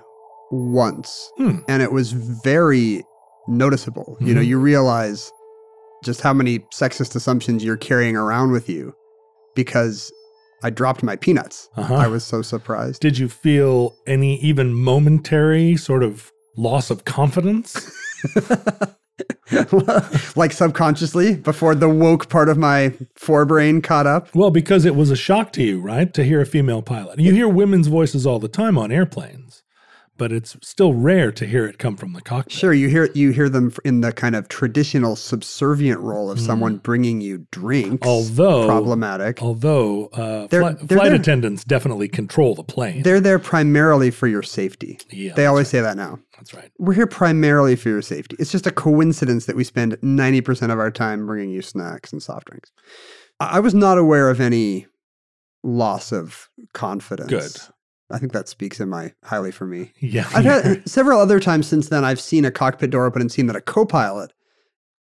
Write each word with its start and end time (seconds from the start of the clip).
once, 0.51 1.31
Hmm. 1.37 1.59
and 1.69 1.83
it 1.83 1.93
was 1.93 2.13
very 2.13 3.05
noticeable. 3.49 4.17
You 4.21 4.35
know, 4.35 4.41
Mhm. 4.41 4.47
you 4.47 4.59
realize 4.59 5.31
just 6.05 6.21
how 6.23 6.33
many 6.33 6.61
sexist 6.75 7.15
assumptions 7.15 7.63
you're 7.65 7.77
carrying 7.77 8.17
around 8.17 8.51
with 8.53 8.69
you 8.69 8.95
because 9.55 10.11
I 10.63 10.71
dropped 10.71 11.03
my 11.03 11.17
peanuts. 11.17 11.69
Uh-huh. 11.77 11.95
I 11.95 12.07
was 12.09 12.25
so 12.25 12.43
surprised. 12.43 13.01
Did 13.01 13.19
you 13.19 13.29
feel 13.29 13.95
any 14.07 14.39
even 14.41 14.75
momentary 14.75 15.77
sort 15.77 16.03
of 16.03 16.31
loss 16.57 16.91
of 16.91 17.05
confidence? 17.05 17.91
like 20.37 20.53
subconsciously 20.53 21.37
before 21.37 21.75
the 21.75 21.89
woke 21.89 22.29
part 22.29 22.49
of 22.49 22.57
my 22.59 22.91
forebrain 23.19 23.83
caught 23.83 24.07
up. 24.07 24.35
Well, 24.35 24.51
because 24.51 24.85
it 24.85 24.97
was 24.97 25.11
a 25.11 25.17
shock 25.17 25.53
to 25.55 25.63
you, 25.63 25.81
right? 25.81 26.13
To 26.15 26.25
hear 26.25 26.41
a 26.41 26.47
female 26.47 26.83
pilot. 26.83 27.19
You 27.19 27.33
hear 27.33 27.49
women's 27.49 27.89
voices 27.89 28.27
all 28.27 28.39
the 28.39 28.49
time 28.49 28.79
on 28.79 28.93
airplanes, 28.93 29.63
but 30.21 30.31
it's 30.33 30.55
still 30.63 30.93
rare 30.93 31.33
to 31.33 31.47
hear 31.47 31.65
it 31.65 31.79
come 31.79 31.97
from 31.97 32.13
the 32.13 32.21
cockpit. 32.21 32.53
Sure, 32.53 32.75
you 32.75 32.89
hear 32.89 33.09
you 33.15 33.31
hear 33.33 33.49
them 33.49 33.73
in 33.87 34.03
the 34.03 34.13
kind 34.13 34.37
of 34.37 34.49
traditional 34.49 35.17
subservient 35.17 35.99
role 36.01 36.31
of 36.31 36.39
someone 36.39 36.77
bringing 36.77 37.23
you 37.23 37.47
drinks. 37.51 38.07
Although 38.07 38.67
problematic, 38.67 39.43
Although 39.43 40.09
uh, 40.09 40.47
They're- 40.49 40.63
fli- 40.63 40.79
they're 40.87 40.99
flight 40.99 41.09
there- 41.11 41.15
attendants 41.21 41.65
definitely 41.65 42.07
control 42.09 42.55
the 42.55 42.63
plane. 42.65 43.03
they're 43.03 43.19
there 43.21 43.39
primarily 43.39 44.11
for 44.11 44.29
your 44.29 44.43
safety. 44.43 44.99
Yeah, 45.11 45.33
they 45.33 45.47
always 45.47 45.69
say 45.69 45.81
that 45.81 45.97
now. 45.97 46.19
That's 46.37 46.53
right. 46.55 46.71
We're 46.79 46.93
here 46.95 47.07
primarily 47.07 47.75
for 47.77 47.89
your 47.89 48.03
safety. 48.03 48.37
It's 48.39 48.53
just 48.53 48.67
a 48.67 48.71
coincidence 48.71 49.47
that 49.47 49.57
we 49.57 49.65
spend 49.65 49.97
90% 50.03 50.71
of 50.71 50.79
our 50.79 50.91
time 50.91 51.27
bringing 51.27 51.51
you 51.51 51.63
snacks 51.63 52.13
and 52.13 52.23
soft 52.23 52.47
drinks. 52.49 52.71
I 53.41 53.57
I 53.57 53.61
was 53.61 53.73
not 53.75 53.97
aware 53.97 54.29
of 54.29 54.39
any 54.41 54.87
loss 55.63 56.13
of 56.13 56.49
confidence. 56.75 57.31
Good. 57.31 57.75
I 58.11 58.19
think 58.19 58.33
that 58.33 58.49
speaks 58.49 58.81
in 58.81 58.89
my 58.89 59.13
highly 59.25 59.51
for 59.51 59.67
me. 59.67 59.93
Yeah. 60.01 60.29
I've 60.35 60.45
had 60.45 60.89
several 60.89 61.21
other 61.21 61.41
times 61.41 61.67
since 61.67 61.89
then. 61.89 62.05
I've 62.05 62.21
seen 62.21 62.45
a 62.45 62.51
cockpit 62.51 62.91
door 62.91 63.07
open 63.07 63.21
and 63.23 63.31
seen 63.33 63.47
that 63.47 63.57
a 63.57 63.61
co-pilot 63.61 64.33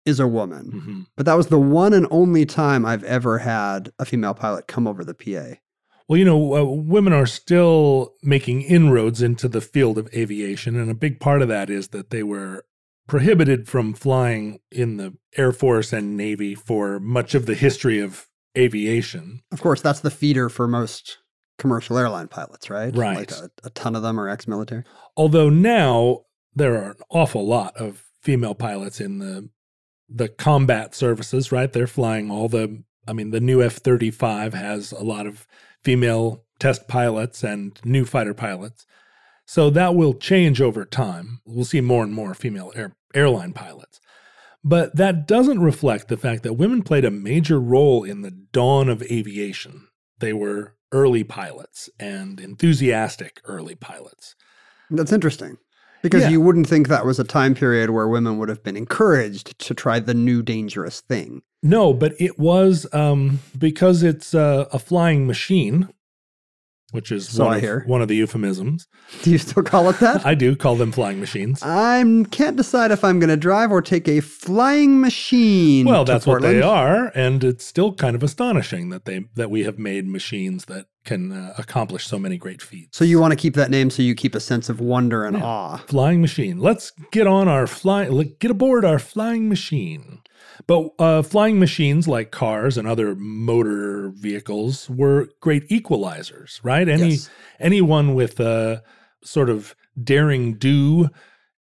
is 0.05 0.19
a 0.19 0.27
woman, 0.27 0.71
Mhm. 0.71 1.05
but 1.17 1.25
that 1.25 1.35
was 1.35 1.47
the 1.47 1.59
one 1.59 1.93
and 1.93 2.07
only 2.09 2.45
time 2.45 2.85
I've 2.85 3.03
ever 3.03 3.39
had 3.39 3.91
a 3.99 4.05
female 4.05 4.33
pilot 4.33 4.67
come 4.67 4.87
over 4.87 5.03
the 5.03 5.13
PA. 5.13 5.59
Well, 6.07 6.17
you 6.17 6.25
know, 6.25 6.55
uh, 6.55 6.63
women 6.63 7.13
are 7.13 7.27
still 7.27 8.13
making 8.23 8.63
inroads 8.63 9.21
into 9.21 9.47
the 9.47 9.61
field 9.61 9.97
of 9.99 10.09
aviation, 10.13 10.75
and 10.75 10.89
a 10.89 10.95
big 10.95 11.19
part 11.19 11.41
of 11.43 11.47
that 11.49 11.69
is 11.69 11.89
that 11.89 12.09
they 12.09 12.23
were 12.23 12.65
prohibited 13.07 13.67
from 13.67 13.93
flying 13.93 14.59
in 14.71 14.97
the 14.97 15.13
Air 15.37 15.51
Force 15.51 15.91
and 15.93 16.15
Navy 16.17 16.55
for 16.55 16.99
much 16.99 17.35
of 17.35 17.45
the 17.45 17.55
history 17.55 17.99
of 17.99 18.27
aviation. 18.57 19.41
Of 19.51 19.61
course, 19.61 19.81
that's 19.81 19.99
the 19.99 20.11
feeder 20.11 20.49
for 20.49 20.67
most 20.67 21.17
commercial 21.59 21.97
airline 21.97 22.27
pilots, 22.27 22.69
right? 22.69 22.95
Right. 22.95 23.17
Like 23.17 23.31
a, 23.31 23.51
a 23.63 23.69
ton 23.69 23.95
of 23.95 24.01
them 24.01 24.19
are 24.19 24.27
ex-military. 24.27 24.83
Although 25.15 25.49
now 25.49 26.21
there 26.55 26.75
are 26.75 26.91
an 26.91 26.97
awful 27.09 27.45
lot 27.45 27.77
of 27.77 28.05
female 28.21 28.55
pilots 28.55 28.99
in 28.99 29.19
the 29.19 29.49
the 30.11 30.27
combat 30.27 30.95
services, 30.95 31.51
right? 31.51 31.71
They're 31.71 31.85
flying 31.85 32.31
all 32.31 32.49
the 32.49 32.83
I 33.07 33.13
mean, 33.13 33.31
the 33.31 33.39
new 33.39 33.61
F-35 33.61 34.53
has 34.53 34.91
a 34.91 35.03
lot 35.03 35.25
of 35.25 35.47
female 35.83 36.45
test 36.59 36.87
pilots 36.87 37.43
and 37.43 37.79
new 37.83 38.05
fighter 38.05 38.33
pilots. 38.33 38.85
So 39.45 39.71
that 39.71 39.95
will 39.95 40.13
change 40.13 40.61
over 40.61 40.85
time. 40.85 41.41
We'll 41.43 41.65
see 41.65 41.81
more 41.81 42.03
and 42.03 42.13
more 42.13 42.35
female 42.35 42.71
air, 42.75 42.95
airline 43.15 43.53
pilots. 43.53 43.99
But 44.63 44.95
that 44.97 45.27
doesn't 45.27 45.61
reflect 45.61 46.07
the 46.07 46.17
fact 46.17 46.43
that 46.43 46.53
women 46.53 46.83
played 46.83 47.05
a 47.05 47.11
major 47.11 47.59
role 47.59 48.03
in 48.03 48.21
the 48.21 48.31
dawn 48.31 48.89
of 48.89 49.01
aviation. 49.03 49.87
They 50.19 50.33
were 50.33 50.75
early 50.91 51.23
pilots 51.23 51.89
and 51.99 52.39
enthusiastic 52.39 53.41
early 53.45 53.75
pilots. 53.75 54.35
That's 54.89 55.11
interesting. 55.11 55.57
Because 56.01 56.23
Yeah. 56.23 56.29
you 56.29 56.41
wouldn't 56.41 56.67
think 56.67 56.87
that 56.87 57.05
was 57.05 57.19
a 57.19 57.23
time 57.25 57.53
period 57.53 57.89
where 57.89 58.07
women 58.07 58.37
would 58.37 58.47
have 58.49 58.63
been 58.63 58.77
encouraged 58.77 59.59
to 59.59 59.73
try 59.73 59.99
the 59.99 60.13
new 60.13 60.41
dangerous 60.41 61.01
thing. 61.01 61.41
No, 61.61 61.93
but 61.93 62.13
it 62.19 62.39
was 62.39 62.87
um, 62.93 63.39
because 63.57 64.01
it's 64.01 64.33
uh, 64.33 64.65
a 64.71 64.79
flying 64.79 65.27
machine, 65.27 65.89
which 66.91 67.11
is 67.11 67.29
So 67.29 67.45
one, 67.45 67.53
I 67.55 67.59
of, 67.59 67.85
one 67.87 68.01
of 68.01 68.07
the 68.07 68.15
euphemisms. 68.15 68.87
Do 69.23 69.31
you 69.31 69.37
still 69.37 69.63
call 69.63 69.89
it 69.89 69.99
that? 69.99 70.25
I 70.25 70.35
do 70.35 70.55
call 70.55 70.75
them 70.75 70.91
flying 70.91 71.19
machines. 71.19 71.61
I 71.63 72.03
can't 72.31 72.55
decide 72.57 72.91
if 72.91 73.03
I'm 73.03 73.19
going 73.19 73.29
to 73.29 73.37
drive 73.37 73.71
or 73.71 73.81
take 73.81 74.07
a 74.07 74.19
flying 74.19 74.99
machine. 75.01 75.85
Well, 75.85 76.05
that's 76.05 76.25
what 76.25 76.41
they 76.41 76.61
are, 76.61 77.11
and 77.15 77.43
it's 77.43 77.65
still 77.65 77.93
kind 77.93 78.15
of 78.15 78.23
astonishing 78.23 78.89
that 78.89 79.05
they 79.05 79.25
that 79.35 79.49
we 79.49 79.63
have 79.63 79.77
made 79.79 80.07
machines 80.07 80.65
that 80.65 80.85
can 81.05 81.31
uh, 81.31 81.53
accomplish 81.57 82.05
so 82.05 82.19
many 82.19 82.37
great 82.37 82.61
feats. 82.61 82.97
So 82.97 83.03
you 83.05 83.19
want 83.19 83.31
to 83.31 83.37
keep 83.37 83.55
that 83.55 83.71
name 83.71 83.89
so 83.89 84.03
you 84.03 84.13
keep 84.15 84.35
a 84.35 84.39
sense 84.39 84.69
of 84.69 84.79
wonder 84.79 85.25
and 85.25 85.37
Yeah. 85.37 85.43
awe. 85.43 85.77
flying 85.87 86.21
machine. 86.21 86.59
Let's 86.59 86.91
get 87.11 87.25
on 87.27 87.47
our 87.47 87.67
flying. 87.67 88.35
Get 88.39 88.51
aboard 88.51 88.85
our 88.85 88.99
flying 88.99 89.47
machine. 89.49 90.19
But 90.67 90.89
uh, 90.99 91.21
flying 91.21 91.59
machines 91.59 92.07
like 92.07 92.31
cars 92.31 92.77
and 92.77 92.87
other 92.87 93.15
motor 93.15 94.11
vehicles 94.15 94.89
were 94.89 95.29
great 95.39 95.67
equalizers, 95.69 96.59
right? 96.63 96.87
Any 96.87 97.11
Yes. 97.11 97.29
anyone 97.59 98.13
with 98.13 98.39
a 98.39 98.83
sort 99.23 99.49
of 99.49 99.75
daring 100.01 100.55
do 100.55 101.09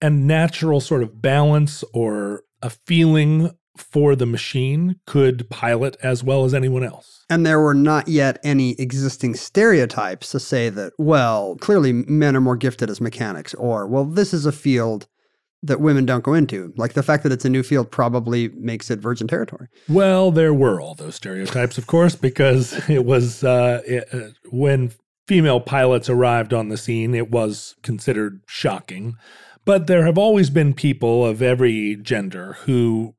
and 0.01 0.27
natural 0.27 0.81
sort 0.81 1.03
of 1.03 1.21
balance 1.21 1.83
or 1.93 2.43
a 2.61 2.69
feeling 2.69 3.51
for 3.77 4.15
the 4.15 4.25
machine 4.25 4.97
could 5.05 5.49
pilot 5.49 5.95
as 6.03 6.23
well 6.23 6.43
as 6.43 6.53
anyone 6.53 6.83
else. 6.83 7.25
And 7.29 7.45
there 7.45 7.59
were 7.59 7.73
not 7.73 8.07
yet 8.07 8.39
any 8.43 8.71
existing 8.79 9.35
stereotypes 9.35 10.31
to 10.31 10.39
say 10.39 10.69
that, 10.69 10.93
well, 10.97 11.55
clearly 11.55 11.93
men 11.93 12.35
are 12.35 12.41
more 12.41 12.57
gifted 12.57 12.89
as 12.89 12.99
mechanics, 12.99 13.53
or, 13.53 13.87
well, 13.87 14.05
this 14.05 14.33
is 14.33 14.45
a 14.45 14.51
field 14.51 15.07
that 15.63 15.79
women 15.79 16.05
don't 16.05 16.23
go 16.23 16.33
into. 16.33 16.73
Like 16.75 16.93
the 16.93 17.03
fact 17.03 17.23
that 17.23 17.31
it's 17.31 17.45
a 17.45 17.49
new 17.49 17.63
field 17.63 17.91
probably 17.91 18.49
makes 18.49 18.89
it 18.89 18.99
virgin 18.99 19.27
territory. 19.27 19.67
Well, 19.87 20.31
there 20.31 20.53
were 20.53 20.81
all 20.81 20.95
those 20.95 21.15
stereotypes, 21.15 21.77
of 21.77 21.87
course, 21.87 22.15
because 22.15 22.73
it 22.89 23.05
was 23.05 23.43
uh, 23.43 23.81
it, 23.85 24.07
uh, 24.13 24.29
when 24.49 24.93
female 25.27 25.59
pilots 25.59 26.09
arrived 26.09 26.53
on 26.53 26.69
the 26.69 26.77
scene, 26.77 27.13
it 27.13 27.29
was 27.29 27.75
considered 27.83 28.41
shocking. 28.47 29.15
But 29.63 29.87
there 29.87 30.05
have 30.05 30.17
always 30.17 30.49
been 30.49 30.73
people 30.73 31.25
of 31.25 31.41
every 31.41 31.95
gender 31.95 32.57
who 32.61 33.15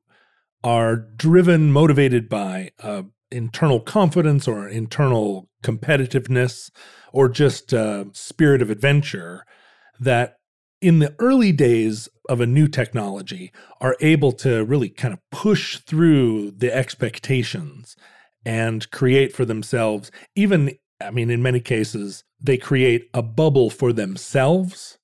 are 0.63 0.95
driven, 0.95 1.71
motivated 1.71 2.27
by 2.27 2.71
uh, 2.81 3.03
internal 3.31 3.79
confidence 3.79 4.47
or 4.47 4.67
internal 4.67 5.49
competitiveness 5.63 6.69
or 7.13 7.29
just 7.29 7.71
a 7.73 8.07
spirit 8.13 8.61
of 8.61 8.69
adventure 8.69 9.45
that 9.99 10.37
in 10.83 10.99
the 10.99 11.15
early 11.17 11.53
days 11.53 12.09
of 12.27 12.41
a 12.41 12.45
new 12.45 12.67
technology 12.67 13.53
are 13.79 13.95
able 14.01 14.33
to 14.33 14.65
really 14.65 14.89
kind 14.89 15.13
of 15.13 15.19
push 15.31 15.77
through 15.77 16.51
the 16.51 16.73
expectations 16.75 17.95
and 18.45 18.91
create 18.91 19.33
for 19.33 19.45
themselves 19.45 20.11
even 20.35 20.71
i 21.01 21.09
mean 21.09 21.29
in 21.29 21.41
many 21.41 21.61
cases 21.61 22.25
they 22.41 22.57
create 22.57 23.09
a 23.13 23.21
bubble 23.21 23.69
for 23.69 23.93
themselves 23.93 24.97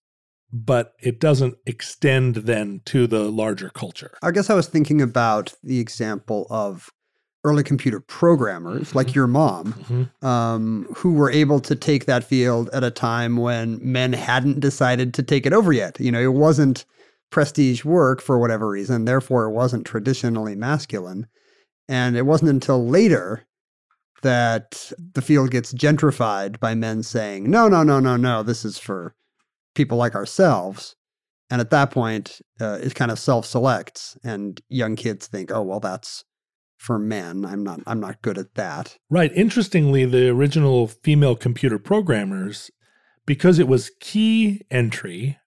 but 0.52 0.94
it 1.00 1.20
doesn't 1.20 1.56
extend 1.66 2.36
then 2.36 2.81
to 2.86 3.06
the 3.06 3.30
larger 3.30 3.70
culture. 3.70 4.18
I 4.24 4.31
guess 4.31 4.50
I 4.50 4.56
was 4.56 4.68
thinking 4.68 5.00
about 5.00 5.54
the 5.64 5.80
example 5.80 6.48
of 6.50 6.90
early 7.45 7.63
computer 7.63 8.00
programmers 8.01 8.94
like 8.94 9.15
your 9.15 9.27
mom 9.27 9.74
Mhm. 9.89 10.25
um, 10.27 10.88
who 10.97 11.13
were 11.13 11.31
able 11.31 11.59
to 11.62 11.75
take 11.75 12.06
that 12.06 12.24
field 12.24 12.69
at 12.74 12.83
a 12.83 12.91
time 12.91 13.38
when 13.38 13.80
men 13.81 14.12
hadn't 14.13 14.59
decided 14.59 15.13
to 15.13 15.24
take 15.24 15.45
it 15.45 15.53
over 15.53 15.71
yet. 15.71 16.00
You 16.00 16.12
know, 16.12 16.19
it 16.21 16.33
wasn't 16.33 16.86
prestige 17.31 17.86
work 17.86 18.21
for 18.21 18.38
whatever 18.39 18.68
reason, 18.68 19.06
therefore, 19.06 19.45
it 19.45 19.51
wasn't 19.51 19.86
traditionally 19.86 20.56
masculine. 20.56 21.27
And 21.88 22.18
it 22.18 22.25
wasn't 22.25 22.50
until 22.51 22.86
later 22.86 23.45
that 24.21 24.92
the 25.13 25.21
field 25.21 25.51
gets 25.51 25.74
gentrified 25.74 26.59
by 26.59 26.75
men 26.75 27.03
saying, 27.03 27.50
no, 27.50 27.68
no, 27.69 27.83
no, 27.83 28.00
no, 28.00 28.18
no, 28.18 28.44
this 28.44 28.65
is 28.65 28.77
for 28.77 29.15
people 29.75 29.97
like 29.97 30.13
ourselves. 30.15 30.95
And 31.50 31.62
at 31.62 31.69
that 31.71 31.89
point, 31.92 32.42
uh, 32.59 32.80
it 32.81 32.94
kind 32.95 33.12
of 33.12 33.18
self 33.18 33.45
selects, 33.45 34.18
and 34.24 34.59
young 34.69 34.95
kids 34.95 35.25
think, 35.27 35.51
oh, 35.51 35.62
well, 35.63 35.80
that's 35.80 36.25
for 36.80 36.98
men. 36.98 37.46
I'm 37.46 37.62
not, 37.64 37.81
I'm 37.86 38.00
not 38.00 38.22
good 38.22 38.38
at 38.38 38.56
that. 38.56 38.98
Right. 39.10 39.31
Interestingly, 39.36 40.06
the 40.06 40.30
original 40.30 40.88
female 40.88 41.36
computer 41.36 41.78
programmers, 41.78 42.72
because 43.26 43.60
it 43.60 43.68
was 43.68 43.92
key 44.00 44.62
entry, 44.72 45.38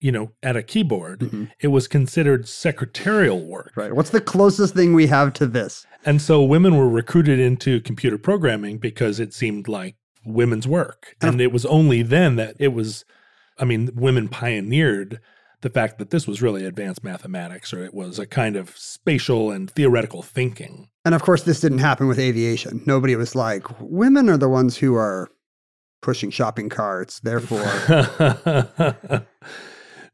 you 0.00 0.12
know, 0.12 0.32
at 0.42 0.54
a 0.54 0.62
keyboard, 0.62 1.20
Mhm. 1.20 1.50
it 1.60 1.68
was 1.68 1.88
considered 1.88 2.46
secretarial 2.46 3.40
work. 3.44 3.72
Right. 3.74 3.94
What's 3.96 4.10
the 4.10 4.20
closest 4.20 4.74
thing 4.74 4.92
we 4.92 5.06
have 5.06 5.32
to 5.34 5.46
this? 5.46 5.86
And 6.04 6.20
so 6.20 6.42
women 6.42 6.76
were 6.76 6.88
recruited 6.88 7.38
into 7.38 7.80
computer 7.80 8.18
programming 8.18 8.76
because 8.76 9.18
it 9.18 9.32
seemed 9.32 9.68
like 9.68 9.96
women's 10.26 10.68
work. 10.68 11.16
And 11.22 11.40
it 11.40 11.52
was 11.52 11.64
only 11.66 12.02
then 12.02 12.36
that 12.36 12.54
it 12.58 12.74
was, 12.74 13.06
I 13.58 13.64
mean, 13.64 13.90
women 13.94 14.28
pioneered 14.28 15.20
the 15.62 15.70
fact 15.70 15.98
that 15.98 16.10
this 16.10 16.26
was 16.26 16.42
really 16.42 16.64
advanced 16.64 17.02
mathematics 17.02 17.72
or 17.72 17.82
it 17.82 17.94
was 17.94 18.18
a 18.18 18.26
kind 18.26 18.56
of 18.56 18.76
spatial 18.76 19.50
and 19.50 19.70
theoretical 19.70 20.22
thinking. 20.22 20.88
And 21.04 21.14
of 21.14 21.22
course, 21.22 21.44
this 21.44 21.60
didn't 21.60 21.78
happen 21.78 22.06
with 22.08 22.18
aviation. 22.18 22.82
Nobody 22.84 23.16
was 23.16 23.34
like, 23.34 23.64
women 23.80 24.28
are 24.28 24.36
the 24.36 24.48
ones 24.48 24.76
who 24.76 24.94
are 24.94 25.30
pushing 26.02 26.30
shopping 26.30 26.68
carts. 26.68 27.20
Therefore, 27.20 27.64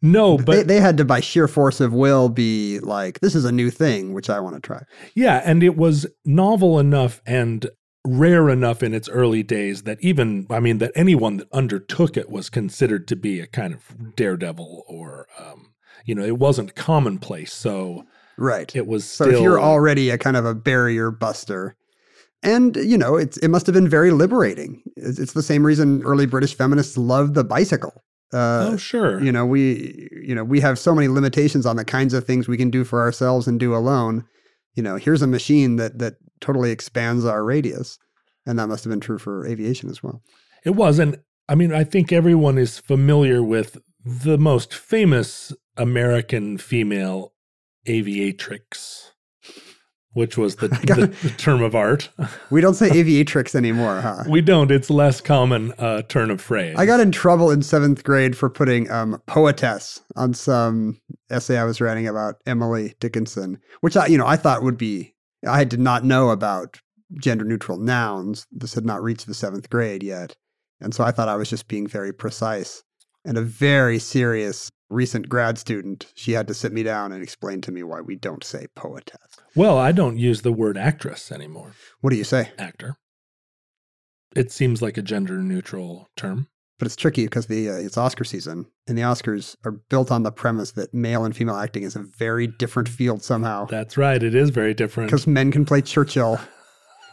no, 0.03 0.37
but 0.37 0.47
they, 0.47 0.63
they 0.63 0.81
had 0.81 0.99
to, 0.99 1.05
by 1.05 1.21
sheer 1.21 1.49
force 1.49 1.81
of 1.81 1.93
will, 1.93 2.29
be 2.29 2.79
like, 2.81 3.21
this 3.21 3.35
is 3.35 3.45
a 3.45 3.53
new 3.53 3.71
thing, 3.71 4.13
which 4.13 4.31
I 4.31 4.41
want 4.41 4.55
to 4.55 4.61
try. 4.61 4.83
Yeah, 5.15 5.43
and 5.45 5.63
it 5.63 5.77
was 5.77 6.07
novel 6.25 6.79
enough 6.79 7.21
and 7.27 7.69
rare 8.07 8.49
enough 8.49 8.83
in 8.83 8.95
its 8.95 9.09
early 9.09 9.43
days 9.43 9.83
that 9.83 9.99
even, 10.01 10.47
I 10.51 10.61
mean, 10.61 10.79
that 10.79 10.93
anyone 10.95 11.39
that 11.39 11.53
undertook 11.53 12.17
it 12.17 12.31
was 12.31 12.49
considered 12.49 13.07
to 13.09 13.17
be 13.17 13.41
a 13.41 13.47
kind 13.47 13.75
of 13.75 14.15
daredevil 14.17 14.85
or, 14.89 15.27
um, 15.39 15.75
you 16.05 16.15
know, 16.15 16.25
it 16.25 16.39
wasn't 16.39 16.75
commonplace. 16.75 17.53
So 17.53 18.05
Right. 18.39 18.75
it 18.75 18.87
was 18.87 19.05
So 19.05 19.29
if 19.29 19.41
you're 19.41 19.61
already 19.61 20.11
a 20.11 20.19
kind 20.19 20.37
of 20.37 20.45
a 20.45 20.55
barrier 20.55 21.11
buster, 21.11 21.77
and 22.43 22.77
you 22.77 22.97
know, 22.97 23.17
it's 23.17 23.37
it 23.39 23.49
must 23.49 23.67
have 23.67 23.75
been 23.75 23.89
very 23.89 24.13
liberating. 24.13 24.83
It's, 24.97 25.19
it's 25.19 25.33
the 25.33 25.43
same 25.43 25.67
reason 25.67 26.03
early 26.05 26.25
British 26.25 26.55
feminists 26.55 26.97
loved 26.97 27.35
the 27.35 27.43
bicycle. 27.43 28.05
Uh, 28.33 28.71
oh, 28.73 28.77
sure. 28.77 29.21
you 29.21 29.33
know, 29.33 29.45
we 29.45 30.09
you 30.23 30.35
know 30.37 30.45
we 30.45 30.61
have 30.61 30.79
so 30.79 30.95
many 30.95 31.09
limitations 31.09 31.67
on 31.67 31.77
the 31.77 31.85
kinds 31.85 32.15
of 32.15 32.25
things 32.25 32.47
we 32.47 32.57
can 32.57 32.71
do 32.71 32.85
for 32.85 33.01
ourselves 33.01 33.49
and 33.49 33.59
do 33.59 33.75
alone. 33.75 34.25
You 34.75 34.85
know, 34.85 34.97
here's 34.97 35.23
a 35.23 35.27
machine 35.27 35.77
that 35.77 35.99
that 35.99 36.15
totally 36.41 36.71
expands 36.71 37.25
our 37.25 37.45
radius, 37.45 37.99
and 38.47 38.59
that 38.59 38.69
must 38.69 38.85
have 38.85 38.91
been 38.91 39.01
true 39.01 39.19
for 39.19 39.47
aviation 39.47 39.91
as 39.91 40.03
well. 40.03 40.23
It 40.65 40.71
was. 40.71 40.99
And 40.99 41.19
I 41.49 41.55
mean, 41.55 41.73
I 41.73 41.85
think 41.85 42.13
everyone 42.13 42.59
is 42.59 42.79
familiar 42.79 43.43
with 43.43 43.79
the 44.05 44.39
most 44.39 44.75
famous 44.75 45.53
American 45.77 46.59
female 46.59 47.33
aviatrix, 47.87 49.11
which 50.13 50.37
was 50.37 50.57
the, 50.57 50.69
the, 50.69 51.15
the 51.23 51.31
term 51.37 51.63
of 51.63 51.75
art. 51.75 52.11
We 52.51 52.61
don't 52.61 52.75
say 52.75 52.89
aviatrix 52.89 53.55
anymore, 53.55 54.01
huh? 54.01 54.25
we 54.29 54.41
don't. 54.41 54.71
It's 54.71 54.91
less 54.91 55.21
common 55.21 55.73
uh, 55.79 56.03
turn 56.03 56.31
of 56.31 56.41
phrase. 56.41 56.77
I 56.79 56.87
got 56.87 57.01
in 57.01 57.13
trouble 57.13 57.51
in 57.51 57.63
seventh 57.63 58.05
grade 58.05 58.37
for 58.37 58.49
putting 58.49 58.91
um, 58.91 59.21
poetess 59.27 60.01
on 60.17 60.35
some 60.35 61.01
essay 61.31 61.59
I 61.59 61.65
was 61.65 61.81
writing 61.81 62.09
about 62.09 62.37
Emily 62.47 62.95
Dickinson, 63.01 63.61
which 63.81 63.97
I, 63.97 64.07
you 64.07 64.19
know, 64.19 64.27
I 64.27 64.37
thought 64.37 64.63
would 64.63 64.79
be. 64.79 65.15
I 65.47 65.65
did 65.65 65.81
not 65.81 66.05
know 66.05 66.31
about 66.31 66.81
gender 67.21 67.45
neutral 67.45 67.79
nouns. 67.79 68.47
This 68.51 68.75
had 68.75 68.85
not 68.85 69.03
reached 69.03 69.27
the 69.27 69.35
seventh 69.35 69.71
grade 69.71 70.03
yet, 70.03 70.37
and 70.81 70.95
so 70.95 71.05
I 71.05 71.11
thought 71.11 71.29
I 71.29 71.37
was 71.37 71.51
just 71.51 71.69
being 71.69 71.87
very 71.87 72.13
precise. 72.13 72.83
And 73.25 73.37
a 73.37 73.43
very 73.43 73.99
serious 73.99 74.71
recent 74.89 75.29
grad 75.29 75.59
student, 75.59 76.07
she 76.15 76.33
had 76.33 76.49
to 76.49 76.55
sit 76.55 76.73
me 76.73 76.83
down 76.83 77.13
and 77.13 77.23
explain 77.23 77.61
to 77.63 77.73
me 77.73 77.83
why 77.83 78.01
we 78.01 78.17
don't 78.17 78.45
say 78.45 78.67
poetess. 78.75 79.19
Well, 79.55 79.77
I 79.77 79.93
don't 79.93 80.19
use 80.19 80.43
the 80.43 80.53
word 80.53 80.79
actress 80.79 81.31
anymore. 81.31 81.75
What 82.01 82.11
do 82.11 82.17
you 82.17 82.25
say? 82.25 82.53
Actor. 82.59 82.97
It 84.35 84.53
seems 84.53 84.81
like 84.81 84.97
a 84.97 85.03
gender 85.03 85.39
neutral 85.39 86.09
term. 86.17 86.49
But 86.79 86.87
it's 86.87 86.97
tricky 86.97 87.25
because 87.25 87.47
the 87.47 87.71
uh, 87.71 87.75
it's 87.75 87.99
Oscar 87.99 88.25
season, 88.25 88.67
and 88.87 88.97
the 88.97 89.03
Oscars 89.03 89.57
are 89.65 89.73
built 89.73 90.13
on 90.13 90.23
the 90.23 90.31
premise 90.31 90.73
that 90.73 90.95
male 90.95 91.25
and 91.25 91.35
female 91.37 91.57
acting 91.57 91.83
is 91.83 91.97
a 91.97 92.01
very 92.03 92.47
different 92.47 92.89
field 92.89 93.23
somehow. 93.23 93.67
That's 93.67 93.97
right. 93.97 94.23
It 94.23 94.35
is 94.35 94.51
very 94.51 94.75
different. 94.75 95.11
Because 95.11 95.27
men 95.27 95.51
can 95.51 95.65
play 95.65 95.83
Churchill. 95.83 96.39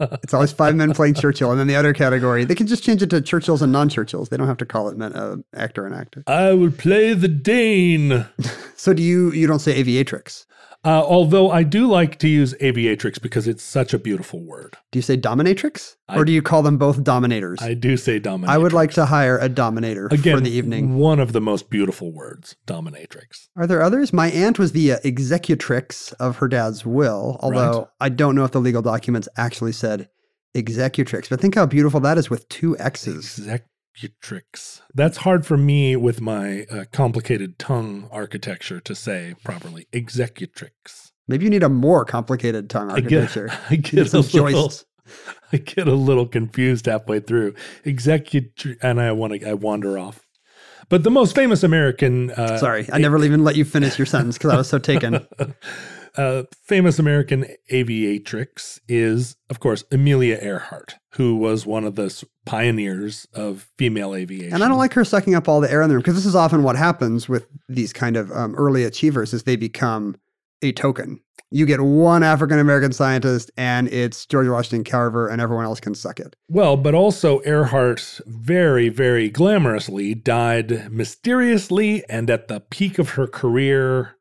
it's 0.00 0.34
always 0.34 0.52
five 0.52 0.76
men 0.76 0.94
playing 0.94 1.14
Churchill, 1.14 1.50
and 1.50 1.58
then 1.58 1.66
the 1.66 1.74
other 1.74 1.92
category 1.92 2.44
they 2.44 2.54
can 2.54 2.66
just 2.68 2.84
change 2.84 3.02
it 3.02 3.10
to 3.10 3.20
Churchills 3.20 3.60
and 3.60 3.72
non-Churchills. 3.72 4.28
They 4.28 4.36
don't 4.36 4.46
have 4.46 4.58
to 4.58 4.66
call 4.66 4.88
it 4.88 4.96
men, 4.96 5.12
uh, 5.14 5.36
actor 5.54 5.84
and 5.84 5.94
actor. 5.94 6.22
I 6.26 6.52
would 6.52 6.78
play 6.78 7.14
the 7.14 7.28
Dane. 7.28 8.26
So 8.78 8.92
do 8.92 9.02
you? 9.02 9.32
You 9.32 9.46
don't 9.48 9.58
say 9.58 9.82
aviatrix? 9.82 10.44
Uh, 10.84 11.02
although 11.04 11.50
I 11.50 11.62
do 11.64 11.86
like 11.86 12.18
to 12.20 12.28
use 12.28 12.54
aviatrix 12.54 13.20
because 13.20 13.48
it's 13.48 13.62
such 13.62 13.92
a 13.92 13.98
beautiful 13.98 14.40
word. 14.44 14.76
Do 14.92 14.98
you 14.98 15.02
say 15.02 15.16
dominatrix, 15.16 15.96
I- 16.08 16.16
or 16.18 16.24
do 16.24 16.30
you 16.32 16.42
call 16.42 16.62
them 16.62 16.78
both 16.78 17.02
dominators? 17.02 17.60
I 17.60 17.74
do 17.74 17.96
say 17.96 18.20
dominatrix. 18.20 18.48
I 18.48 18.58
would 18.58 18.72
like 18.72 18.92
to 18.92 19.06
hire 19.06 19.36
a 19.38 19.48
dominator 19.48 20.06
Again, 20.06 20.36
for 20.36 20.40
the 20.40 20.50
evening. 20.50 20.96
one 20.96 21.18
of 21.18 21.32
the 21.32 21.40
most 21.40 21.70
beautiful 21.70 22.12
words, 22.12 22.54
dominatrix. 22.66 23.48
Are 23.56 23.66
there 23.66 23.82
others? 23.82 24.12
My 24.12 24.30
aunt 24.30 24.58
was 24.58 24.72
the 24.72 24.92
uh, 24.92 24.98
executrix 25.04 26.12
of 26.14 26.36
her 26.36 26.48
dad's 26.48 26.86
will, 26.86 27.38
although 27.40 27.78
Right. 27.78 27.86
I 28.00 28.08
don't 28.08 28.34
know 28.36 28.44
if 28.44 28.52
the 28.52 28.60
legal 28.60 28.82
documents 28.82 29.28
actually 29.36 29.72
said 29.72 30.08
executrix. 30.54 31.28
But 31.28 31.40
think 31.40 31.54
how 31.56 31.66
beautiful 31.66 32.00
that 32.00 32.16
is 32.16 32.30
with 32.30 32.48
two 32.48 32.78
X's. 32.78 33.46
Executrix. 33.96 34.82
That's 34.94 35.18
hard 35.18 35.46
for 35.46 35.56
me 35.56 35.96
with 35.96 36.20
my 36.20 36.66
uh, 36.70 36.84
complicated 36.92 37.58
tongue 37.58 38.08
architecture 38.12 38.80
to 38.80 38.94
say 38.94 39.34
properly. 39.44 39.86
Executrix. 39.92 41.12
Maybe 41.28 41.44
you 41.44 41.50
need 41.50 41.62
a 41.62 41.68
more 41.68 42.04
complicated 42.04 42.70
tongue 42.70 42.90
I 42.90 43.00
get, 43.00 43.20
architecture. 43.22 43.50
I 43.70 43.76
get 43.76 44.06
a 44.06 44.08
some 44.08 44.20
little, 44.22 44.40
joists. 44.40 44.84
I 45.52 45.56
get 45.58 45.88
a 45.88 45.94
little 45.94 46.26
confused 46.26 46.86
halfway 46.86 47.20
through. 47.20 47.54
Executrix, 47.84 48.76
and 48.82 49.00
I 49.00 49.12
want 49.12 49.34
to 49.34 49.48
I 49.48 49.54
wander 49.54 49.98
off. 49.98 50.26
But 50.88 51.02
the 51.02 51.10
most 51.10 51.34
famous 51.34 51.64
American 51.64 52.30
uh, 52.30 52.58
Sorry, 52.58 52.88
I 52.92 52.98
never 52.98 53.16
even 53.24 53.44
let 53.44 53.56
you 53.56 53.64
finish 53.64 53.98
your 53.98 54.06
sentence 54.06 54.38
because 54.38 54.52
I 54.52 54.56
was 54.56 54.68
so 54.68 54.78
taken. 54.78 55.26
Uh, 56.16 56.44
famous 56.62 56.98
American 56.98 57.46
aviatrix 57.70 58.80
is, 58.88 59.36
of 59.50 59.60
course, 59.60 59.84
Amelia 59.92 60.38
Earhart, 60.40 60.96
who 61.12 61.36
was 61.36 61.66
one 61.66 61.84
of 61.84 61.94
the 61.94 62.24
pioneers 62.44 63.26
of 63.34 63.70
female 63.78 64.14
aviation. 64.14 64.54
And 64.54 64.64
I 64.64 64.68
don't 64.68 64.78
like 64.78 64.94
her 64.94 65.04
sucking 65.04 65.34
up 65.34 65.48
all 65.48 65.60
the 65.60 65.70
air 65.70 65.82
in 65.82 65.88
the 65.88 65.94
room 65.94 66.02
because 66.02 66.14
this 66.14 66.26
is 66.26 66.34
often 66.34 66.62
what 66.62 66.76
happens 66.76 67.28
with 67.28 67.46
these 67.68 67.92
kind 67.92 68.16
of 68.16 68.30
um, 68.32 68.54
early 68.54 68.84
achievers 68.84 69.34
is 69.34 69.42
they 69.42 69.56
become 69.56 70.16
a 70.62 70.72
token. 70.72 71.20
You 71.50 71.64
get 71.64 71.80
one 71.80 72.22
African 72.22 72.58
American 72.58 72.92
scientist 72.92 73.50
and 73.56 73.88
it's 73.88 74.26
George 74.26 74.48
Washington 74.48 74.84
Carver 74.84 75.28
and 75.28 75.40
everyone 75.40 75.64
else 75.64 75.78
can 75.78 75.94
suck 75.94 76.18
it. 76.18 76.34
Well, 76.48 76.76
but 76.76 76.94
also 76.94 77.40
Earhart 77.44 78.20
very, 78.26 78.88
very 78.88 79.30
glamorously 79.30 80.22
died 80.22 80.90
mysteriously 80.90 82.04
and 82.08 82.28
at 82.30 82.48
the 82.48 82.60
peak 82.60 82.98
of 82.98 83.10
her 83.10 83.26
career 83.26 84.16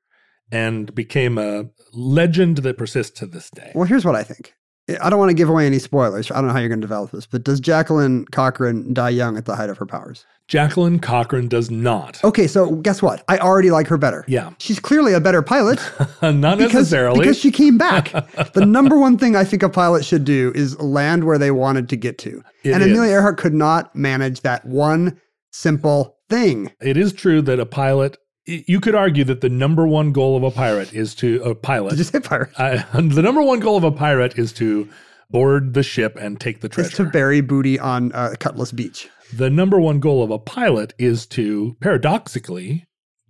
and 0.52 0.94
became 0.94 1.38
a 1.38 1.66
legend 1.96 2.58
that 2.60 2.78
persists 2.78 3.18
to 3.20 3.26
this 3.26 3.50
day. 3.50 3.72
Well, 3.76 3.86
here's 3.86 4.06
what 4.06 4.16
I 4.16 4.24
think. 4.24 4.54
I 5.02 5.10
don't 5.10 5.18
want 5.18 5.30
to 5.32 5.36
give 5.36 5.50
away 5.50 5.66
any 5.66 5.80
spoilers. 5.80 6.30
I 6.30 6.36
don't 6.36 6.48
know 6.48 6.54
how 6.54 6.60
you're 6.60 6.70
going 6.70 6.80
to 6.80 6.86
develop 6.86 7.10
this, 7.10 7.26
but 7.26 7.44
does 7.44 7.60
Jacqueline 7.60 8.26
Cochran 8.26 8.94
die 8.94 9.10
young 9.10 9.36
at 9.36 9.46
the 9.46 9.56
height 9.56 9.72
of 9.72 9.80
her 9.80 9.86
powers? 9.88 10.26
Jacqueline 10.48 11.00
Cochran 11.00 11.48
does 11.48 11.72
not. 11.72 12.24
Okay, 12.24 12.46
so 12.46 12.76
guess 12.76 13.02
what? 13.02 13.24
I 13.28 13.40
already 13.40 13.72
like 13.72 13.88
her 13.88 13.98
better. 13.98 14.24
Yeah. 14.28 14.52
She's 14.60 14.80
clearly 14.80 15.14
a 15.14 15.20
better 15.20 15.42
pilot 15.42 15.80
not 16.22 16.60
because, 16.60 16.74
necessarily. 16.74 17.22
because 17.22 17.40
she 17.40 17.50
came 17.50 17.80
back. 17.80 18.12
the 18.54 18.64
number 18.64 18.96
one 19.00 19.18
thing 19.18 19.36
I 19.36 19.44
think 19.44 19.64
a 19.64 19.70
pilot 19.70 20.06
should 20.06 20.24
do 20.24 20.52
is 20.54 20.80
land 20.80 21.24
where 21.24 21.40
they 21.40 21.50
wanted 21.50 21.90
to 21.90 21.96
get 21.96 22.20
to. 22.20 22.44
It 22.64 22.74
and 22.74 22.84
Amelia. 22.84 23.14
Earhart 23.14 23.40
could 23.40 23.56
not 23.56 23.96
manage 23.96 24.42
that 24.42 24.66
one 24.66 25.20
simple 25.52 26.16
thing. 26.30 26.72
it 26.80 26.96
is 26.98 27.12
true 27.12 27.42
that 27.42 27.60
a 27.60 27.66
pilot, 27.66 28.18
you 28.46 28.80
could 28.80 28.96
argue 28.96 29.24
that 29.26 29.42
the 29.42 29.50
number 29.50 29.88
one 29.88 30.12
goal 30.12 30.36
of 30.38 30.44
a 30.44 30.52
pirate 30.52 30.94
is 30.94 31.16
to, 31.16 31.42
a 31.44 31.56
pilot, 31.56 31.92
Did 31.92 31.98
you 32.00 32.04
say 32.06 32.20
pirate? 32.20 32.50
uh, 32.58 32.84
the 32.94 33.22
number 33.22 33.42
one 33.42 33.60
goal 33.60 33.78
of 33.78 33.84
a 33.84 33.92
pirate 33.92 34.38
is 34.38 34.54
to 34.54 34.88
board 35.32 35.74
the 35.74 35.84
ship 35.84 36.16
and 36.20 36.40
take 36.40 36.62
the 36.62 36.68
Is 36.68 36.74
treasure. 36.76 36.98
to 36.98 37.06
bury 37.06 37.42
booty 37.42 37.80
on 37.80 38.12
uh, 38.14 38.36
Cutlass 38.40 38.72
Beach. 38.72 39.10
the 39.34 39.50
number 39.50 39.80
one 39.80 40.00
goal 40.00 40.24
of 40.24 40.30
a 40.32 40.38
pilot 40.40 40.94
is 41.00 41.26
to, 41.28 41.76
paradoxically, 41.82 42.86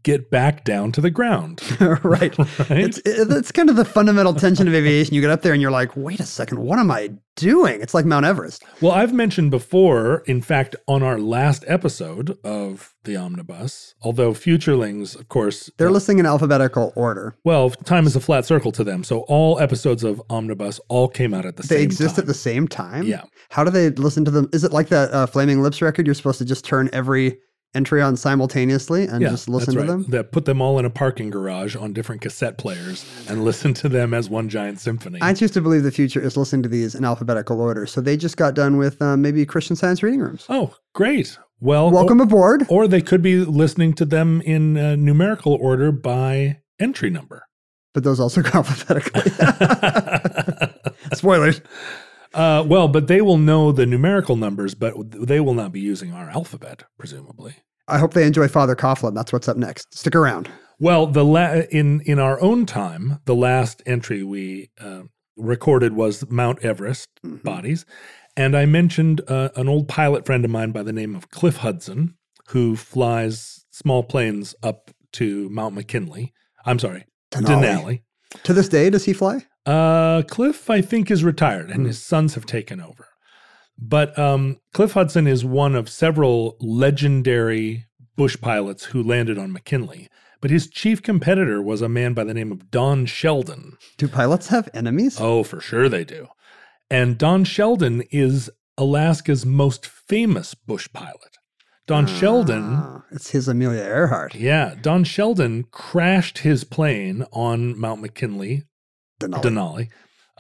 get 0.06 0.30
back 0.30 0.64
down 0.64 0.92
to 0.94 1.02
the 1.02 1.10
ground. 1.10 1.62
right. 2.04 2.34
Right? 2.70 2.80
It's, 2.86 3.02
it's 3.06 3.52
kind 3.52 3.70
of 3.70 3.76
the 3.76 3.84
fundamental 3.84 4.34
tension 4.34 4.68
of 4.68 4.74
aviation. 4.74 5.14
You 5.14 5.22
get 5.22 5.30
up 5.32 5.42
there 5.42 5.52
and 5.52 5.62
you're 5.62 5.72
like, 5.72 5.96
wait 5.98 6.20
a 6.20 6.26
second, 6.26 6.60
what 6.60 6.80
am 6.80 6.90
I 6.90 7.12
doing? 7.36 7.82
It's 7.82 7.94
like 7.94 8.06
Mount 8.06 8.26
Everest. 8.26 8.64
Well, 8.82 8.92
I've 8.94 9.12
mentioned 9.14 9.52
before, 9.52 10.20
in 10.26 10.42
fact, 10.42 10.76
on 10.88 11.04
our 11.04 11.18
last 11.20 11.66
episode 11.68 12.38
of 12.46 12.94
the 13.04 13.18
omnibus, 13.18 13.94
although 14.02 14.32
futurelings, 14.34 15.20
of 15.20 15.28
course, 15.28 15.70
They're 15.78 15.90
uh, 15.90 15.92
listening 15.92 16.20
in 16.20 16.26
alphabetical 16.26 16.94
order. 16.96 17.36
well, 17.44 17.72
time 17.72 18.08
is 18.08 18.16
a 18.16 18.22
flat 18.22 18.46
circle 18.46 18.72
to 18.74 18.84
them. 18.84 19.04
So 19.04 19.22
all 19.22 19.60
episodes 19.60 20.04
of 20.04 20.22
omnibus 20.30 20.80
all 20.88 21.08
came 21.10 21.34
out 21.34 21.46
at 21.46 21.58
the 21.58 21.64
They 21.64 21.68
same 21.68 21.76
time. 21.76 21.80
They 21.80 21.84
exist 21.86 22.18
at 22.20 22.26
the 22.28 22.34
same 22.34 22.68
time? 22.68 23.04
Yeah. 23.06 23.24
How 23.50 23.64
do 23.64 23.72
they 23.72 23.90
listen 23.90 24.24
to 24.26 24.32
them? 24.32 24.50
Is 24.54 24.64
it 24.64 24.72
like 24.72 24.88
that 24.90 25.12
uh, 25.12 25.26
Flaming 25.26 25.62
Lips 25.62 25.82
record? 25.82 26.06
You're 26.06 26.16
supposed 26.16 26.38
to 26.40 26.46
just 26.46 26.64
turn 26.64 26.90
every 26.94 27.38
entry 27.76 28.02
on 28.02 28.16
simultaneously 28.18 29.06
and 29.08 29.22
yeah, 29.22 29.30
just 29.30 29.50
listen 29.50 29.76
that's 29.76 29.86
to 29.86 29.94
right. 29.94 30.04
them? 30.04 30.12
That 30.12 30.32
put 30.32 30.46
them 30.46 30.62
all 30.62 30.80
in 30.80 30.86
a 30.86 30.90
parking 30.90 31.30
garage 31.30 31.76
on 31.76 31.94
different 31.94 32.22
cassette 32.22 32.58
players 32.58 33.06
and 33.28 33.44
listen 33.44 33.74
to 33.76 33.90
them 33.90 34.14
as 34.14 34.30
one 34.30 34.50
giant 34.50 34.80
symphony. 34.80 35.20
I 35.22 35.34
choose 35.34 35.52
to 35.52 35.62
believe 35.62 35.84
the 35.84 35.92
future 35.92 36.22
is 36.22 36.38
listening 36.38 36.64
to 36.64 36.70
these 36.70 36.96
in 36.96 37.06
alphabetical 37.06 37.60
order. 37.62 37.86
So 37.86 38.02
they 38.02 38.18
just 38.18 38.38
got 38.38 38.56
done 38.56 38.78
with 38.78 39.02
um, 39.02 39.22
maybe 39.22 39.46
Christian 39.46 39.76
Science 39.76 40.02
reading 40.02 40.22
rooms. 40.22 40.46
oh, 40.50 40.76
great. 40.94 41.38
Well, 41.60 41.90
Welcome 41.90 42.20
aboard. 42.20 42.64
Or, 42.64 42.84
or 42.84 42.88
they 42.88 43.02
could 43.02 43.22
be 43.22 43.38
listening 43.38 43.94
to 43.94 44.06
them 44.06 44.42
in 44.42 44.78
uh, 44.78 44.96
numerical 44.96 45.54
order 45.54 45.92
by 45.92 46.62
entry 46.80 47.10
number. 47.10 47.48
But 47.94 48.04
those 48.04 48.20
also 48.20 48.42
go 48.42 48.50
alphabetically. 48.54 49.32
Spoilers. 51.14 51.62
Uh, 52.36 52.64
well, 52.68 52.88
but 52.88 53.08
they 53.08 53.22
will 53.22 53.38
know 53.38 53.72
the 53.72 53.86
numerical 53.86 54.36
numbers, 54.36 54.76
but 54.76 54.94
they 55.10 55.40
will 55.40 55.54
not 55.54 55.72
be 55.72 55.80
using 55.80 56.14
our 56.14 56.30
alphabet, 56.30 56.84
presumably. 57.00 57.56
I 57.88 57.98
hope 58.00 58.14
they 58.14 58.26
enjoy 58.28 58.48
Father 58.48 58.76
Coughlin. 58.76 59.14
That's 59.16 59.32
what's 59.32 59.48
up 59.48 59.58
next. 59.58 59.96
Stick 59.98 60.16
around. 60.16 60.50
Well, 60.80 61.08
the 61.08 61.24
la- 61.24 61.62
in 61.72 62.02
in 62.02 62.20
our 62.20 62.42
own 62.42 62.66
time, 62.66 63.20
the 63.26 63.36
last 63.36 63.82
entry 63.86 64.24
we 64.24 64.70
uh, 64.82 65.04
recorded 65.38 65.94
was 65.94 66.30
Mount 66.30 66.60
Everest 66.64 67.08
Mhm. 67.26 67.44
bodies, 67.44 67.86
and 68.36 68.58
I 68.58 68.66
mentioned 68.66 69.22
uh, 69.28 69.50
an 69.56 69.70
old 69.70 69.88
pilot 69.88 70.26
friend 70.26 70.44
of 70.44 70.52
mine 70.52 70.72
by 70.72 70.84
the 70.84 70.92
name 70.94 71.16
of 71.16 71.30
Cliff 71.30 71.58
Hudson, 71.58 72.16
who 72.50 72.76
flies 72.76 73.66
small 73.72 74.04
planes 74.04 74.54
up 74.64 74.92
to 75.14 75.48
Mount 75.50 75.76
McKinley. 75.76 76.34
I'm 76.66 76.80
sorry, 76.80 77.06
Denali. 77.32 77.62
Denali. 77.64 78.02
To 78.44 78.54
this 78.54 78.68
day, 78.68 78.90
does 78.90 79.06
he 79.06 79.14
fly? 79.14 79.46
Uh, 79.66 80.22
Cliff, 80.28 80.70
I 80.70 80.82
think, 80.82 81.10
is 81.10 81.24
retired, 81.24 81.72
and 81.72 81.86
his 81.86 82.02
sons 82.02 82.36
have 82.36 82.46
taken 82.46 82.80
over. 82.80 83.08
But 83.78 84.18
um, 84.18 84.58
Cliff 84.74 84.94
Hudson 84.94 85.28
is 85.28 85.44
one 85.44 85.76
of 85.76 85.90
several 85.90 86.56
legendary 86.62 87.86
bush 88.16 88.38
pilots 88.40 88.86
who 88.86 89.04
landed 89.04 89.38
on 89.38 89.52
McKinley. 89.52 90.08
But 90.42 90.52
his 90.52 90.70
chief 90.70 91.02
competitor 91.02 91.62
was 91.62 91.82
a 91.82 91.90
man 91.90 92.14
by 92.14 92.24
the 92.24 92.34
name 92.34 92.52
of 92.52 92.70
Don 92.70 93.06
Sheldon. 93.06 93.78
Do 93.98 94.08
pilots 94.08 94.48
have 94.50 94.70
enemies? 94.74 95.18
Oh, 95.20 95.44
for 95.44 95.60
sure 95.60 95.90
they 95.90 96.06
do. 96.06 96.28
And 96.90 97.18
Don 97.18 97.44
Sheldon 97.44 98.04
is 98.12 98.50
Alaska's 98.78 99.46
most 99.46 99.86
famous 99.88 100.54
bush 100.54 100.88
pilot. 100.94 101.38
Don 101.88 102.06
Sheldon 102.08 102.64
Ah, 102.78 103.04
It's 103.12 103.32
his 103.32 103.48
Amelia 103.48 103.82
Earhart. 103.82 104.36
yeah, 104.36 104.76
Don 104.82 105.04
Sheldon 105.04 105.66
crashed 105.72 106.40
his 106.40 106.64
plane 106.64 107.26
on 107.32 107.78
Mount 107.80 108.02
McKinley, 108.02 108.64
Denali. 109.20 109.42
Denali. 109.42 109.90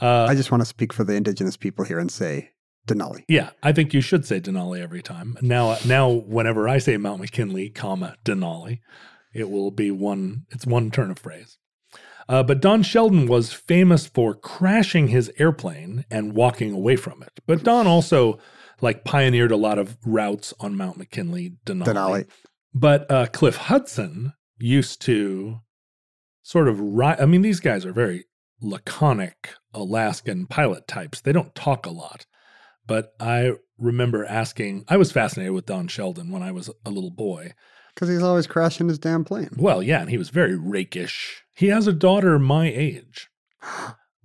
Uh, 0.01 0.25
I 0.25 0.35
just 0.35 0.51
want 0.51 0.61
to 0.61 0.65
speak 0.65 0.91
for 0.91 1.03
the 1.03 1.13
indigenous 1.13 1.57
people 1.57 1.85
here 1.85 1.99
and 1.99 2.11
say 2.11 2.49
Denali. 2.87 3.23
Yeah, 3.27 3.51
I 3.63 3.71
think 3.71 3.93
you 3.93 4.01
should 4.01 4.25
say 4.25 4.39
Denali 4.39 4.81
every 4.81 5.01
time. 5.01 5.37
Now, 5.41 5.77
now, 5.85 6.09
whenever 6.09 6.67
I 6.67 6.77
say 6.77 6.97
Mount 6.97 7.21
McKinley, 7.21 7.69
comma 7.69 8.15
Denali, 8.25 8.79
it 9.33 9.49
will 9.49 9.71
be 9.71 9.91
one. 9.91 10.45
It's 10.49 10.65
one 10.65 10.91
turn 10.91 11.11
of 11.11 11.19
phrase. 11.19 11.57
Uh, 12.27 12.41
but 12.41 12.59
Don 12.59 12.81
Sheldon 12.81 13.27
was 13.27 13.53
famous 13.53 14.07
for 14.07 14.33
crashing 14.33 15.09
his 15.09 15.31
airplane 15.37 16.05
and 16.09 16.33
walking 16.33 16.71
away 16.71 16.95
from 16.95 17.21
it. 17.21 17.39
But 17.45 17.63
Don 17.63 17.85
also 17.85 18.39
like 18.81 19.03
pioneered 19.03 19.51
a 19.51 19.57
lot 19.57 19.77
of 19.77 19.97
routes 20.05 20.53
on 20.59 20.75
Mount 20.75 20.97
McKinley, 20.97 21.53
Denali. 21.65 21.85
Denali. 21.85 22.27
But 22.73 23.09
uh, 23.09 23.27
Cliff 23.27 23.55
Hudson 23.55 24.33
used 24.57 25.01
to 25.03 25.59
sort 26.41 26.67
of 26.67 26.79
ride. 26.79 27.21
I 27.21 27.25
mean, 27.25 27.41
these 27.41 27.59
guys 27.59 27.85
are 27.85 27.93
very 27.93 28.25
laconic 28.61 29.49
Alaskan 29.73 30.47
pilot 30.47 30.87
types. 30.87 31.21
They 31.21 31.31
don't 31.31 31.53
talk 31.55 31.85
a 31.85 31.89
lot. 31.91 32.25
But 32.87 33.13
I 33.19 33.53
remember 33.77 34.25
asking, 34.25 34.85
I 34.87 34.97
was 34.97 35.11
fascinated 35.11 35.53
with 35.53 35.65
Don 35.65 35.87
Sheldon 35.87 36.29
when 36.31 36.43
I 36.43 36.51
was 36.51 36.69
a 36.85 36.89
little 36.91 37.11
boy. 37.11 37.53
Because 37.93 38.09
he's 38.09 38.21
always 38.23 38.47
crashing 38.47 38.87
his 38.89 38.99
damn 38.99 39.23
plane. 39.23 39.49
Well, 39.57 39.81
yeah, 39.81 40.01
and 40.01 40.09
he 40.09 40.17
was 40.17 40.29
very 40.29 40.55
rakish. 40.57 41.43
He 41.55 41.67
has 41.67 41.87
a 41.87 41.93
daughter 41.93 42.37
my 42.39 42.67
age. 42.67 43.29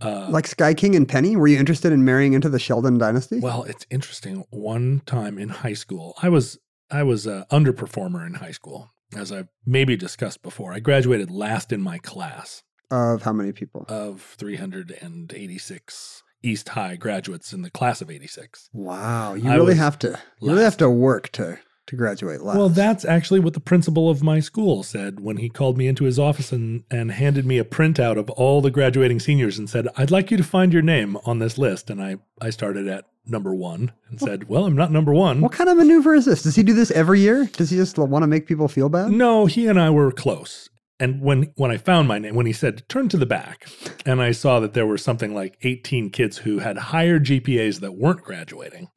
Uh, 0.02 0.28
Like 0.30 0.46
Sky 0.46 0.72
King 0.72 0.96
and 0.96 1.06
Penny, 1.06 1.36
were 1.36 1.46
you 1.46 1.58
interested 1.58 1.92
in 1.92 2.06
marrying 2.06 2.32
into 2.32 2.48
the 2.48 2.58
Sheldon 2.58 2.96
dynasty? 2.96 3.38
well, 3.38 3.64
it's 3.64 3.84
interesting. 3.90 4.44
One 4.48 5.02
time 5.04 5.36
in 5.36 5.50
high 5.50 5.74
school, 5.74 6.14
I 6.22 6.30
was 6.30 6.58
I 6.90 7.02
was 7.02 7.26
a 7.26 7.46
underperformer 7.52 8.26
in 8.26 8.32
high 8.32 8.52
school, 8.52 8.94
as 9.14 9.30
I've 9.30 9.48
maybe 9.66 9.98
discussed 9.98 10.42
before. 10.42 10.72
I 10.72 10.78
graduated 10.80 11.30
last 11.30 11.70
in 11.70 11.82
my 11.82 11.98
class 11.98 12.62
of 12.90 13.22
how 13.22 13.32
many 13.32 13.52
people? 13.52 13.84
of 13.88 14.20
386 14.38 16.22
East 16.42 16.70
High 16.70 16.96
graduates 16.96 17.52
in 17.52 17.62
the 17.62 17.70
class 17.70 18.00
of 18.00 18.10
86. 18.10 18.70
wow, 18.72 19.34
you 19.34 19.50
I 19.50 19.56
really 19.56 19.74
have 19.76 19.98
to. 20.00 20.18
You 20.40 20.50
really 20.50 20.64
have 20.64 20.78
to 20.78 20.88
work 20.90 21.30
to 21.32 21.58
to 21.86 21.96
graduate 21.96 22.40
last. 22.40 22.56
Well, 22.56 22.68
that's 22.68 23.04
actually 23.04 23.40
what 23.40 23.54
the 23.54 23.60
principal 23.60 24.08
of 24.10 24.22
my 24.22 24.38
school 24.40 24.82
said 24.82 25.20
when 25.20 25.38
he 25.38 25.48
called 25.48 25.76
me 25.76 25.88
into 25.88 26.04
his 26.04 26.18
office 26.18 26.52
and, 26.52 26.84
and 26.90 27.10
handed 27.10 27.44
me 27.44 27.58
a 27.58 27.64
printout 27.64 28.16
of 28.16 28.30
all 28.30 28.60
the 28.60 28.70
graduating 28.70 29.18
seniors 29.18 29.58
and 29.58 29.68
said, 29.68 29.88
I'd 29.96 30.10
like 30.10 30.30
you 30.30 30.36
to 30.36 30.44
find 30.44 30.72
your 30.72 30.82
name 30.82 31.16
on 31.26 31.40
this 31.40 31.58
list. 31.58 31.90
And 31.90 32.00
I, 32.00 32.16
I 32.40 32.50
started 32.50 32.86
at 32.86 33.06
number 33.26 33.54
one 33.54 33.92
and 34.08 34.20
said, 34.20 34.48
Well, 34.48 34.66
I'm 34.66 34.76
not 34.76 34.92
number 34.92 35.12
one. 35.12 35.40
What 35.40 35.52
kind 35.52 35.68
of 35.68 35.76
maneuver 35.76 36.14
is 36.14 36.24
this? 36.26 36.42
Does 36.42 36.56
he 36.56 36.62
do 36.62 36.74
this 36.74 36.90
every 36.92 37.20
year? 37.20 37.46
Does 37.46 37.70
he 37.70 37.76
just 37.76 37.98
want 37.98 38.22
to 38.22 38.28
make 38.28 38.46
people 38.46 38.68
feel 38.68 38.88
bad? 38.88 39.10
No, 39.10 39.46
he 39.46 39.66
and 39.66 39.78
I 39.80 39.90
were 39.90 40.12
close. 40.12 40.70
And 41.00 41.20
when 41.22 41.52
when 41.56 41.70
I 41.70 41.78
found 41.78 42.06
my 42.06 42.18
name, 42.18 42.34
when 42.36 42.46
he 42.46 42.52
said 42.52 42.88
turn 42.88 43.08
to 43.08 43.16
the 43.16 43.26
back, 43.26 43.66
and 44.06 44.20
I 44.22 44.32
saw 44.32 44.60
that 44.60 44.74
there 44.74 44.86
were 44.86 44.98
something 44.98 45.34
like 45.34 45.56
18 45.62 46.10
kids 46.10 46.38
who 46.38 46.58
had 46.58 46.76
higher 46.76 47.18
GPAs 47.18 47.80
that 47.80 47.96
weren't 47.96 48.22
graduating, 48.22 48.88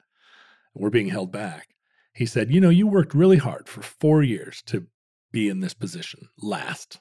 were 0.75 0.89
being 0.89 1.07
held 1.09 1.31
back. 1.31 1.69
He 2.13 2.25
said, 2.25 2.53
"You 2.53 2.59
know, 2.61 2.69
you 2.69 2.85
worked 2.85 3.15
really 3.15 3.37
hard 3.37 3.67
for 3.67 3.81
4 3.81 4.21
years 4.21 4.61
to 4.67 4.85
be 5.31 5.47
in 5.49 5.61
this 5.61 5.73
position 5.73 6.27
last." 6.37 6.99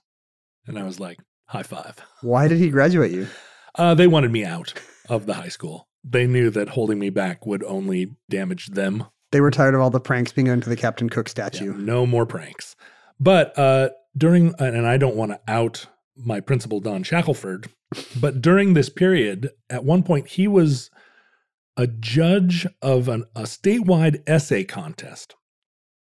And 0.66 0.78
I 0.78 0.85
was 0.85 1.00
like, 1.00 1.18
"High 1.47 1.64
five." 1.64 1.97
Why 2.23 2.47
did 2.49 2.59
he 2.59 2.71
graduate 2.71 3.11
you? 3.12 3.26
Uh, 3.75 3.94
they 3.94 4.06
wanted 4.06 4.30
me 4.30 4.44
out 4.44 4.73
of 5.09 5.26
the 5.26 5.35
high 5.35 5.49
school. 5.49 5.88
They 6.04 6.26
knew 6.26 6.49
that 6.50 6.68
holding 6.71 6.99
me 6.99 7.11
back 7.11 7.44
would 7.47 7.62
only 7.64 8.14
damage 8.30 8.68
them 8.68 9.04
They 9.32 9.40
were 9.40 9.50
tired 9.50 9.75
of 9.75 9.80
all 9.80 9.88
the 9.90 9.99
pranks 10.00 10.30
being 10.32 10.47
done 10.49 10.61
to 10.61 10.68
the 10.68 10.76
Captain 10.76 11.09
Cook 11.09 11.26
Yeah, 11.28 11.30
statue. 11.30 11.75
no 11.75 12.04
more 12.06 12.26
pranks. 12.26 12.76
But 13.18 13.56
uh, 13.59 13.88
during, 14.16 14.54
and 14.59 14.87
I 14.87 14.97
don't 14.97 15.16
want 15.16 15.33
to 15.33 15.40
out 15.49 15.87
my 16.16 16.40
principal, 16.40 16.81
Don 16.81 17.02
Shackelford, 17.02 17.69
but 18.21 18.40
during 18.40 18.75
this 18.75 18.88
period, 18.88 19.50
at 19.71 19.85
one 19.85 20.02
point, 20.02 20.28
he 20.28 20.47
was 20.47 20.90
a 21.76 21.87
judge 21.87 22.66
of 22.81 23.09
an, 23.09 23.25
a 23.35 23.42
statewide 23.42 24.23
essay 24.26 24.64
contest 24.64 25.35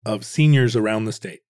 of 0.05 0.25
seniors 0.25 0.75
around 0.75 1.05
the 1.05 1.13
state. 1.13 1.41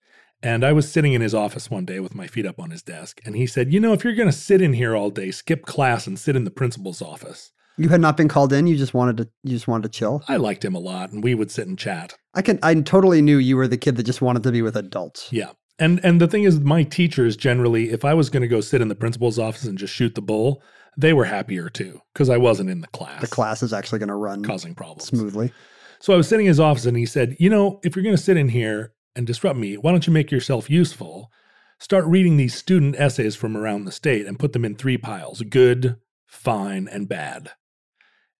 And 0.43 0.65
I 0.65 0.73
was 0.73 0.91
sitting 0.91 1.13
in 1.13 1.21
his 1.21 1.35
office 1.35 1.71
one 1.71 1.85
day 1.85 2.01
with 2.01 2.15
my 2.15 2.27
feet 2.27 2.47
up 2.47 2.59
on 2.59 2.71
his 2.71 2.83
desk, 2.83 3.21
and 3.27 3.37
he 3.37 3.47
said, 3.47 3.73
You 3.73 3.81
know, 3.81 3.93
if 3.93 4.05
you're 4.05 4.15
going 4.15 4.29
to 4.29 4.33
sit 4.33 4.63
in 4.63 4.73
here 4.73 4.97
all 4.97 5.11
day, 5.11 5.31
skip 5.31 5.67
class 5.67 6.07
and 6.07 6.19
sit 6.19 6.35
in 6.35 6.45
the 6.45 6.51
principal's 6.51 7.03
office. 7.03 7.53
You 7.77 7.91
had 7.91 8.01
not 8.01 8.17
been 8.17 8.29
called 8.29 8.53
in. 8.53 8.67
You 8.67 8.77
just 8.77 8.95
wanted 8.95 9.19
to. 9.19 9.29
You 9.43 9.53
just 9.53 9.69
wanted 9.69 9.85
to 9.85 9.99
chill. 9.99 10.23
I 10.29 10.37
liked 10.37 10.65
him 10.65 10.75
a 10.75 10.79
lot, 10.79 11.13
and 11.13 11.23
we 11.23 11.35
would 11.35 11.51
sit 11.51 11.67
and 11.67 11.79
chat. 11.79 12.15
I 12.35 12.43
can. 12.43 12.59
I 12.63 12.75
totally 12.75 13.23
knew 13.23 13.39
you 13.39 13.57
were 13.57 13.69
the 13.69 13.79
kid 13.79 13.97
that 13.97 14.03
just 14.03 14.23
wanted 14.23 14.43
to 14.43 14.53
be 14.53 14.63
with 14.63 14.77
adults. 14.77 15.29
Yeah. 15.31 15.53
And 15.81 15.99
and 16.05 16.21
the 16.21 16.29
thing 16.29 16.45
is 16.45 16.61
my 16.61 16.85
teachers 16.85 17.37
generally 17.37 17.91
if 17.91 18.05
I 18.05 18.15
was 18.15 18.31
going 18.31 18.43
to 18.43 18.49
go 18.49 18.61
sit 18.61 18.81
in 18.81 18.89
the 18.89 18.95
principal's 18.95 19.39
office 19.39 19.65
and 19.65 19.79
just 19.79 19.95
shoot 19.95 20.15
the 20.15 20.23
bull, 20.23 20.63
they 20.97 21.13
were 21.13 21.25
happier 21.25 21.69
too 21.69 22.01
because 22.13 22.29
I 22.29 22.37
wasn't 22.37 22.71
in 22.71 22.83
the 22.83 22.87
class. 22.89 23.21
The 23.21 23.27
class 23.27 23.63
is 23.63 23.73
actually 23.73 23.99
going 23.99 24.09
to 24.09 24.15
run 24.15 24.45
causing 24.45 24.75
problems. 24.75 25.07
smoothly. 25.07 25.53
So 26.01 26.15
I 26.15 26.17
was 26.17 26.29
sitting 26.29 26.47
in 26.47 26.51
his 26.51 26.61
office 26.61 26.87
and 26.87 26.97
he 26.97 27.07
said, 27.07 27.37
You 27.39 27.51
know, 27.51 27.81
if 27.83 27.97
you're 27.97 28.03
going 28.03 28.17
to 28.17 28.23
sit 28.23 28.37
in 28.37 28.49
here 28.49 28.93
and 29.15 29.27
disrupt 29.27 29.59
me, 29.59 29.77
why 29.77 29.91
don't 29.91 30.07
you 30.07 30.13
make 30.13 30.31
yourself 30.31 30.71
useful? 30.71 31.31
Start 31.79 32.05
reading 32.05 32.37
these 32.37 32.55
student 32.55 32.97
essays 32.99 33.37
from 33.37 33.57
around 33.57 33.85
the 33.85 33.93
state 33.93 34.27
and 34.27 34.39
put 34.39 34.53
them 34.53 34.65
in 34.65 34.75
three 34.75 34.99
piles 34.99 35.41
good, 35.43 35.97
fine, 36.27 36.89
and 36.89 37.09
bad. 37.09 37.51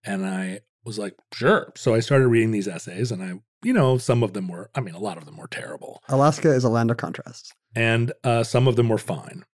And 0.05 0.27
I 0.27 0.61
was 0.85 0.99
like, 0.99 1.15
Sure. 1.33 1.73
So 1.77 1.95
I 1.95 2.01
started 2.01 2.29
reading 2.29 2.51
these 2.51 2.69
essays 2.69 3.13
and 3.13 3.23
I, 3.23 3.41
you 3.63 3.73
know, 3.73 3.99
some 3.99 4.23
of 4.23 4.33
them 4.33 4.49
were, 4.49 4.71
I 4.75 4.81
mean, 4.81 4.95
a 4.95 4.99
lot 5.01 5.19
of 5.19 5.27
them 5.27 5.37
were 5.37 5.47
terrible 5.49 6.03
Alaska 6.09 6.51
is 6.53 6.65
a 6.65 6.69
land 6.69 6.91
of 6.91 6.97
contrasts. 6.97 7.53
and 7.77 8.13
uh, 8.25 8.43
some 8.43 8.67
of 8.69 8.77
them 8.77 8.89
were 8.89 8.99
fine. 8.99 9.45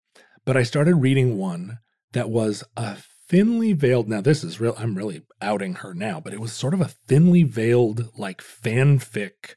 But 0.44 0.56
I 0.56 0.62
started 0.62 0.94
reading 0.96 1.38
one 1.38 1.78
that 2.12 2.30
was 2.30 2.62
a 2.76 2.96
thinly 3.28 3.72
veiled. 3.72 4.08
Now, 4.08 4.20
this 4.20 4.44
is 4.44 4.60
real. 4.60 4.74
I'm 4.78 4.94
really 4.96 5.22
outing 5.42 5.74
her 5.76 5.92
now, 5.92 6.20
but 6.20 6.32
it 6.32 6.38
was 6.40 6.52
sort 6.52 6.72
of 6.74 6.80
a 6.80 6.88
thinly 7.08 7.42
veiled, 7.42 8.10
like 8.16 8.40
fanfic 8.40 9.56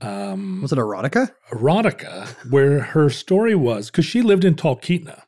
um, 0.00 0.62
Was 0.62 0.72
it 0.72 0.78
erotica? 0.78 1.30
erotica, 1.50 2.28
where 2.50 2.80
her 2.80 3.10
story 3.10 3.54
was 3.54 3.90
because 3.90 4.04
she 4.06 4.22
lived 4.22 4.44
in 4.44 4.54
Talkeetna, 4.54 5.22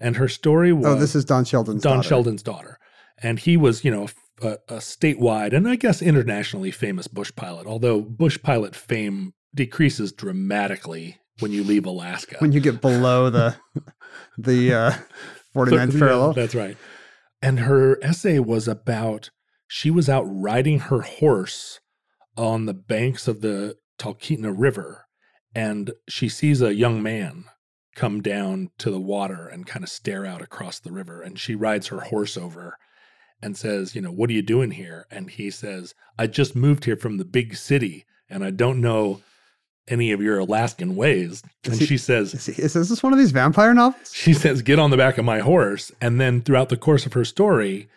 and 0.00 0.16
her 0.16 0.28
story 0.28 0.72
was 0.72 0.86
Oh, 0.86 0.94
this 0.96 1.14
is 1.14 1.24
Don 1.24 1.44
Sheldon's 1.44 1.82
Don 1.82 1.98
daughter. 1.98 2.08
Sheldon's 2.08 2.42
daughter, 2.42 2.78
and 3.22 3.38
he 3.38 3.56
was, 3.56 3.84
you 3.84 3.90
know, 3.90 4.08
a, 4.42 4.58
a 4.68 4.76
statewide 4.78 5.52
and 5.54 5.68
I 5.68 5.76
guess 5.76 6.02
internationally 6.02 6.70
famous 6.70 7.06
bush 7.08 7.32
pilot. 7.36 7.66
Although 7.66 8.00
bush 8.00 8.38
pilot 8.42 8.74
fame 8.76 9.34
decreases 9.54 10.12
dramatically 10.12 11.18
when 11.40 11.52
you 11.52 11.64
leave 11.64 11.86
Alaska. 11.86 12.36
When 12.38 12.52
you 12.52 12.60
get 12.60 12.80
below 12.80 13.30
the 13.30 13.56
the 14.38 14.74
uh, 14.74 14.92
49th 15.54 15.92
Yeah, 15.92 15.98
parallel. 15.98 16.32
that's 16.34 16.54
right. 16.54 16.76
And 17.42 17.60
her 17.60 17.98
essay 18.02 18.38
was 18.38 18.68
about 18.68 19.30
she 19.66 19.90
was 19.90 20.08
out 20.08 20.24
riding 20.26 20.80
her 20.80 21.00
horse 21.00 21.80
on 22.36 22.66
the 22.66 22.74
banks 22.74 23.28
of 23.28 23.40
the 23.40 23.76
Talkeetna 23.98 24.52
River, 24.56 25.06
and 25.54 25.92
she 26.08 26.28
sees 26.28 26.60
a 26.60 26.74
young 26.74 27.02
man 27.02 27.44
come 27.94 28.20
down 28.22 28.70
to 28.78 28.90
the 28.90 29.00
water 29.00 29.46
and 29.46 29.66
kind 29.66 29.82
of 29.84 29.90
stare 29.90 30.24
out 30.24 30.40
across 30.42 30.78
the 30.78 30.92
river. 30.92 31.20
And 31.22 31.38
she 31.38 31.54
rides 31.54 31.88
her 31.88 32.00
horse 32.00 32.36
over 32.36 32.76
and 33.42 33.56
says, 33.56 33.94
You 33.94 34.00
know, 34.02 34.12
what 34.12 34.30
are 34.30 34.34
you 34.34 34.42
doing 34.42 34.70
here? 34.72 35.06
And 35.10 35.30
he 35.30 35.50
says, 35.50 35.94
I 36.18 36.26
just 36.26 36.54
moved 36.56 36.84
here 36.84 36.96
from 36.96 37.16
the 37.18 37.24
big 37.24 37.56
city 37.56 38.04
and 38.28 38.44
I 38.44 38.50
don't 38.50 38.80
know 38.80 39.20
any 39.88 40.12
of 40.12 40.20
your 40.22 40.38
Alaskan 40.38 40.94
ways. 40.94 41.42
And 41.64 41.74
he- 41.74 41.86
she 41.86 41.96
says, 41.98 42.34
Is, 42.34 42.46
he- 42.46 42.62
is 42.62 42.74
this 42.74 43.02
one 43.02 43.12
of 43.12 43.18
these 43.18 43.32
vampire 43.32 43.74
novels? 43.74 44.12
she 44.14 44.32
says, 44.34 44.62
Get 44.62 44.78
on 44.78 44.90
the 44.90 44.96
back 44.96 45.18
of 45.18 45.24
my 45.24 45.40
horse. 45.40 45.90
And 46.00 46.20
then 46.20 46.42
throughout 46.42 46.68
the 46.68 46.76
course 46.76 47.06
of 47.06 47.12
her 47.14 47.24
story, 47.24 47.88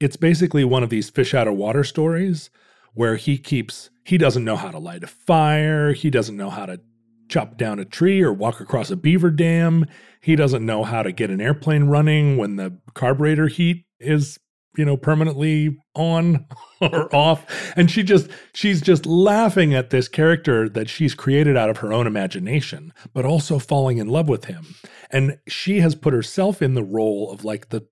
it's 0.00 0.16
basically 0.16 0.64
one 0.64 0.82
of 0.82 0.90
these 0.90 1.10
fish 1.10 1.34
out 1.34 1.46
of 1.48 1.54
water 1.54 1.84
stories 1.84 2.50
where 2.94 3.16
he 3.16 3.38
keeps, 3.38 3.90
he 4.04 4.18
doesn't 4.18 4.44
know 4.44 4.56
how 4.56 4.70
to 4.70 4.78
light 4.78 5.04
a 5.04 5.06
fire. 5.06 5.92
He 5.92 6.10
doesn't 6.10 6.36
know 6.36 6.50
how 6.50 6.66
to 6.66 6.80
chop 7.28 7.56
down 7.56 7.78
a 7.78 7.84
tree 7.84 8.20
or 8.22 8.32
walk 8.32 8.60
across 8.60 8.90
a 8.90 8.96
beaver 8.96 9.30
dam. 9.30 9.86
He 10.20 10.36
doesn't 10.36 10.64
know 10.66 10.84
how 10.84 11.02
to 11.02 11.12
get 11.12 11.30
an 11.30 11.40
airplane 11.40 11.84
running 11.84 12.36
when 12.36 12.56
the 12.56 12.76
carburetor 12.94 13.48
heat 13.48 13.84
is, 14.00 14.38
you 14.76 14.84
know, 14.84 14.96
permanently 14.96 15.76
on 15.94 16.46
or 16.80 17.14
off. 17.14 17.46
And 17.76 17.90
she 17.90 18.02
just, 18.02 18.28
she's 18.54 18.80
just 18.80 19.06
laughing 19.06 19.74
at 19.74 19.90
this 19.90 20.08
character 20.08 20.68
that 20.70 20.88
she's 20.88 21.14
created 21.14 21.56
out 21.56 21.70
of 21.70 21.78
her 21.78 21.92
own 21.92 22.06
imagination, 22.06 22.92
but 23.12 23.24
also 23.24 23.58
falling 23.58 23.98
in 23.98 24.08
love 24.08 24.28
with 24.28 24.46
him. 24.46 24.74
And 25.10 25.38
she 25.46 25.80
has 25.80 25.94
put 25.94 26.14
herself 26.14 26.62
in 26.62 26.74
the 26.74 26.82
role 26.82 27.30
of 27.30 27.44
like 27.44 27.68
the 27.68 27.86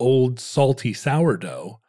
old 0.00 0.40
salty 0.40 0.92
sourdough 0.92 1.80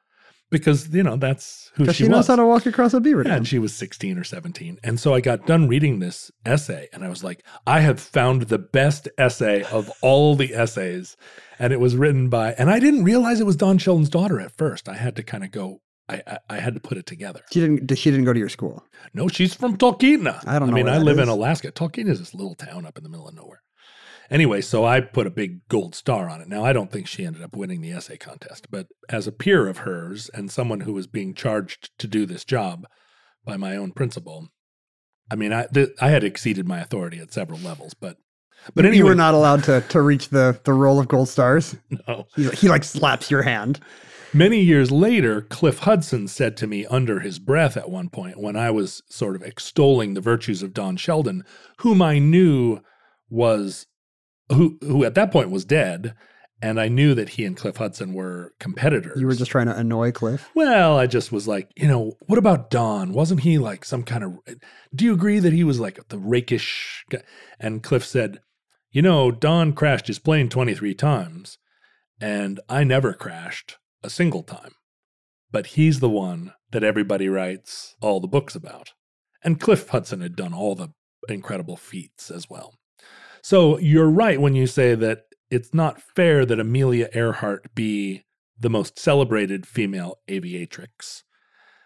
because, 0.52 0.94
you 0.94 1.04
know, 1.04 1.16
that's 1.16 1.72
who 1.76 1.86
she, 1.88 1.94
she, 1.94 2.04
knows 2.08 2.20
was. 2.20 2.28
how 2.28 2.36
to 2.38 2.46
walk 2.46 2.66
across 2.66 2.94
a 2.94 3.00
beaver 3.02 3.22
Yeah, 3.24 3.30
dam. 3.30 3.38
and 3.38 3.48
she 3.48 3.60
was 3.60 3.74
16 3.76 4.18
or 4.18 4.24
17. 4.24 4.80
And 4.84 5.00
so 5.00 5.14
I 5.14 5.22
got 5.22 5.46
done 5.46 5.68
reading 5.68 6.00
this 6.00 6.32
essay 6.46 6.88
and 6.94 7.04
I 7.04 7.10
was 7.10 7.24
like, 7.24 7.44
I 7.68 7.82
have 7.82 8.00
found 8.00 8.44
the 8.44 8.60
best 8.60 9.08
essay 9.18 9.64
of 9.64 9.92
all 10.02 10.36
the 10.36 10.54
essays. 10.54 11.18
And 11.60 11.72
it 11.74 11.80
was 11.80 11.96
written 11.96 12.30
by, 12.30 12.54
and 12.54 12.70
I 12.70 12.80
didn't 12.80 13.04
realize 13.04 13.40
it 13.40 13.46
was 13.46 13.56
Don 13.56 13.78
Sheldon's 13.78 14.10
daughter 14.10 14.40
at 14.40 14.56
first. 14.58 14.90
I 14.90 14.96
had 14.96 15.16
to 15.16 15.24
kind 15.24 15.44
of 15.44 15.52
go, 15.52 15.82
I, 16.08 16.22
I, 16.28 16.38
I 16.50 16.60
had 16.60 16.74
to 16.76 16.80
put 16.80 16.98
it 16.98 17.06
together. 17.06 17.42
She 17.52 17.62
didn't. 17.62 17.98
She 17.98 18.12
didn't 18.12 18.26
go 18.26 18.34
to 18.34 18.38
your 18.40 18.50
school. 18.50 18.86
No, 19.16 19.28
she's 19.28 19.56
from 19.56 19.76
Talkeetna. 19.76 20.44
I 20.46 20.60
don't 20.60 20.70
know 20.70 20.74
I 20.74 20.76
mean, 20.76 20.88
I 20.88 21.00
live 21.00 21.18
in. 21.18 21.30
Alaska. 21.30 21.72
Talkeetna 21.72 22.10
is 22.10 22.20
this 22.20 22.36
little 22.36 22.54
town 22.54 22.86
up 22.86 22.98
in 22.98 23.04
the 23.04 23.10
middle 23.10 23.28
of 23.28 23.34
nowhere. 23.34 23.64
Anyway, 24.30 24.62
so 24.62 24.86
I 24.86 25.02
put 25.02 25.28
a 25.28 25.32
big 25.32 25.68
gold 25.68 25.96
star 25.96 26.30
on 26.30 26.42
it. 26.42 26.48
Now, 26.48 26.64
I 26.64 26.74
don't 26.74 26.92
think 26.92 27.08
she 27.08 27.26
ended 27.26 27.44
up 27.44 27.56
winning 27.56 27.82
the 27.82 27.92
essay 27.92 28.18
contest, 28.18 28.68
but 28.72 28.88
as 29.10 29.28
a 29.28 29.32
peer 29.32 29.68
of 29.68 29.80
hers 29.80 30.30
and 30.34 30.52
someone 30.52 30.82
who 30.82 30.94
was 30.94 31.08
being 31.08 31.34
charged 31.34 31.92
to 32.00 32.08
do 32.08 32.26
this 32.26 32.44
job 32.44 32.86
by 33.46 33.58
my 33.58 33.76
own 33.76 33.92
principal, 33.92 34.50
I 35.32 35.36
mean, 35.36 35.54
I 35.54 35.68
th- 35.74 35.90
I 36.02 36.10
had 36.10 36.24
exceeded 36.24 36.68
my 36.68 36.80
authority 36.80 37.20
at 37.20 37.34
several 37.34 37.60
levels, 37.60 37.94
but 37.94 38.18
but 38.74 38.86
anyway, 38.86 38.98
you 38.98 39.06
were 39.06 39.16
not 39.16 39.34
allowed 39.34 39.64
to 39.66 39.82
to 39.90 40.02
reach 40.02 40.30
the 40.30 40.60
the 40.64 40.74
roll 40.74 41.00
of 41.00 41.08
gold 41.08 41.30
stars. 41.30 41.76
no. 42.08 42.28
He, 42.36 42.50
he 42.50 42.70
like 42.70 42.84
slaps 42.84 43.30
your 43.30 43.44
hand. 43.44 43.80
Many 44.34 44.60
years 44.60 44.92
later, 44.92 45.42
Cliff 45.42 45.80
Hudson 45.80 46.28
said 46.28 46.58
to 46.58 46.68
me 46.68 46.86
under 46.88 47.22
his 47.22 47.40
breath 47.40 47.78
at 47.78 47.90
one 47.90 48.10
point 48.10 48.38
when 48.38 48.58
I 48.58 48.70
was 48.70 49.02
sort 49.08 49.36
of 49.36 49.42
extolling 49.42 50.14
the 50.14 50.22
virtues 50.22 50.62
of 50.62 50.74
Don 50.74 50.98
Sheldon, 50.98 51.44
whom 51.80 52.02
I 52.02 52.20
knew 52.20 52.82
was 53.30 53.88
who 54.50 54.78
who 54.82 55.04
at 55.04 55.16
that 55.16 55.32
point 55.32 55.50
was 55.50 55.66
dead, 55.66 56.16
and 56.62 56.80
I 56.80 56.88
knew 56.88 57.14
that 57.16 57.30
he 57.30 57.46
and 57.46 57.58
Cliff 57.58 57.78
Hudson 57.78 58.14
were 58.14 58.54
competitors. 58.60 59.20
You 59.20 59.28
were 59.28 59.36
just 59.36 59.52
trying 59.52 59.68
to 59.68 59.76
annoy 59.76 60.12
Cliff. 60.12 60.50
well, 60.56 60.98
I 60.98 61.08
just 61.08 61.32
was 61.32 61.48
like, 61.48 61.70
you 61.76 61.88
know, 61.88 62.14
what 62.28 62.40
about 62.40 62.70
Don? 62.70 63.14
Wasn't 63.14 63.42
he 63.42 63.58
like 63.58 63.86
some 63.86 64.04
kind 64.04 64.24
of 64.24 64.40
Do 64.94 65.06
you 65.06 65.14
agree 65.14 65.40
that 65.40 65.54
he 65.54 65.64
was 65.64 65.80
like 65.80 66.08
the 66.10 66.18
rakish 66.18 67.06
guy? 67.10 67.22
And 67.60 67.84
Cliff 67.84 68.06
said, 68.06 68.40
"You 68.92 69.02
know, 69.02 69.32
Don 69.32 69.74
crashed 69.74 70.08
his 70.08 70.20
plane 70.20 70.50
23 70.50 70.94
times, 70.94 71.58
and 72.22 72.60
I 72.70 72.84
never 72.84 73.14
crashed 73.14 73.78
a 74.04 74.10
single 74.10 74.44
time. 74.44 74.76
But 75.52 75.68
he's 75.68 76.00
the 76.00 76.10
one 76.10 76.54
that 76.72 76.84
everybody 76.84 77.30
writes 77.30 77.96
all 78.02 78.20
the 78.20 78.28
books 78.28 78.56
about. 78.56 78.92
And 79.44 79.60
Cliff 79.60 79.90
Hudson 79.90 80.22
had 80.22 80.36
done 80.36 80.54
all 80.54 80.76
the 80.76 80.90
incredible 81.30 81.78
feats 81.78 82.30
as 82.30 82.50
well. 82.50 82.74
So 83.46 83.78
you're 83.78 84.10
right 84.10 84.42
when 84.42 84.56
you 84.56 84.66
say 84.66 84.96
that 84.96 85.26
it's 85.52 85.72
not 85.72 86.02
fair 86.02 86.48
that 86.48 86.60
Amelia 86.60 87.10
Earhart 87.14 87.76
be 87.76 88.26
the 88.60 88.72
most 88.72 88.98
celebrated 88.98 89.68
female 89.68 90.16
aviatrix 90.28 91.22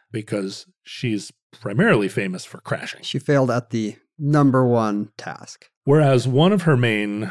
because 0.10 0.67
she's 0.84 1.34
primarily 1.60 2.08
famous 2.08 2.45
for 2.45 2.62
crashing. 2.62 3.02
She 3.04 3.19
failed 3.19 3.52
at 3.52 3.72
the 3.72 3.98
number 4.17 4.65
one 4.65 5.10
task. 5.17 5.65
Whereas 5.84 6.30
one 6.30 6.54
of 6.54 6.62
her 6.62 6.78
main 6.78 7.30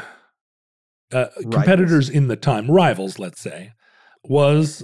uh, 1.11 1.29
competitors 1.41 2.07
in 2.07 2.27
the 2.27 2.35
time, 2.35 2.69
rivals, 2.69 3.17
let's 3.17 3.41
say, 3.41 3.71
was 4.23 4.83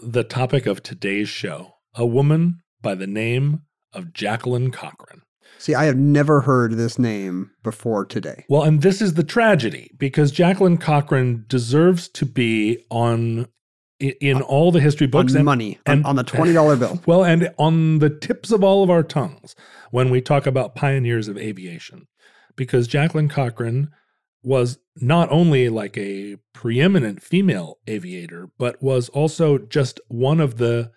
the 0.00 0.24
topic 0.24 0.66
of 0.66 0.82
today's 0.82 1.28
show 1.28 1.74
a 1.94 2.04
woman 2.04 2.62
by 2.80 2.96
the 2.96 3.06
name 3.06 3.62
of 3.92 4.12
Jacqueline 4.12 4.72
Cochran. 4.72 5.22
See, 5.58 5.74
I 5.74 5.84
have 5.84 5.96
never 5.96 6.40
heard 6.40 6.72
this 6.76 6.98
name 6.98 7.50
before 7.62 8.04
today. 8.04 8.44
Well, 8.48 8.62
and 8.62 8.82
this 8.82 9.00
is 9.00 9.14
the 9.14 9.22
tragedy 9.22 9.92
because 9.96 10.32
Jacqueline 10.32 10.76
Cochran 10.78 11.44
deserves 11.48 12.08
to 12.10 12.26
be 12.26 12.84
on 12.90 13.46
in 14.00 14.42
all 14.42 14.72
the 14.72 14.80
history 14.80 15.06
books 15.06 15.32
and 15.34 15.44
money 15.44 15.78
on, 15.86 15.98
and- 15.98 16.06
on 16.06 16.16
the 16.16 16.24
twenty 16.24 16.52
dollar 16.52 16.74
bill. 16.76 17.00
Well, 17.06 17.24
and 17.24 17.52
on 17.58 18.00
the 18.00 18.10
tips 18.10 18.50
of 18.50 18.64
all 18.64 18.82
of 18.82 18.90
our 18.90 19.04
tongues 19.04 19.54
when 19.92 20.10
we 20.10 20.20
talk 20.20 20.46
about 20.46 20.74
pioneers 20.74 21.28
of 21.28 21.38
aviation, 21.38 22.08
because 22.56 22.88
Jacqueline 22.88 23.28
Cochran 23.28 23.90
was 24.42 24.78
not 24.96 25.30
only 25.30 25.68
like 25.68 25.96
a 25.96 26.36
preeminent 26.52 27.22
female 27.22 27.78
aviator, 27.86 28.48
but 28.58 28.82
was 28.82 29.08
also 29.10 29.58
just 29.58 30.00
one 30.08 30.40
of 30.40 30.58
the 30.58 30.90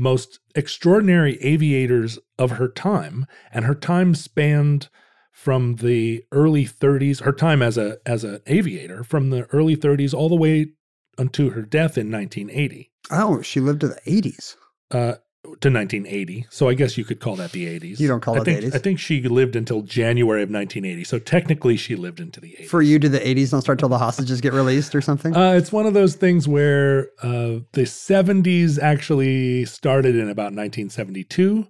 most 0.00 0.40
extraordinary 0.54 1.36
aviators 1.42 2.18
of 2.38 2.52
her 2.52 2.68
time. 2.68 3.26
And 3.52 3.66
her 3.66 3.74
time 3.74 4.14
spanned 4.14 4.88
from 5.30 5.76
the 5.76 6.24
early 6.32 6.66
30s, 6.66 7.20
her 7.22 7.32
time 7.32 7.60
as 7.62 7.76
a 7.78 7.98
as 8.06 8.24
an 8.24 8.40
aviator 8.46 9.04
from 9.04 9.30
the 9.30 9.44
early 9.52 9.76
30s 9.76 10.14
all 10.14 10.28
the 10.28 10.34
way 10.36 10.72
unto 11.18 11.50
her 11.50 11.62
death 11.62 11.98
in 11.98 12.10
1980 12.10 12.90
Oh, 13.10 13.42
she 13.42 13.60
lived 13.60 13.80
to 13.80 13.88
the 13.88 14.00
eighties. 14.06 14.56
uh, 14.90 15.14
to 15.42 15.68
1980. 15.70 16.46
So 16.50 16.68
I 16.68 16.74
guess 16.74 16.98
you 16.98 17.04
could 17.04 17.20
call 17.20 17.36
that 17.36 17.52
the 17.52 17.66
80s. 17.66 17.98
You 17.98 18.08
don't 18.08 18.20
call 18.20 18.34
I 18.36 18.38
it 18.38 18.44
the 18.44 18.54
think, 18.54 18.64
80s? 18.72 18.74
I 18.74 18.78
think 18.78 18.98
she 18.98 19.22
lived 19.22 19.56
until 19.56 19.82
January 19.82 20.42
of 20.42 20.50
1980. 20.50 21.04
So 21.04 21.18
technically, 21.18 21.76
she 21.76 21.96
lived 21.96 22.20
into 22.20 22.40
the 22.40 22.56
80s. 22.60 22.66
For 22.66 22.82
you, 22.82 22.98
did 22.98 23.12
the 23.12 23.26
eighties 23.26 23.50
don't 23.50 23.62
start 23.62 23.78
till 23.78 23.88
the 23.88 23.98
hostages 23.98 24.40
get 24.40 24.52
released 24.52 24.94
or 24.94 25.00
something? 25.00 25.34
Uh, 25.34 25.52
it's 25.52 25.72
one 25.72 25.86
of 25.86 25.94
those 25.94 26.14
things 26.14 26.46
where 26.46 27.08
uh, 27.22 27.60
the 27.72 27.82
70s 27.86 28.78
actually 28.80 29.64
started 29.64 30.14
in 30.14 30.28
about 30.28 30.52
1972. 30.52 31.66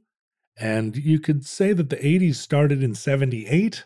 And 0.59 0.97
you 0.97 1.19
could 1.21 1.47
say 1.47 1.73
that 1.73 1.89
the 1.91 1.97
80s 1.97 2.35
started 2.37 2.83
in 2.83 2.95
78. 2.95 3.85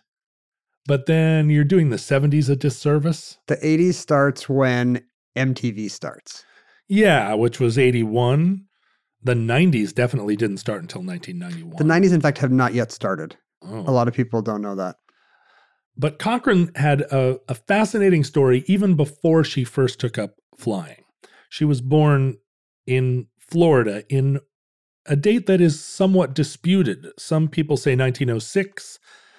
But 0.87 1.07
then 1.07 1.51
you're 1.51 1.65
doing 1.65 1.91
the 1.91 1.97
70s 1.97 2.51
a 2.51 2.57
disservice. 2.57 3.39
the 3.47 3.65
eighties 3.67 3.97
starts 3.99 4.49
when 4.49 5.03
MTV 5.37 5.91
starts. 5.91 6.45
Yeah, 6.89 7.33
which 7.35 7.59
was 7.59 7.79
81, 7.79 8.67
the 9.25 9.35
90s 9.35 9.95
definitely 9.95 10.37
didn't 10.37 10.59
start 10.59 10.83
until 10.83 11.03
1991. 11.03 11.77
The 11.77 12.09
90s, 12.09 12.15
in 12.15 12.21
fact, 12.21 12.39
have 12.39 12.53
not 12.53 12.75
yet 12.75 12.93
started. 12.93 13.37
Oh. 13.63 13.85
A 13.87 13.91
lot 13.91 14.07
of 14.07 14.15
people 14.15 14.43
don't 14.43 14.63
know 14.63 14.77
that. 14.77 14.97
But 15.97 16.19
Cochran 16.19 16.73
had 16.75 17.03
a, 17.03 17.39
a 17.49 17.55
fascinating 17.55 18.25
story 18.25 18.65
even 18.67 18.95
before 18.95 19.45
she 19.45 19.65
first 19.65 19.99
took 19.99 20.19
up 20.19 20.35
flying. 20.59 21.05
She 21.49 21.65
was 21.65 21.81
born 21.81 22.39
in 22.87 23.29
Florida 23.39 24.05
in 24.09 24.41
a 25.07 25.17
date 25.17 25.47
that 25.47 25.61
is 25.61 25.83
somewhat 25.83 26.35
disputed. 26.35 27.07
Some 27.19 27.49
people 27.49 27.77
say 27.77 27.93
1906, 27.93 28.99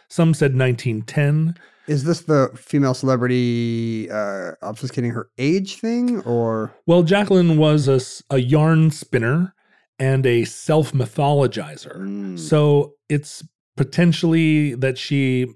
some 0.09 0.33
said 0.33 0.57
1910. 0.57 1.55
Is 1.87 2.03
this 2.03 2.21
the 2.21 2.51
female 2.55 2.93
celebrity 2.93 4.09
uh, 4.09 4.53
obfuscating 4.63 5.13
her 5.13 5.29
age 5.37 5.75
thing, 5.75 6.21
or 6.21 6.73
Well, 6.87 7.03
Jacqueline 7.03 7.57
was 7.57 8.23
a 8.29 8.37
yarn 8.39 8.89
spinner 8.89 9.54
and 9.99 10.25
a 10.25 10.45
self 10.45 10.91
mythologizer. 10.91 11.97
Mm. 11.97 12.39
So 12.39 12.93
it's 13.09 13.43
potentially 13.75 14.75
that 14.75 14.97
she 14.97 15.47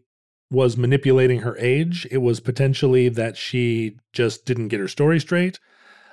was 0.52 0.78
manipulating 0.78 1.42
her 1.42 1.58
age. 1.58 2.08
It 2.10 2.20
was 2.20 2.40
potentially 2.40 3.10
that 3.10 3.38
she 3.38 3.98
just 4.14 4.46
didn't 4.46 4.70
get 4.70 4.80
her 4.80 4.88
story 4.88 5.20
straight. 5.20 5.60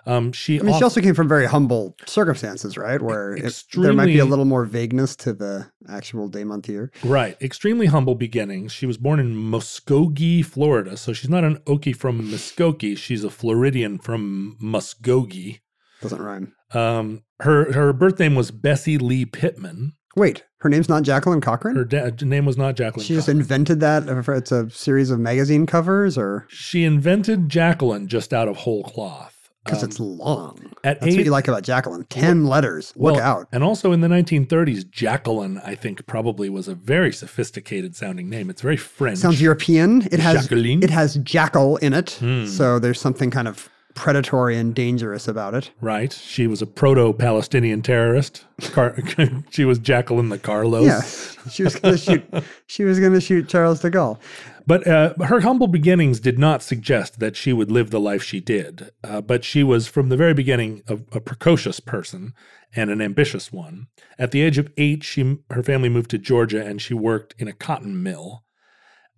Um, 0.07 0.31
she, 0.31 0.61
I 0.61 0.63
mean, 0.63 0.79
she 0.79 0.85
also 0.85 1.01
came 1.01 1.15
from 1.15 1.27
very 1.27 1.47
humble 1.47 1.97
circumstances, 2.07 2.79
right? 2.79 3.03
Where 3.03 3.37
there 3.75 3.93
might 3.93 4.07
be 4.07 4.21
a 4.21 4.25
little 4.25 4.45
more 4.45 4.65
vagueness 4.65 5.17
to 5.17 5.33
the 5.33 5.69
actual 5.89 6.29
day, 6.29 6.45
month, 6.45 6.69
year. 6.69 6.93
right, 7.03 7.37
extremely 7.43 7.87
humble 7.87 8.15
beginnings. 8.15 8.71
She 8.71 8.87
was 8.87 8.99
born 8.99 9.19
in 9.19 9.35
Muscogee, 9.35 10.43
Florida. 10.43 10.97
So 10.97 11.13
she's 11.13 11.29
not 11.29 11.43
an 11.43 11.57
Okie 11.67 11.97
from 11.97 12.31
Muskogee. 12.31 12.97
She's 12.97 13.25
a 13.25 13.31
Floridian 13.31 13.99
from 13.99 14.57
Muscogee. 14.61 15.61
Doesn't 16.03 16.21
rhyme. 16.23 16.53
Um, 16.75 17.23
her 17.41 17.73
her 17.73 17.93
birth 17.93 18.19
name 18.19 18.35
was 18.35 18.51
Bessie 18.51 18.99
Lee 18.99 19.25
Pittman. 19.25 19.93
Wait, 20.17 20.45
her 20.61 20.69
name's 20.71 20.89
not 20.89 21.03
Jacqueline 21.03 21.41
Cochran. 21.43 21.77
Her 21.77 21.85
da- 21.85 22.11
name 22.23 22.47
was 22.47 22.57
not 22.57 22.75
Jacqueline. 22.75 23.05
she 23.07 23.15
just 23.15 23.27
Cochran. 23.27 23.41
invented 23.41 23.81
that. 23.81 24.09
uh, 24.09 24.33
It's 24.33 24.51
a 24.53 24.71
series 24.71 25.11
of 25.11 25.21
magazine 25.21 25.67
covers, 25.67 26.17
or 26.17 26.47
She 26.49 26.85
invented 26.85 27.49
Jacqueline 27.51 28.09
just 28.09 28.33
out 28.33 28.49
of 28.49 28.57
whole 28.59 28.83
cloth. 28.85 29.35
because 29.65 29.83
Um, 29.83 29.89
it's 29.91 30.01
long. 30.01 30.59
at 30.85 31.01
That's 31.01 31.13
eight, 31.13 31.17
what 31.19 31.25
you 31.27 31.31
like 31.33 31.49
about 31.49 31.65
Jacqueline. 31.65 32.05
Ten 32.09 32.47
letters. 32.47 32.93
Look 32.97 33.17
well, 33.17 33.23
out. 33.25 33.49
And 33.53 33.63
also 33.65 33.91
in 33.93 34.01
the 34.01 34.09
1930s, 34.09 34.89
Jacqueline, 34.89 35.61
I 35.65 35.75
think, 35.75 36.07
probably 36.07 36.49
was 36.49 36.67
a 36.69 36.75
very 36.75 37.13
sophisticated 37.13 37.95
sounding 37.97 38.31
name. 38.31 38.49
It's 38.49 38.63
very 38.63 38.77
French. 38.77 39.19
Sounds 39.19 39.43
European. 39.43 40.03
It 40.13 40.21
has 40.21 40.43
Jacqueline. 40.43 40.83
it 40.83 40.91
has 40.91 41.17
jackal 41.17 41.77
in 41.79 41.93
it, 41.93 42.13
Hmm. 42.21 42.47
so 42.47 42.79
there's 42.79 43.01
something 43.01 43.31
kind 43.31 43.49
of 43.49 43.69
predatory 43.97 44.57
and 44.57 44.75
dangerous 44.75 45.27
about 45.27 45.55
it. 45.55 45.73
Right. 45.81 46.13
She 46.13 46.47
was 46.47 46.63
a 46.63 46.67
proto 46.67 47.13
Palestinian 47.13 47.83
terrorist. 47.83 48.45
Car- 48.73 48.97
she 49.51 49.65
was 49.65 49.81
Jacqueline 49.81 50.29
the 50.29 50.39
Carlos. 50.39 50.87
Yeah, 50.87 51.51
she 51.51 51.65
was 51.65 51.75
going 51.75 51.97
to 51.97 52.01
shoot. 52.01 52.25
She 52.69 52.85
was 52.85 53.01
going 53.01 53.15
to 53.15 53.21
shoot 53.21 53.49
Charles 53.49 53.81
de 53.81 53.91
Gaulle. 53.91 54.21
But 54.67 54.87
uh, 54.87 55.15
her 55.25 55.41
humble 55.41 55.69
beginnings 55.69 56.21
did 56.21 56.39
not 56.39 56.63
suggest 56.63 57.21
that 57.21 57.37
she 57.37 57.53
would 57.53 57.71
live 57.71 57.91
the 57.91 58.01
life 58.01 58.23
she 58.23 58.41
did. 58.41 58.91
Uh, 59.03 59.21
but 59.21 59.45
she 59.45 59.63
was, 59.63 59.87
from 59.87 60.09
the 60.09 60.17
very 60.17 60.35
beginning, 60.35 60.83
a, 60.89 60.95
a 61.13 61.21
precocious 61.21 61.79
person 61.79 62.35
and 62.75 62.91
an 62.91 63.01
ambitious 63.01 63.53
one. 63.53 63.87
At 64.19 64.33
the 64.33 64.43
age 64.43 64.59
of 64.59 64.73
eight, 64.77 65.05
she 65.05 65.39
her 65.51 65.63
family 65.63 65.89
moved 65.89 66.11
to 66.11 66.19
Georgia 66.19 66.65
and 66.65 66.83
she 66.83 66.95
worked 66.95 67.35
in 67.39 67.49
a 67.49 67.53
cotton 67.53 68.03
mill. 68.03 68.43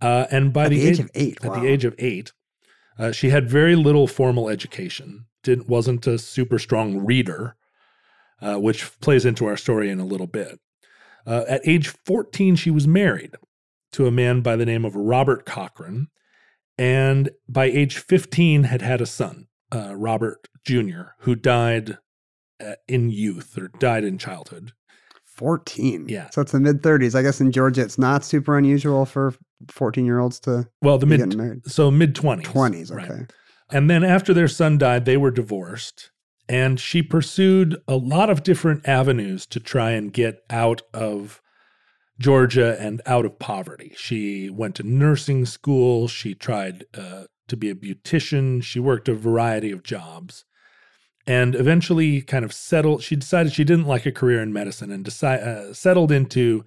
Uh, 0.01 0.27
and 0.31 0.53
by 0.53 0.65
At 0.65 0.71
the, 0.71 0.81
the 0.81 0.89
age 0.89 1.01
of 1.01 1.11
eight, 1.15 1.39
at 1.43 1.51
wow. 1.51 1.61
the 1.61 1.67
age 1.67 1.85
of 1.85 1.95
eight, 1.99 2.33
uh, 2.99 3.13
she 3.13 3.31
had 3.31 3.49
very 3.49 3.77
little 3.77 4.07
formal 4.07 4.49
education. 4.49 5.27
Didn't 5.43 5.69
wasn't 5.69 6.07
a 6.07 6.19
super 6.19 6.59
strong 6.59 7.05
reader, 7.05 7.57
uh, 8.41 8.57
which 8.57 8.99
plays 9.01 9.25
into 9.25 9.47
our 9.47 9.57
story 9.57 9.91
in 9.91 10.01
a 10.01 10.05
little 10.05 10.27
bit. 10.27 10.59
Uh, 11.27 11.45
at 11.49 11.61
age 11.65 11.89
14, 12.07 12.57
she 12.57 12.71
was 12.71 12.87
married 12.89 13.35
to 13.93 14.07
a 14.07 14.11
man 14.11 14.41
by 14.41 14.57
the 14.57 14.67
name 14.67 14.85
of 14.85 14.97
Robert 14.97 15.47
Cochran, 15.47 16.09
and 16.77 17.31
by 17.49 17.67
age 17.67 17.99
15 17.99 18.65
had 18.65 18.83
had 18.83 19.01
a 19.01 19.07
son, 19.07 19.47
uh, 19.75 19.95
Robert 19.95 20.49
Jr., 20.65 21.13
who 21.21 21.35
died 21.35 21.99
uh, 22.61 22.75
in 22.87 23.11
youth 23.11 23.57
or 23.57 23.69
died 23.69 24.05
in 24.05 24.19
childhood. 24.19 24.73
Fourteen. 25.39 26.07
Yeah. 26.09 26.29
So 26.31 26.43
it's 26.43 26.53
the 26.53 26.61
mid 26.61 26.83
thirties. 26.83 27.15
I 27.15 27.23
guess 27.23 27.41
in 27.41 27.53
Georgia, 27.53 27.81
it's 27.83 27.97
not 27.99 28.25
super 28.25 28.59
unusual 28.59 29.07
for 29.07 29.35
fourteen 29.69 30.05
year 30.05 30.19
olds 30.19 30.39
to 30.41 30.69
Well, 30.83 30.99
the 30.99 31.07
mid 31.07 31.21
getting 31.21 31.39
married. 31.39 31.67
so 31.71 31.91
mid 31.91 32.15
20s. 32.15 32.43
Twenties. 32.45 32.91
Okay. 32.93 33.27
And 33.71 33.89
then 33.89 34.03
after 34.05 34.35
their 34.35 34.49
son 34.49 34.79
died, 34.79 35.05
they 35.05 35.17
were 35.17 35.31
divorced. 35.31 36.11
And 36.49 36.81
she 36.81 37.03
pursued 37.03 37.77
a 37.87 37.97
lot 37.97 38.31
of 38.31 38.43
different 38.43 38.89
avenues 38.89 39.45
to 39.47 39.61
try 39.61 39.91
and 39.91 40.13
get 40.13 40.43
out 40.51 40.83
of 40.95 41.41
Georgia 42.19 42.77
and 42.81 43.01
out 43.07 43.25
of 43.27 43.39
poverty. 43.39 43.93
She 43.97 44.49
went 44.51 44.75
to 44.77 44.83
nursing 44.83 45.45
school. 45.45 46.09
She 46.09 46.35
tried 46.35 46.85
uh, 46.97 47.25
to 47.49 47.57
be 47.57 47.69
a 47.71 47.75
beautician. 47.75 48.63
She 48.63 48.81
worked 48.81 49.09
a 49.09 49.15
variety 49.15 49.71
of 49.71 49.83
jobs. 49.83 50.45
And 51.29 51.55
eventually, 51.55 52.23
kind 52.23 52.45
of 52.45 52.55
settled. 52.55 53.03
She 53.03 53.15
decided 53.15 53.53
she 53.53 53.65
didn't 53.65 53.87
like 53.87 54.07
a 54.07 54.13
career 54.13 54.41
in 54.41 54.53
medicine 54.53 54.91
and 54.91 55.05
decide, 55.05 55.41
uh, 55.41 55.75
settled 55.75 56.11
into 56.11 56.65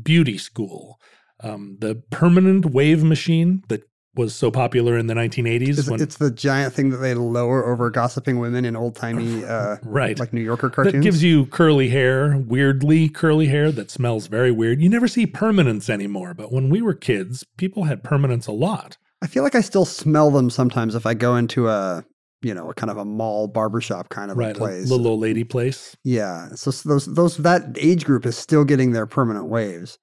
beauty 0.00 0.38
school. 0.38 1.00
Um, 1.42 1.76
the 1.80 1.96
permanent 2.10 2.66
wave 2.66 3.02
machine 3.02 3.64
that 3.68 3.82
was 4.14 4.34
so 4.34 4.50
popular 4.50 4.98
in 4.98 5.06
the 5.06 5.14
1980s. 5.14 5.78
It's, 5.78 5.90
when, 5.90 6.00
it's 6.00 6.16
the 6.16 6.30
giant 6.30 6.74
thing 6.74 6.90
that 6.90 6.98
they 6.98 7.14
lower 7.14 7.66
over 7.66 7.90
gossiping 7.90 8.38
women 8.38 8.64
in 8.64 8.76
old 8.76 8.96
timey, 8.96 9.44
uh, 9.46 9.76
right. 9.82 10.18
like 10.18 10.32
New 10.32 10.40
Yorker 10.40 10.68
that 10.68 10.74
cartoons. 10.74 11.02
gives 11.02 11.22
you 11.22 11.46
curly 11.46 11.88
hair, 11.88 12.36
weirdly 12.36 13.08
curly 13.08 13.46
hair 13.46 13.70
that 13.72 13.90
smells 13.90 14.26
very 14.26 14.50
weird. 14.50 14.80
You 14.80 14.88
never 14.88 15.08
see 15.08 15.26
permanents 15.26 15.88
anymore, 15.88 16.34
but 16.34 16.52
when 16.52 16.70
we 16.70 16.82
were 16.82 16.94
kids, 16.94 17.44
people 17.56 17.84
had 17.84 18.02
permanents 18.02 18.46
a 18.46 18.52
lot. 18.52 18.98
I 19.22 19.26
feel 19.26 19.42
like 19.42 19.54
I 19.54 19.60
still 19.60 19.84
smell 19.84 20.30
them 20.30 20.50
sometimes 20.50 20.94
if 20.94 21.06
I 21.06 21.14
go 21.14 21.36
into 21.36 21.68
a, 21.68 22.04
you 22.42 22.54
know, 22.54 22.70
a 22.70 22.74
kind 22.74 22.90
of 22.90 22.96
a 22.96 23.04
mall 23.04 23.46
barbershop 23.48 24.08
kind 24.08 24.30
of 24.30 24.36
right, 24.36 24.54
a 24.56 24.58
place. 24.58 24.88
little 24.90 25.06
old 25.08 25.20
lady 25.20 25.44
place. 25.44 25.96
Yeah. 26.04 26.48
So 26.54 26.70
s- 26.70 26.82
those 26.82 27.06
those 27.06 27.36
that 27.38 27.76
age 27.78 28.04
group 28.04 28.24
is 28.26 28.36
still 28.36 28.64
getting 28.64 28.92
their 28.92 29.06
permanent 29.06 29.46
waves. 29.46 29.98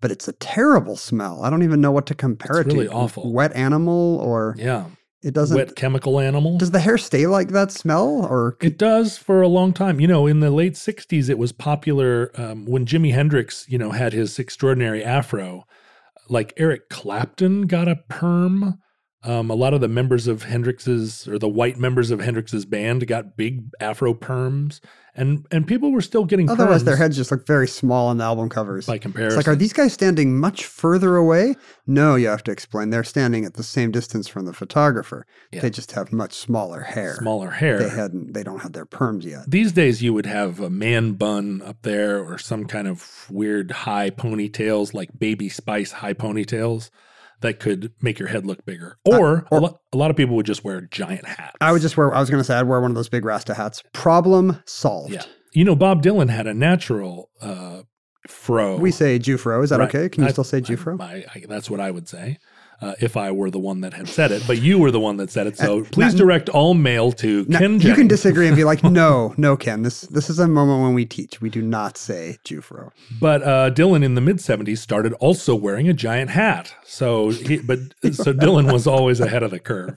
But 0.00 0.10
it's 0.10 0.28
a 0.28 0.32
terrible 0.34 0.96
smell. 0.96 1.42
I 1.42 1.48
don't 1.48 1.62
even 1.62 1.80
know 1.80 1.90
what 1.90 2.04
to 2.06 2.14
compare 2.14 2.60
It's 2.60 2.68
it 2.68 2.72
really 2.74 2.86
to. 2.88 2.92
awful. 2.92 3.32
Wet 3.32 3.54
animal 3.56 4.18
or 4.20 4.54
Yeah, 4.58 4.84
it 5.22 5.32
doesn't 5.32 5.56
wet 5.56 5.74
chemical 5.74 6.20
animal. 6.20 6.58
Does 6.58 6.70
the 6.72 6.80
hair 6.80 6.98
stay 6.98 7.26
like 7.26 7.48
that 7.50 7.70
smell 7.72 8.26
or 8.28 8.58
It 8.60 8.76
does 8.78 9.16
for 9.16 9.40
a 9.40 9.48
long 9.48 9.72
time. 9.72 9.98
You 9.98 10.06
know, 10.06 10.26
in 10.26 10.40
the 10.40 10.50
late 10.50 10.74
60s, 10.74 11.30
it 11.30 11.38
was 11.38 11.52
popular 11.52 12.30
um, 12.34 12.66
when 12.66 12.84
Jimi 12.84 13.14
Hendrix, 13.14 13.64
you 13.70 13.78
know, 13.78 13.92
had 13.92 14.12
his 14.12 14.38
extraordinary 14.38 15.02
afro. 15.02 15.64
Like 16.28 16.52
Eric 16.58 16.88
Clapton 16.90 17.62
got 17.66 17.88
a 17.88 17.96
perm. 18.08 18.78
Um, 19.26 19.50
a 19.50 19.54
lot 19.54 19.74
of 19.74 19.80
the 19.80 19.88
members 19.88 20.28
of 20.28 20.44
Hendrix's 20.44 21.26
or 21.26 21.38
the 21.38 21.48
white 21.48 21.78
members 21.78 22.10
of 22.12 22.20
Hendrix's 22.20 22.64
band 22.64 23.06
got 23.08 23.36
big 23.36 23.64
afro 23.80 24.14
perms, 24.14 24.80
and 25.16 25.44
and 25.50 25.66
people 25.66 25.90
were 25.90 26.00
still 26.00 26.24
getting 26.24 26.48
otherwise 26.48 26.84
their 26.84 26.94
heads 26.96 27.16
just 27.16 27.32
look 27.32 27.44
very 27.44 27.66
small 27.66 28.06
on 28.06 28.18
the 28.18 28.24
album 28.24 28.48
covers? 28.48 28.86
by 28.86 28.94
It's 28.94 29.02
comparison. 29.02 29.36
like, 29.38 29.48
are 29.48 29.56
these 29.56 29.72
guys 29.72 29.92
standing 29.92 30.38
much 30.38 30.64
further 30.64 31.16
away? 31.16 31.56
No, 31.88 32.14
you 32.14 32.28
have 32.28 32.44
to 32.44 32.52
explain. 32.52 32.90
They're 32.90 33.02
standing 33.02 33.44
at 33.44 33.54
the 33.54 33.64
same 33.64 33.90
distance 33.90 34.28
from 34.28 34.44
the 34.44 34.52
photographer. 34.52 35.26
Yeah. 35.50 35.60
They 35.60 35.70
just 35.70 35.92
have 35.92 36.12
much 36.12 36.32
smaller 36.34 36.82
hair. 36.82 37.16
smaller 37.16 37.50
hair? 37.50 37.78
They 37.80 37.88
hadn't. 37.88 38.32
They 38.32 38.44
don't 38.44 38.60
have 38.62 38.74
their 38.74 38.86
perms 38.86 39.24
yet. 39.24 39.50
These 39.50 39.72
days, 39.72 40.02
you 40.02 40.14
would 40.14 40.26
have 40.26 40.60
a 40.60 40.70
man 40.70 41.14
bun 41.14 41.62
up 41.62 41.82
there 41.82 42.22
or 42.22 42.38
some 42.38 42.66
kind 42.66 42.86
of 42.86 43.26
weird 43.28 43.72
high 43.72 44.10
ponytails, 44.10 44.94
like 44.94 45.18
baby 45.18 45.48
spice 45.48 45.90
high 45.90 46.14
ponytails 46.14 46.90
that 47.40 47.60
could 47.60 47.92
make 48.00 48.18
your 48.18 48.28
head 48.28 48.46
look 48.46 48.64
bigger. 48.64 48.98
Or, 49.04 49.46
or- 49.50 49.58
a, 49.58 49.60
lo- 49.60 49.80
a 49.92 49.96
lot 49.96 50.10
of 50.10 50.16
people 50.16 50.36
would 50.36 50.46
just 50.46 50.64
wear 50.64 50.80
giant 50.82 51.26
hats. 51.26 51.56
I 51.60 51.72
would 51.72 51.82
just 51.82 51.96
wear. 51.96 52.14
I 52.14 52.20
was 52.20 52.30
going 52.30 52.40
to 52.40 52.44
say 52.44 52.54
I'd 52.56 52.62
wear 52.68 52.80
one 52.80 52.90
of 52.90 52.94
those 52.94 53.08
big 53.08 53.24
Rasta 53.24 53.54
hats. 53.54 53.82
Problem 53.92 54.62
solved. 54.66 55.12
Yeah. 55.12 55.22
You 55.52 55.64
know, 55.64 55.76
Bob 55.76 56.02
Dylan 56.02 56.28
had 56.30 56.46
a 56.46 56.54
natural 56.54 57.30
uh, 57.40 57.82
fro. 58.28 58.76
We 58.76 58.90
say 58.90 59.18
Jewfro. 59.18 59.62
Is 59.64 59.70
that 59.70 59.78
Right. 59.80 59.88
okay? 59.94 60.08
Can 60.08 60.22
you 60.24 60.28
I- 60.28 60.32
still 60.32 60.44
say 60.44 60.58
I- 60.58 60.60
Jewfro? 60.62 61.00
I, 61.00 61.24
I, 61.34 61.44
that's 61.48 61.70
what 61.70 61.80
I 61.80 61.90
would 61.90 62.08
say. 62.08 62.38
Uh, 62.80 62.94
if 63.00 63.16
I 63.16 63.30
were 63.32 63.50
the 63.50 63.58
one 63.58 63.80
that 63.80 63.94
had 63.94 64.06
said 64.06 64.30
it, 64.30 64.42
but 64.46 64.60
you 64.60 64.78
were 64.78 64.90
the 64.90 65.00
one 65.00 65.16
that 65.16 65.30
said 65.30 65.46
it, 65.46 65.56
so 65.64 65.80
Uh, 65.80 65.84
please 65.84 66.12
not- 66.14 66.18
direct 66.18 66.48
all 66.50 66.74
mail 66.74 67.10
to 67.12 67.46
Now, 67.48 67.58
Ken. 67.60 67.80
you 67.80 67.94
can 67.94 68.06
disagree 68.06 68.46
and 68.48 68.54
be 68.56 68.64
like, 68.64 68.84
no, 69.02 69.32
no, 69.38 69.56
Ken. 69.56 69.82
This 69.82 70.02
this 70.02 70.28
is 70.28 70.38
a 70.38 70.46
moment 70.46 70.82
when 70.82 70.92
we 70.94 71.04
teach. 71.06 71.40
We 71.40 71.48
do 71.50 71.62
not 71.62 71.96
say 71.96 72.36
Jewfro. 72.44 72.90
But 73.20 73.42
uh, 73.42 73.70
Dylan 73.70 74.04
in 74.04 74.14
the 74.14 74.20
mid 74.20 74.36
'70s 74.38 74.78
started 74.78 75.12
also 75.14 75.54
wearing 75.54 75.88
a 75.88 75.94
giant 75.94 76.30
hat. 76.30 76.74
So, 76.84 77.30
he, 77.30 77.58
but 77.58 77.78
so 78.12 78.32
Dylan 78.34 78.70
was 78.72 78.86
always 78.86 79.20
ahead 79.20 79.42
of 79.42 79.50
the 79.50 79.58
curve. 79.60 79.96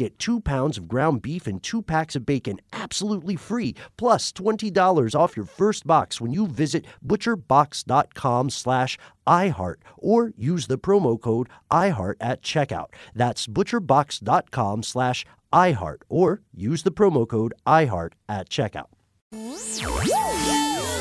get 0.01 0.19
two 0.19 0.39
pounds 0.39 0.77
of 0.77 0.87
ground 0.87 1.21
beef 1.21 1.47
and 1.47 1.61
two 1.61 1.81
packs 1.81 2.15
of 2.15 2.25
bacon 2.25 2.59
absolutely 2.73 3.35
free, 3.35 3.75
plus 3.97 4.31
$20 4.31 5.15
off 5.15 5.35
your 5.37 5.45
first 5.45 5.85
box 5.85 6.19
when 6.19 6.33
you 6.33 6.47
visit 6.47 6.85
butcherbox.com 7.05 8.49
slash 8.49 8.97
iHeart 9.27 9.75
or 9.97 10.33
use 10.35 10.67
the 10.67 10.77
promo 10.77 11.19
code 11.19 11.47
iHeart 11.71 12.15
at 12.19 12.41
checkout. 12.41 12.87
That's 13.15 13.47
butcherbox.com 13.47 14.83
slash 14.83 15.25
iHeart 15.53 16.01
or 16.09 16.41
use 16.53 16.83
the 16.83 16.91
promo 16.91 17.27
code 17.27 17.53
iHeart 17.67 18.13
at 18.27 18.49
checkout. 18.49 18.87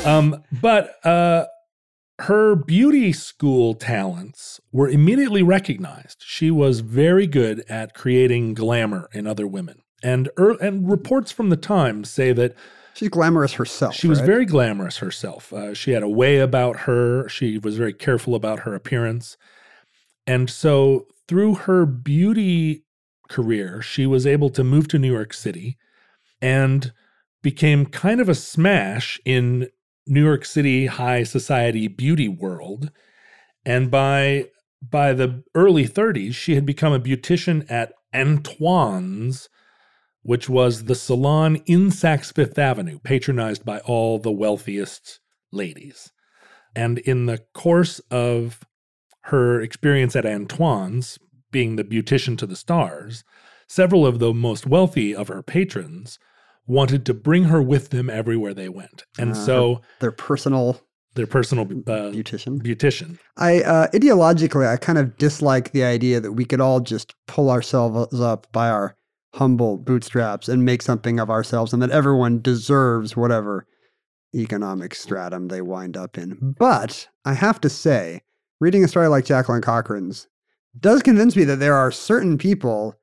Um, 0.05 0.45
but 0.61 1.05
uh, 1.05 1.47
her 2.20 2.54
beauty 2.54 3.12
school 3.12 3.74
talents 3.74 4.61
were 4.72 4.88
immediately 4.88 5.42
recognized. 5.42 6.22
She 6.26 6.50
was 6.50 6.80
very 6.80 7.26
good 7.26 7.64
at 7.68 7.94
creating 7.94 8.54
glamour 8.54 9.09
in 9.12 9.26
other 9.26 9.46
women. 9.46 9.83
And, 10.02 10.28
er, 10.38 10.52
and 10.61 10.90
reports 10.90 11.33
from 11.33 11.48
the 11.48 11.56
time 11.56 12.04
say 12.04 12.33
that 12.33 12.54
She's 12.94 13.09
glamorous 13.09 13.54
herself. 13.54 13.94
she 13.94 14.06
was 14.06 14.20
right? 14.20 14.26
very 14.26 14.44
glamorous 14.44 14.98
herself. 14.98 15.52
Uh, 15.52 15.72
she 15.72 15.92
had 15.92 16.02
a 16.02 16.09
way 16.09 16.38
about 16.38 16.80
her. 16.80 17.28
She 17.28 17.56
was 17.56 17.78
very 17.78 17.94
careful 17.94 18.35
about 18.35 18.61
her 18.61 18.74
appearance. 18.74 19.38
And 20.26 20.50
so, 20.50 21.06
through 21.26 21.54
her 21.54 21.87
beauty 21.87 22.85
career, 23.28 23.80
she 23.80 24.06
was 24.06 24.26
able 24.26 24.50
to 24.50 24.64
move 24.64 24.88
to 24.88 24.98
New 24.98 25.12
York 25.12 25.33
City 25.33 25.78
and 26.42 26.92
became 27.42 27.87
kind 27.87 28.20
of 28.20 28.28
a 28.28 28.35
smash 28.35 29.18
in 29.24 29.68
New 30.07 30.25
York 30.25 30.45
City 30.45 30.87
high 30.87 31.23
society 31.23 31.89
beauty 31.89 32.29
world. 32.29 32.91
And 33.65 33.91
by 33.91 34.47
by 34.83 35.13
the 35.13 35.43
early 35.55 35.87
30s, 35.87 36.35
she 36.35 36.55
had 36.55 36.65
become 36.65 36.93
a 36.93 37.01
beautician 37.01 37.71
at 37.71 37.93
Antoine's, 38.15 39.49
which 40.23 40.49
was 40.49 40.85
the 40.85 40.95
salon 40.95 41.57
in 41.67 41.89
Saks 41.89 42.35
Fifth 42.35 42.59
Avenue, 42.59 42.99
patronized 42.99 43.65
by 43.65 43.81
all 43.81 44.19
the 44.19 44.33
wealthiest 44.33 45.21
ladies. 45.53 46.13
And 46.75 46.99
in 46.99 47.27
the 47.27 47.39
course 47.53 48.01
of 48.11 48.61
her 49.25 49.61
experience 49.61 50.17
at 50.17 50.25
Antoine's, 50.25 51.19
being 51.51 51.77
the 51.77 51.85
beautician 51.85 52.39
to 52.39 52.47
the 52.47 52.57
stars, 52.57 53.25
several 53.69 54.07
of 54.07 54.19
the 54.19 54.33
most 54.33 54.67
wealthy 54.67 55.15
of 55.15 55.29
her 55.29 55.43
patrons 55.43 56.19
wanted 56.70 57.04
to 57.06 57.14
bring 57.14 57.44
her 57.44 57.61
with 57.61 57.90
them 57.90 58.09
everywhere 58.09 58.54
they 58.54 58.68
went. 58.68 59.04
And 59.18 59.33
Uh, 59.33 59.35
so 59.35 59.80
their 59.98 60.12
personal 60.12 60.80
their 61.14 61.26
personal 61.26 61.64
uh, 61.64 62.12
beautician. 62.14 62.62
beautician. 62.62 63.18
I 63.37 63.62
uh, 63.62 63.88
ideologically, 63.88 64.66
I 64.72 64.76
kind 64.76 64.98
of 64.98 65.16
dislike 65.18 65.72
the 65.72 65.83
idea 65.83 66.20
that 66.20 66.33
we 66.33 66.44
could 66.44 66.61
all 66.61 66.78
just 66.78 67.14
pull 67.26 67.50
ourselves 67.50 68.20
up 68.20 68.46
by 68.52 68.70
our 68.70 68.96
humble 69.35 69.76
bootstraps 69.76 70.48
and 70.48 70.64
make 70.64 70.83
something 70.83 71.18
of 71.18 71.28
ourselves, 71.28 71.72
and 71.72 71.83
that 71.83 71.90
everyone 71.90 72.40
deserves 72.40 73.16
whatever 73.16 73.66
economic 74.35 74.94
stratum 74.94 75.48
they 75.48 75.61
wind 75.62 75.96
up 75.96 76.16
in. 76.16 76.54
But 76.59 77.09
I 77.24 77.35
have 77.35 77.61
to 77.62 77.68
say, 77.68 78.22
reading 78.61 78.85
a 78.85 78.88
story 78.88 79.09
like 79.09 79.24
Jacqueline 79.24 79.62
Cochran's 79.62 80.28
does 80.78 81.02
convince 81.02 81.35
me 81.35 81.42
that 81.44 81.59
there 81.59 81.74
are 81.74 81.90
certain 81.90 82.38
people 82.38 82.94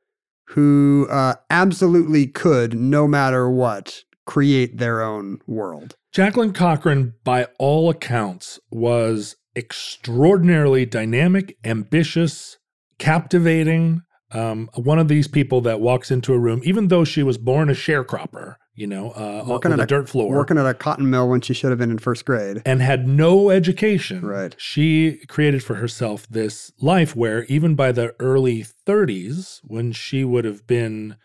who 0.49 1.07
uh, 1.09 1.35
absolutely 1.49 2.27
could, 2.27 2.77
no 2.77 3.07
matter 3.07 3.49
what, 3.49 4.03
create 4.25 4.77
their 4.77 5.01
own 5.01 5.39
world. 5.47 5.95
Jacqueline 6.11 6.53
Cochran, 6.53 7.13
by 7.23 7.47
all 7.59 7.89
accounts, 7.89 8.59
was 8.71 9.35
extraordinarily 9.55 10.85
dynamic, 10.85 11.57
ambitious, 11.63 12.57
captivating. 12.97 14.01
Um, 14.31 14.69
one 14.75 14.99
of 14.99 15.07
these 15.07 15.27
people 15.27 15.61
that 15.61 15.79
walks 15.79 16.11
into 16.11 16.33
a 16.33 16.39
room, 16.39 16.61
even 16.63 16.87
though 16.89 17.03
she 17.03 17.23
was 17.23 17.37
born 17.37 17.69
a 17.69 17.73
sharecropper, 17.73 18.55
you 18.77 18.85
know, 18.87 19.09
uh, 19.11 19.43
Working 19.45 19.73
on 19.73 19.79
a- 19.79 19.85
dirt 19.87 20.07
floor, 20.07 20.33
Working 20.33 20.57
at 20.57 20.65
a 20.67 20.73
cotton 20.73 21.09
mill 21.09 21.27
when 21.27 21.41
she 21.41 21.53
should 21.53 21.71
have 21.71 21.79
been 21.79 21.89
in 21.91 21.97
first 21.97 22.23
grade. 22.25 22.61
and 22.65 22.81
had 22.81 23.07
no 23.07 23.49
education. 23.49 24.23
Right. 24.25 24.55
She 24.57 25.17
created 25.27 25.63
for 25.63 25.75
herself 25.75 26.27
this 26.29 26.71
life 26.79 27.15
where, 27.15 27.43
even 27.45 27.73
by 27.75 27.91
the 27.91 28.15
early 28.19 28.63
30s, 28.85 29.59
when 29.63 29.91
she 29.91 30.23
would 30.23 30.45
have 30.45 30.65
been 30.67 31.15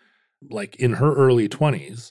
like 0.51 0.75
in 0.77 0.95
her 0.95 1.15
early 1.15 1.49
20s, 1.49 2.11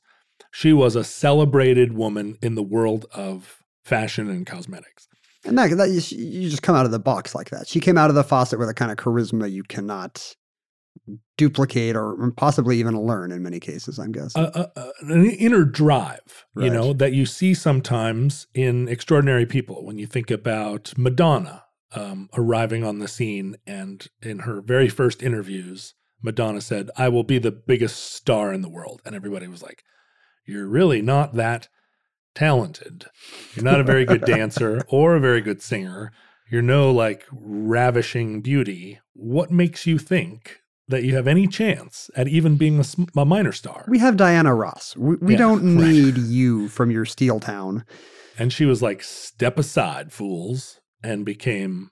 she 0.51 0.71
was 0.73 0.95
a 0.95 1.03
celebrated 1.03 1.93
woman 1.93 2.37
in 2.41 2.55
the 2.55 2.63
world 2.63 3.05
of 3.13 3.57
fashion 3.83 4.29
and 4.29 4.45
cosmetics. 4.45 5.07
And 5.43 5.57
that, 5.57 5.75
that 5.77 5.89
you, 5.89 6.01
you 6.17 6.49
just 6.51 6.61
come 6.61 6.75
out 6.75 6.85
of 6.85 6.91
the 6.91 6.99
box 6.99 7.33
like 7.33 7.49
that. 7.49 7.67
She 7.67 7.79
came 7.79 7.97
out 7.97 8.09
of 8.11 8.15
the 8.15 8.23
faucet 8.23 8.59
with 8.59 8.69
a 8.69 8.75
kind 8.75 8.91
of 8.91 8.97
charisma 8.97 9.51
you 9.51 9.63
cannot 9.63 10.35
duplicate 11.37 11.95
or 11.95 12.31
possibly 12.37 12.77
even 12.77 12.99
learn 12.99 13.31
in 13.31 13.41
many 13.43 13.59
cases, 13.59 13.97
I'm 13.97 14.11
guessing. 14.11 14.43
a, 14.43 14.71
a- 14.75 14.91
an 15.01 15.25
inner 15.31 15.65
drive, 15.65 16.45
you 16.55 16.69
know, 16.69 16.93
that 16.93 17.13
you 17.13 17.25
see 17.25 17.53
sometimes 17.53 18.47
in 18.53 18.87
extraordinary 18.87 19.45
people. 19.45 19.85
When 19.85 19.97
you 19.97 20.05
think 20.07 20.29
about 20.29 20.93
Madonna 20.97 21.63
um, 21.95 22.29
arriving 22.37 22.83
on 22.83 22.99
the 22.99 23.07
scene, 23.07 23.55
and 23.65 24.05
in 24.21 24.39
her 24.39 24.61
very 24.61 24.87
first 24.89 25.23
interviews, 25.23 25.93
Madonna 26.21 26.61
said, 26.61 26.89
"I 26.95 27.09
will 27.09 27.23
be 27.23 27.39
the 27.39 27.51
biggest 27.51 28.13
star 28.13 28.53
in 28.53 28.61
the 28.61 28.69
world," 28.69 29.01
and 29.05 29.15
everybody 29.15 29.47
was 29.47 29.63
like, 29.63 29.83
"You're 30.45 30.67
really 30.67 31.01
not 31.01 31.33
that 31.35 31.67
talented. 32.35 33.05
You're 33.55 33.65
not 33.65 33.79
a 33.81 33.83
very 33.85 34.05
good 34.05 34.21
dancer 34.25 34.81
or 34.87 35.15
a 35.15 35.19
very 35.19 35.41
good 35.41 35.61
singer. 35.61 36.11
You're 36.49 36.61
no 36.61 36.91
like 36.91 37.25
ravishing 37.31 38.41
beauty. 38.41 38.99
What 39.13 39.51
makes 39.51 39.87
you 39.87 39.97
think?" 39.97 40.60
That 40.91 41.03
you 41.03 41.15
have 41.15 41.27
any 41.27 41.47
chance 41.47 42.09
at 42.15 42.27
even 42.27 42.55
being 42.57 42.79
a, 42.79 42.85
a 43.19 43.25
minor 43.25 43.51
star. 43.51 43.85
we 43.87 43.97
have 43.99 44.15
Diana 44.17 44.53
Ross. 44.53 44.95
We, 44.95 45.15
we 45.15 45.33
Yeah, 45.33 45.39
don't 45.39 45.77
right. 45.77 45.87
need 45.87 46.17
you 46.37 46.67
from 46.67 46.91
your 46.91 47.05
steel 47.05 47.39
town. 47.39 47.83
And 48.37 48.53
she 48.53 48.65
was 48.65 48.81
like, 48.81 49.01
"Step 49.03 49.57
aside, 49.59 50.11
fools," 50.13 50.79
and 51.03 51.25
became, 51.25 51.89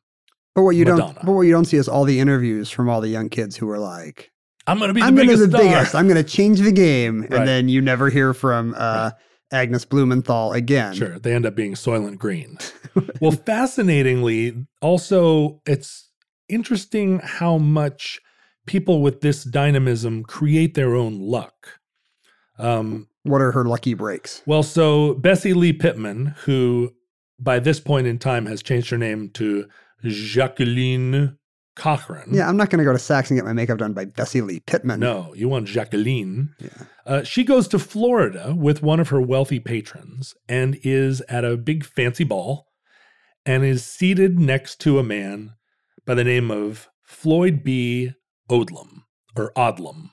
But 0.56 0.64
what 0.64 0.76
you 0.76 0.86
Madonna. 0.86 1.14
don't 1.16 1.26
but 1.26 1.32
what 1.34 1.42
you 1.42 1.52
don't 1.52 1.66
see 1.66 1.78
is 1.78 1.88
all 1.90 2.06
the 2.06 2.20
interviews 2.20 2.70
from 2.70 2.88
all 2.90 3.02
the 3.02 3.10
young 3.10 3.30
kids 3.30 3.58
who 3.58 3.70
are 3.70 3.80
like, 3.80 4.32
"I'm 4.68 4.78
going 4.78 4.88
to 4.90 4.94
be 4.94 5.02
the 5.02 5.08
I'm 5.08 5.16
gonna 5.16 5.28
be 5.28 5.34
biggest 5.36 5.52
the 5.52 5.58
biggest. 5.58 5.96
I'm 5.96 6.08
gonna 6.08 6.24
change 6.24 6.60
the 6.62 6.72
game. 6.72 7.22
Right. 7.22 7.34
And 7.34 7.48
then 7.48 7.70
you 7.70 7.82
never 7.82 8.10
hear 8.10 8.34
from 8.34 8.74
uh, 8.78 9.12
Agnes 9.52 9.84
Blumenthal 9.86 10.54
again. 10.54 10.94
Sure, 10.94 11.20
they 11.20 11.34
end 11.34 11.46
up 11.46 11.56
being 11.56 11.74
Soylent 11.74 12.18
Green. 12.18 12.58
well, 13.22 13.32
fascinatingly, 13.32 14.66
also, 14.82 15.62
it's 15.66 16.10
interesting 16.48 17.20
how 17.20 17.58
much 17.58 18.20
people 18.70 19.02
with 19.02 19.22
this 19.22 19.44
dynamism 19.44 20.24
create 20.24 20.76
their 20.76 20.94
own 20.96 21.20
luck. 21.20 21.80
Um, 22.60 23.08
What 23.24 23.42
are 23.42 23.52
her 23.52 23.66
lucky 23.66 23.96
breaks? 23.96 24.44
well, 24.46 24.62
so 24.62 25.16
Bessie 25.16 25.54
Lee 25.56 25.74
Pittman, 25.74 26.36
who 26.46 26.94
by 27.40 27.58
this 27.60 27.80
point 27.80 28.06
in 28.06 28.20
time 28.20 28.46
has 28.46 28.62
changed 28.62 28.92
her 28.92 28.98
name 28.98 29.30
to 29.32 29.66
Jacqueline 30.04 31.38
Cochran. 31.76 32.30
Yeah, 32.34 32.48
I'm 32.48 32.58
not 32.58 32.70
gonna 32.70 32.84
go 32.84 32.92
to 32.92 33.00
Saks 33.00 33.30
and 33.30 33.38
get 33.38 33.46
my 33.46 33.54
makeup 33.54 33.80
done 33.80 33.94
by 33.94 34.06
Bessie 34.06 34.42
Lee 34.42 34.60
Pittman. 34.60 35.00
No, 35.00 35.34
you 35.34 35.48
want 35.50 35.66
Jacqueline. 35.68 36.54
Yeah. 36.60 36.70
Uh, 37.06 37.24
she 37.24 37.44
goes 37.44 37.68
to 37.70 37.80
Florida 37.80 38.54
with 38.56 38.84
one 38.84 39.00
of 39.00 39.10
her 39.10 39.20
wealthy 39.22 39.60
patrons 39.60 40.36
and 40.48 40.78
is 40.84 41.22
at 41.22 41.44
a 41.44 41.58
big 41.58 41.84
fancy 41.86 42.24
ball 42.24 42.68
and 43.46 43.64
is 43.66 43.84
seated 43.84 44.38
next 44.40 44.80
to 44.82 45.00
a 45.00 45.04
man 45.04 45.54
by 46.06 46.14
the 46.14 46.24
name 46.24 46.52
of 46.52 46.90
Floyd 47.02 47.64
B. 47.64 48.14
Odlum 48.50 49.04
or 49.36 49.52
Odlum, 49.56 50.12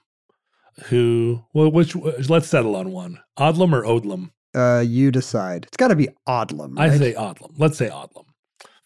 who, 0.87 1.43
well, 1.55 1.71
which, 1.71 1.97
let's 2.29 2.49
settle 2.49 2.77
on 2.77 2.93
one 2.93 3.21
Odlum 3.39 3.73
or 3.73 3.83
Odlum? 3.83 4.31
Uh, 4.55 4.81
you 4.87 5.11
decide. 5.11 5.65
It's 5.67 5.77
got 5.77 5.89
to 5.89 5.97
be 5.97 6.09
Odlum. 6.29 6.79
I 6.79 6.97
say 6.97 7.15
Odlum. 7.15 7.53
Let's 7.59 7.77
say 7.79 7.89
Odlum. 7.89 8.25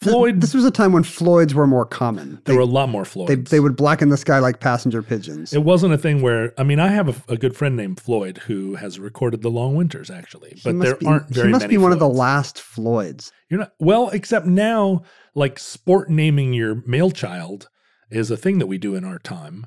Floyd, 0.02 0.40
This 0.40 0.54
was 0.54 0.64
a 0.64 0.70
time 0.70 0.92
when 0.92 1.02
Floyds 1.02 1.52
were 1.54 1.66
more 1.66 1.84
common. 1.84 2.36
there 2.46 2.54
They, 2.54 2.54
were 2.54 2.60
a 2.60 2.64
lot 2.64 2.88
more 2.88 3.04
Floyds. 3.04 3.28
they, 3.28 3.34
they 3.34 3.60
would 3.60 3.76
blacken 3.76 4.08
the 4.08 4.16
sky 4.16 4.38
like 4.38 4.58
passenger 4.58 5.02
pigeons. 5.02 5.52
It 5.52 5.62
wasn't 5.62 5.92
a 5.92 5.98
thing 5.98 6.22
where 6.22 6.54
I 6.58 6.62
mean 6.62 6.80
I 6.80 6.88
have 6.88 7.10
a, 7.28 7.32
a 7.34 7.36
good 7.36 7.54
friend 7.54 7.76
named 7.76 8.00
Floyd 8.00 8.38
who 8.38 8.76
has 8.76 8.98
recorded 8.98 9.42
the 9.42 9.50
Long 9.50 9.74
Winters 9.74 10.08
actually, 10.10 10.58
but 10.64 10.78
there 10.80 10.96
be- 10.96 11.04
aren't 11.04 11.28
very 11.28 11.48
He 11.48 11.52
must 11.52 11.68
be 11.68 11.76
one 11.76 11.92
of 11.92 11.98
the 11.98 12.08
last 12.08 12.58
Floyds. 12.62 13.30
You're 13.50 13.60
not 13.60 13.72
well, 13.78 14.08
except 14.08 14.46
now, 14.46 15.02
like 15.34 15.58
sport 15.58 16.08
naming 16.08 16.54
your 16.54 16.82
male 16.86 17.10
child 17.10 17.68
is 18.10 18.30
a 18.30 18.36
thing 18.36 18.58
that 18.58 18.66
we 18.66 18.78
do 18.78 18.94
in 18.94 19.04
our 19.04 19.18
time. 19.18 19.66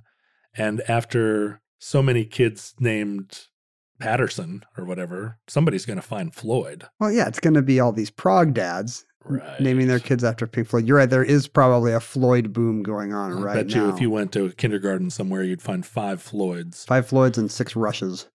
And 0.55 0.81
after 0.87 1.61
so 1.79 2.01
many 2.03 2.25
kids 2.25 2.73
named 2.79 3.47
Patterson 3.99 4.63
or 4.77 4.85
whatever, 4.85 5.39
somebody's 5.47 5.85
going 5.85 5.97
to 5.99 6.01
find 6.07 6.33
Floyd. 6.33 6.85
Well, 6.99 7.11
yeah, 7.11 7.27
it's 7.27 7.39
going 7.39 7.53
to 7.55 7.61
be 7.61 7.79
all 7.79 7.91
these 7.91 8.11
prog 8.11 8.53
dads 8.53 9.05
Right. 9.25 9.61
naming 9.61 9.87
their 9.87 9.99
kids 9.99 10.21
after 10.25 10.45
Pink 10.45 10.67
Floyd. 10.67 10.85
You're 10.85 10.97
right. 10.97 11.09
There 11.09 11.23
is 11.23 11.47
probably 11.47 11.93
a 11.93 12.01
Floyd 12.01 12.51
boom 12.51 12.83
going 12.83 13.13
on 13.13 13.31
right? 13.31 13.39
I 13.39 13.43
right 13.45 13.67
bet 13.67 13.75
now. 13.77 13.85
you 13.85 13.93
if 13.93 14.01
you 14.01 14.09
went 14.09 14.33
to 14.33 14.51
kindergarten 14.51 15.09
somewhere, 15.09 15.43
you'd 15.43 15.61
find 15.61 15.85
five 15.85 16.21
Floyds. 16.21 16.83
Five 16.83 17.07
Floyds 17.07 17.37
and 17.37 17.49
six 17.49 17.73
Rushes. 17.73 18.27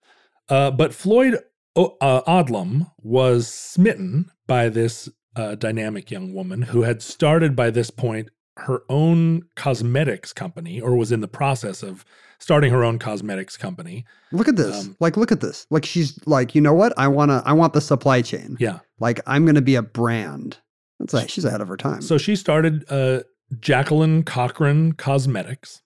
Uh, 0.48 0.70
but 0.70 0.94
Floyd 0.94 1.40
uh, 1.76 2.22
Odlum 2.22 2.90
was 3.02 3.48
smitten 3.48 4.30
by 4.46 4.70
this 4.70 5.10
uh, 5.36 5.56
dynamic 5.56 6.10
young 6.10 6.32
woman 6.32 6.62
who 6.62 6.82
had 6.84 7.02
started 7.02 7.54
by 7.54 7.68
this 7.68 7.90
point 7.90 8.30
her 8.58 8.82
own 8.88 9.42
cosmetics 9.54 10.32
company 10.32 10.80
or 10.80 10.96
was 10.96 11.12
in 11.12 11.20
the 11.20 11.28
process 11.28 11.82
of 11.82 12.04
starting 12.38 12.70
her 12.70 12.84
own 12.84 12.98
cosmetics 12.98 13.56
company. 13.56 14.04
Look 14.32 14.48
at 14.48 14.56
this. 14.56 14.86
Um, 14.86 14.96
like, 15.00 15.16
look 15.16 15.32
at 15.32 15.40
this. 15.40 15.66
Like, 15.70 15.84
she's 15.84 16.18
like, 16.26 16.54
you 16.54 16.60
know 16.60 16.74
what? 16.74 16.92
I 16.96 17.08
wanna. 17.08 17.42
I 17.44 17.52
want 17.52 17.72
the 17.72 17.80
supply 17.80 18.22
chain. 18.22 18.56
Yeah. 18.60 18.80
Like, 19.00 19.20
I'm 19.26 19.44
going 19.44 19.54
to 19.54 19.62
be 19.62 19.76
a 19.76 19.82
brand. 19.82 20.58
That's 20.98 21.14
like 21.14 21.30
she's 21.30 21.44
ahead 21.44 21.60
of 21.60 21.68
her 21.68 21.76
time. 21.76 22.02
So 22.02 22.18
she 22.18 22.34
started 22.34 22.84
uh, 22.90 23.20
Jacqueline 23.60 24.24
Cochran 24.24 24.92
Cosmetics, 24.92 25.82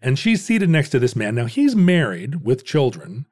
and 0.00 0.18
she's 0.18 0.42
seated 0.42 0.70
next 0.70 0.88
to 0.90 0.98
this 0.98 1.14
man. 1.14 1.34
Now 1.34 1.44
he's 1.44 1.76
married 1.76 2.44
with 2.44 2.64
children, 2.64 3.26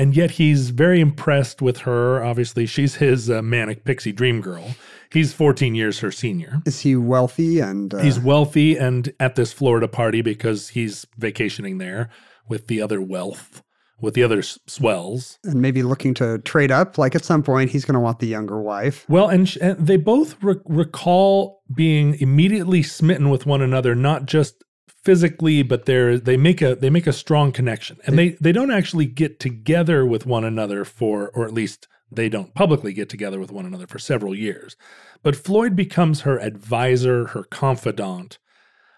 and 0.00 0.16
yet 0.16 0.32
he's 0.32 0.70
very 0.70 1.00
impressed 1.00 1.60
with 1.60 1.78
her. 1.78 2.24
Obviously, 2.24 2.64
she's 2.66 2.96
his 2.96 3.28
uh, 3.28 3.42
manic 3.42 3.84
pixie 3.84 4.12
dream 4.12 4.40
girl. 4.40 4.74
He's 5.12 5.32
14 5.32 5.74
years 5.74 5.98
her 6.00 6.10
senior. 6.12 6.62
is 6.64 6.80
he 6.80 6.94
wealthy 6.96 7.58
and 7.60 7.92
uh, 7.92 7.98
He's 7.98 8.18
wealthy 8.18 8.76
and 8.76 9.12
at 9.18 9.34
this 9.34 9.52
Florida 9.52 9.88
party 9.88 10.22
because 10.22 10.68
he's 10.70 11.06
vacationing 11.18 11.78
there 11.78 12.08
with 12.48 12.68
the 12.68 12.80
other 12.80 13.00
wealth, 13.00 13.62
with 14.00 14.14
the 14.14 14.22
other 14.22 14.38
s- 14.38 14.58
swells. 14.66 15.38
and 15.44 15.60
maybe 15.60 15.82
looking 15.82 16.14
to 16.14 16.38
trade 16.38 16.70
up? 16.70 16.96
Like, 16.96 17.14
at 17.14 17.24
some 17.24 17.42
point, 17.42 17.70
he's 17.70 17.84
going 17.84 17.94
to 17.94 18.00
want 18.00 18.20
the 18.20 18.26
younger 18.28 18.60
wife. 18.60 19.04
Well, 19.08 19.28
and, 19.28 19.48
sh- 19.48 19.58
and 19.60 19.84
they 19.84 19.96
both 19.96 20.36
re- 20.42 20.54
recall 20.66 21.62
being 21.74 22.14
immediately 22.20 22.82
smitten 22.82 23.28
with 23.30 23.46
one 23.46 23.60
another, 23.62 23.94
not 23.94 24.26
just 24.26 24.64
physically, 25.04 25.62
but 25.62 25.86
they're 25.86 26.18
they 26.18 26.36
make 26.36 26.62
a 26.62 26.74
they 26.74 26.90
make 26.90 27.06
a 27.06 27.12
strong 27.12 27.52
connection, 27.52 27.98
and 28.04 28.18
they 28.18 28.30
they 28.40 28.52
don't 28.52 28.70
actually 28.70 29.06
get 29.06 29.40
together 29.40 30.04
with 30.04 30.26
one 30.26 30.44
another 30.44 30.84
for, 30.84 31.30
or 31.30 31.44
at 31.44 31.54
least 31.54 31.88
they 32.12 32.28
don't 32.28 32.54
publicly 32.54 32.92
get 32.92 33.08
together 33.08 33.38
with 33.38 33.52
one 33.52 33.66
another 33.66 33.86
for 33.86 33.98
several 33.98 34.34
years. 34.34 34.76
But 35.22 35.36
Floyd 35.36 35.76
becomes 35.76 36.22
her 36.22 36.38
advisor, 36.38 37.26
her 37.28 37.44
confidant, 37.44 38.38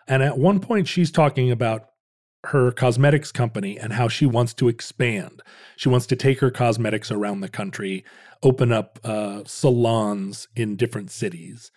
and 0.09 0.23
at 0.23 0.39
one 0.39 0.61
point 0.61 0.89
she's 0.89 1.11
talking 1.11 1.51
about 1.51 1.89
her 2.47 2.73
cosmetics 2.73 3.31
company 3.31 3.79
and 3.79 3.93
how 3.93 4.09
she 4.09 4.27
wants 4.27 4.53
to 4.55 4.69
expand. 4.69 5.43
She 5.77 5.89
wants 5.89 6.07
to 6.07 6.17
take 6.17 6.41
her 6.41 6.51
cosmetics 6.51 7.11
around 7.11 7.41
the 7.41 7.49
country, 7.49 8.05
open 8.43 8.73
up 8.73 8.99
uh, 9.05 9.43
salons 9.47 10.49
in 10.57 10.75
different 10.77 11.13
cities. 11.13 11.71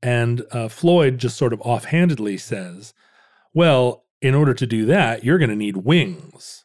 And 0.00 0.44
uh, 0.52 0.68
Floyd 0.68 1.18
just 1.18 1.36
sort 1.36 1.52
of 1.52 1.60
offhandedly 1.62 2.38
says, 2.38 2.94
Well, 3.54 4.04
in 4.20 4.34
order 4.34 4.52
to 4.54 4.66
do 4.66 4.84
that, 4.86 5.24
you're 5.24 5.38
going 5.38 5.50
to 5.50 5.56
need 5.56 5.78
wings 5.78 6.64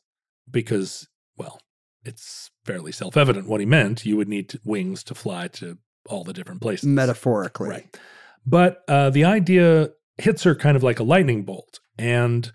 because, 0.49 1.07
well, 1.37 1.59
it's 2.03 2.49
fairly 2.65 2.91
self 2.91 3.15
evident 3.15 3.47
what 3.47 3.59
he 3.59 3.65
meant. 3.65 4.05
You 4.05 4.17
would 4.17 4.27
need 4.27 4.49
to- 4.49 4.59
wings 4.63 5.03
to 5.05 5.15
fly 5.15 5.47
to 5.49 5.77
all 6.07 6.23
the 6.23 6.33
different 6.33 6.61
places. 6.61 6.87
Metaphorically. 6.87 7.69
Right. 7.69 7.97
But 8.45 8.83
uh, 8.87 9.09
the 9.11 9.25
idea 9.25 9.89
hits 10.17 10.43
her 10.43 10.55
kind 10.55 10.75
of 10.75 10.83
like 10.83 10.99
a 10.99 11.03
lightning 11.03 11.43
bolt. 11.43 11.79
And 11.97 12.51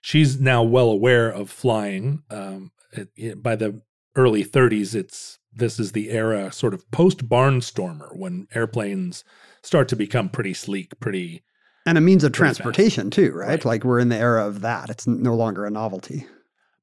she's 0.00 0.38
now 0.40 0.62
well 0.62 0.88
aware 0.90 1.28
of 1.30 1.50
flying. 1.50 2.22
Um, 2.30 2.70
it, 2.92 3.08
it- 3.16 3.42
by 3.42 3.56
the 3.56 3.80
early 4.14 4.44
30s, 4.44 4.94
it's 4.94 5.38
this 5.56 5.78
is 5.80 5.92
the 5.92 6.10
era 6.10 6.50
sort 6.52 6.74
of 6.74 6.88
post 6.90 7.28
barnstormer 7.28 8.16
when 8.16 8.46
airplanes 8.54 9.24
start 9.62 9.88
to 9.88 9.96
become 9.96 10.28
pretty 10.28 10.52
sleek, 10.52 10.98
pretty 11.00 11.42
And 11.86 11.98
a 11.98 12.00
means 12.00 12.24
of 12.24 12.32
transportation, 12.32 13.10
too, 13.10 13.32
right? 13.32 13.48
Right. 13.48 13.64
Like, 13.64 13.84
we're 13.84 13.98
in 13.98 14.08
the 14.08 14.16
era 14.16 14.46
of 14.46 14.62
that. 14.62 14.88
It's 14.88 15.06
no 15.06 15.34
longer 15.34 15.66
a 15.66 15.70
novelty. 15.70 16.26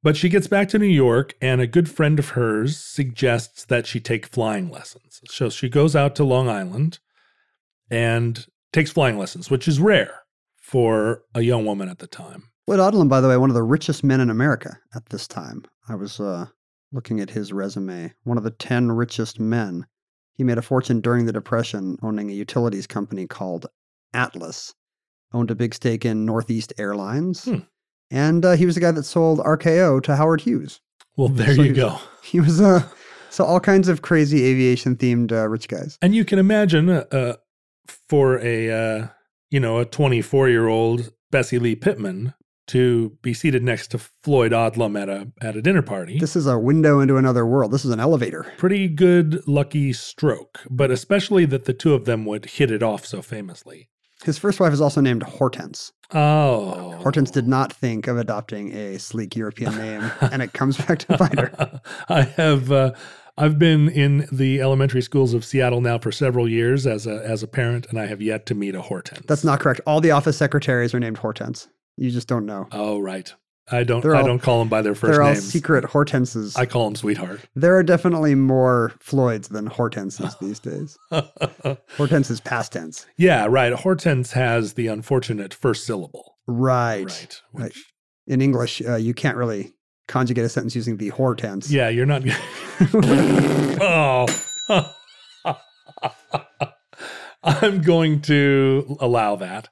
But 0.04 0.18
she 0.18 0.30
gets 0.30 0.48
back 0.48 0.68
to 0.70 0.80
New 0.80 0.86
York, 0.86 1.36
and 1.42 1.62
a 1.62 1.68
good 1.68 1.90
friend 1.90 2.18
of 2.20 2.30
hers 2.30 2.78
suggests 2.78 3.66
that 3.66 3.86
she 3.86 4.00
take 4.00 4.28
flying 4.28 4.70
lessons. 4.70 5.22
So 5.28 5.50
she 5.50 5.70
goes 5.70 5.96
out 5.96 6.16
to 6.16 6.24
Long 6.24 6.50
Island 6.50 7.00
and 7.90 8.46
takes 8.74 8.92
flying 8.92 9.18
lessons, 9.18 9.52
which 9.52 9.68
is 9.68 9.80
rare 9.80 10.22
for 10.56 11.24
a 11.36 11.42
young 11.42 11.66
woman 11.66 11.90
at 11.90 12.00
the 12.00 12.08
time. 12.08 12.50
Floyd 12.66 12.80
Odlum, 12.80 13.10
by 13.10 13.22
the 13.22 13.28
way, 13.28 13.38
one 13.38 13.50
of 13.50 13.54
the 13.54 13.64
richest 13.64 14.04
men 14.04 14.22
in 14.22 14.30
America 14.30 14.78
at 14.96 15.08
this 15.10 15.28
time. 15.28 15.66
I 15.90 15.96
was 15.96 16.20
uh, 16.20 16.46
looking 16.92 17.20
at 17.20 17.30
his 17.30 17.52
resume. 17.52 18.14
One 18.24 18.38
of 18.38 18.44
the 18.44 18.52
10 18.52 18.92
richest 18.92 19.40
men. 19.40 19.86
He 20.34 20.44
made 20.44 20.58
a 20.58 20.62
fortune 20.62 21.02
during 21.02 21.26
the 21.26 21.34
Depression 21.34 21.98
owning 22.02 22.30
a 22.30 22.34
utilities 22.34 22.88
company 22.88 23.28
called 23.28 23.68
Atlas, 24.14 24.74
owned 25.34 25.52
a 25.52 25.56
big 25.56 25.74
stake 25.74 26.06
in 26.06 26.26
Northeast 26.26 26.74
Airlines. 26.78 27.46
Hmm. 27.46 27.60
And 28.10 28.44
uh, 28.44 28.54
he 28.54 28.66
was 28.66 28.76
the 28.76 28.82
guy 28.82 28.92
that 28.92 29.04
sold 29.04 29.40
RKO 29.40 30.04
to 30.04 30.16
Howard 30.16 30.42
Hughes. 30.42 30.82
Well, 31.16 31.30
there 31.30 31.56
So 31.56 31.62
you 31.64 31.74
go. 31.74 31.98
He 32.24 32.40
was 32.40 32.62
uh, 32.62 32.88
so 33.32 33.44
all 33.44 33.60
kinds 33.60 33.88
of 33.88 34.04
crazy 34.04 34.46
aviation 34.46 34.96
themed 34.96 35.32
uh, 35.32 35.48
rich 35.50 35.68
guys. 35.68 35.98
And 36.04 36.14
you 36.14 36.24
can 36.24 36.38
imagine 36.38 36.88
uh, 36.88 37.06
uh, 37.12 37.34
for 38.08 38.40
a 38.40 38.70
uh, 38.70 39.08
you 39.50 39.60
know 39.60 39.80
a 39.80 39.86
24 39.86 40.50
year 40.50 40.68
old 40.68 41.12
Bessie 41.32 41.58
Lee 41.58 41.76
Pittman 41.76 42.36
to 42.68 43.18
be 43.22 43.34
seated 43.34 43.64
next 43.64 43.88
to 43.88 43.98
Floyd 43.98 44.52
Odlum 44.52 45.02
at 45.02 45.10
a 45.10 45.32
at 45.42 45.56
a 45.56 45.62
dinner 45.62 45.82
party. 45.82 46.20
This 46.20 46.36
is 46.36 46.46
a 46.46 46.60
window 46.60 47.00
into 47.00 47.18
another 47.18 47.46
world. 47.46 47.72
This 47.72 47.86
is 47.86 47.92
an 47.92 48.00
elevator. 48.00 48.46
Pretty 48.58 48.88
good 48.88 49.42
lucky 49.48 49.94
stroke, 49.94 50.60
but 50.70 50.92
especially 50.92 51.46
that 51.46 51.66
the 51.66 51.74
two 51.74 51.94
of 51.94 52.06
them 52.06 52.24
would 52.26 52.46
hit 52.46 52.70
it 52.70 52.84
off 52.84 53.06
so 53.06 53.22
famously. 53.22 53.90
His 54.24 54.38
first 54.38 54.60
wife 54.60 54.74
is 54.74 54.82
also 54.82 55.02
named 55.02 55.24
Hortense. 55.24 55.92
Oh, 56.14 56.92
Hortense 57.02 57.32
did 57.32 57.48
not 57.48 57.72
think 57.72 58.08
of 58.08 58.18
adopting 58.18 58.74
a 58.74 59.00
sleek 59.00 59.36
European 59.36 59.76
name, 59.78 60.12
and 60.22 60.42
it 60.42 60.54
comes 60.54 60.78
back 60.78 61.00
to 61.00 61.18
bite 61.18 61.40
her. 61.40 61.82
I 62.10 62.22
have 62.24 62.72
uh, 62.72 62.92
I've 63.38 63.58
been 63.58 63.90
in 63.90 64.28
the 64.32 64.62
elementary 64.62 65.02
schools 65.02 65.34
of 65.34 65.46
Seattle 65.46 65.82
now 65.82 65.98
for 65.98 66.12
several 66.12 66.48
years 66.48 66.86
as 66.86 67.08
a 67.08 67.26
as 67.26 67.44
a 67.44 67.48
parent, 67.48 67.88
and 67.90 68.00
I 68.00 68.06
have 68.06 68.22
yet 68.22 68.46
to 68.48 68.56
meet 68.56 68.76
a 68.76 68.82
Hortense. 68.82 69.26
That's 69.26 69.44
not 69.44 69.60
correct. 69.60 69.82
All 69.88 70.02
the 70.02 70.12
office 70.12 70.38
secretaries 70.38 70.94
are 70.94 71.00
named 71.00 71.18
Hortense. 71.18 71.68
You 71.98 72.12
just 72.12 72.28
don't 72.28 72.46
know. 72.46 72.68
Oh 72.72 73.00
right, 73.00 73.34
I 73.72 73.84
don't 73.84 74.02
They're 74.02 74.16
I 74.16 74.22
all- 74.22 74.28
don't 74.28 74.40
call 74.42 74.60
them 74.60 74.68
by 74.70 74.82
their 74.82 74.94
1st 74.94 75.02
They're 75.12 75.22
all 75.24 75.36
secret 75.36 75.86
Hortenses. 75.86 76.56
I 76.56 76.66
call 76.66 76.86
them 76.86 76.96
sweetheart. 76.96 77.40
there 77.56 77.76
are 77.78 77.84
definitely 77.84 78.36
more 78.36 78.92
Floyds 79.00 79.48
than 79.50 79.66
Hortenses 79.68 80.36
these 80.42 80.60
days. 80.60 80.98
Hortense 81.98 82.30
is 82.30 82.42
past 82.42 82.74
tense. 82.74 83.06
yeah, 83.18 83.46
right. 83.50 83.74
Hortense 83.74 84.34
has 84.34 84.74
the 84.74 84.88
unfortunate 84.88 85.54
first 85.54 85.86
syllable. 85.86 86.38
Right. 86.48 87.06
Right. 87.06 87.42
Right. 87.54 87.74
In 88.28 88.42
English, 88.42 88.82
uh, 88.88 88.96
you 88.98 89.14
can't 89.14 89.38
really 89.38 89.74
conjugate 90.08 90.44
a 90.46 90.50
sentence 90.50 90.76
using 90.76 90.98
the 90.98 91.10
hortense. 91.10 91.72
Yeah, 91.72 91.90
you're 91.90 92.06
not. 92.06 92.24
oh. 93.82 94.28
I'm 97.44 97.82
going 97.82 98.22
to 98.24 98.98
allow 99.00 99.36
that. 99.38 99.70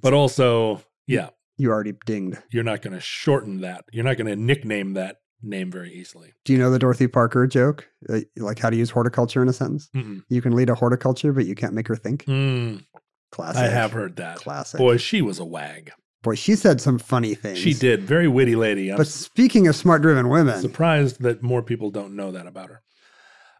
But 0.00 0.12
also, 0.14 0.82
yeah, 1.06 1.30
You 1.60 1.70
already 1.70 1.92
dinged. 2.06 2.38
you're 2.50 2.64
not 2.64 2.80
going 2.80 2.94
to 2.94 3.00
shorten 3.00 3.60
that. 3.60 3.84
You're 3.92 4.04
not 4.04 4.16
going 4.16 4.28
to 4.28 4.36
nickname 4.36 4.94
that 4.94 5.16
name 5.42 5.70
very 5.70 5.92
easily. 5.92 6.32
Do 6.44 6.52
you 6.54 6.58
know 6.58 6.70
the 6.70 6.78
Dorothy 6.78 7.06
Parker 7.06 7.46
joke? 7.46 7.86
Uh, 8.08 8.20
like 8.36 8.58
how 8.58 8.70
to 8.70 8.76
use 8.76 8.88
horticulture 8.90 9.42
in 9.42 9.48
a 9.48 9.52
sentence? 9.52 9.90
Mm-mm. 9.94 10.22
You 10.30 10.40
can 10.40 10.54
lead 10.54 10.70
a 10.70 10.74
horticulture, 10.74 11.32
but 11.34 11.44
you 11.44 11.54
can't 11.54 11.74
make 11.74 11.88
her 11.88 11.96
think. 11.96 12.24
Mm, 12.24 12.84
Classic. 13.30 13.62
I 13.62 13.68
have 13.68 13.92
heard 13.92 14.16
that. 14.16 14.36
Classic. 14.38 14.78
Boy, 14.78 14.96
she 14.96 15.20
was 15.20 15.38
a 15.38 15.44
wag. 15.44 15.92
Boy, 16.22 16.34
she 16.34 16.54
said 16.54 16.80
some 16.80 16.98
funny 16.98 17.34
things. 17.34 17.58
She 17.58 17.74
did. 17.74 18.02
Very 18.02 18.26
witty 18.28 18.56
lady. 18.56 18.90
I'm 18.90 18.96
But 18.96 19.06
speaking 19.06 19.66
of 19.68 19.76
smart 19.76 20.00
driven 20.02 20.28
women, 20.30 20.60
surprised 20.60 21.20
that 21.22 21.42
more 21.42 21.62
people 21.62 21.90
don't 21.90 22.16
know 22.16 22.32
that 22.32 22.46
about 22.46 22.68
her. 22.70 22.82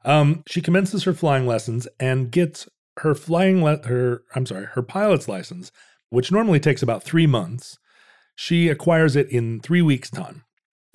Um, 0.05 0.43
she 0.49 0.61
commences 0.63 1.05
her 1.05 1.13
flying 1.13 1.47
lessons 1.47 1.87
and 1.99 2.31
gets 2.31 2.67
her 2.99 3.15
flying 3.15 3.63
le- 3.63 3.87
her 3.87 4.23
I'm 4.35 4.47
sorry, 4.47 4.67
her 4.73 4.83
pilot's 4.83 5.29
license, 5.29 5.71
which 6.09 6.33
normally 6.33 6.61
takes 6.61 6.83
about 6.83 7.03
three 7.03 7.27
months. 7.27 7.79
She 8.41 8.71
acquires 8.71 9.17
it 9.17 9.29
in 9.29 9.61
three 9.61 9.83
weeks' 9.83 10.09
time. 10.09 10.45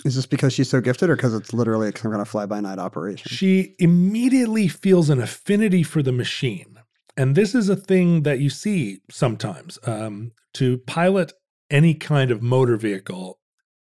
is 0.04 0.16
this 0.16 0.26
because 0.26 0.52
she's 0.52 0.68
so 0.68 0.80
gifted 0.80 1.10
or 1.10 1.14
because 1.14 1.32
it's 1.32 1.52
literally 1.52 1.92
some 1.94 2.10
kind 2.10 2.20
of 2.20 2.28
fly 2.28 2.44
by 2.44 2.58
night 2.58 2.80
operation? 2.80 3.28
She 3.30 3.76
immediately 3.78 4.66
feels 4.66 5.10
an 5.10 5.22
affinity 5.22 5.84
for 5.84 6.02
the 6.02 6.10
machine. 6.10 6.80
And 7.16 7.36
this 7.36 7.54
is 7.54 7.68
a 7.68 7.76
thing 7.76 8.24
that 8.24 8.40
you 8.40 8.50
see 8.50 8.98
sometimes. 9.12 9.78
Um, 9.84 10.32
to 10.54 10.78
pilot 10.78 11.34
any 11.70 11.94
kind 11.94 12.32
of 12.32 12.42
motor 12.42 12.76
vehicle 12.76 13.38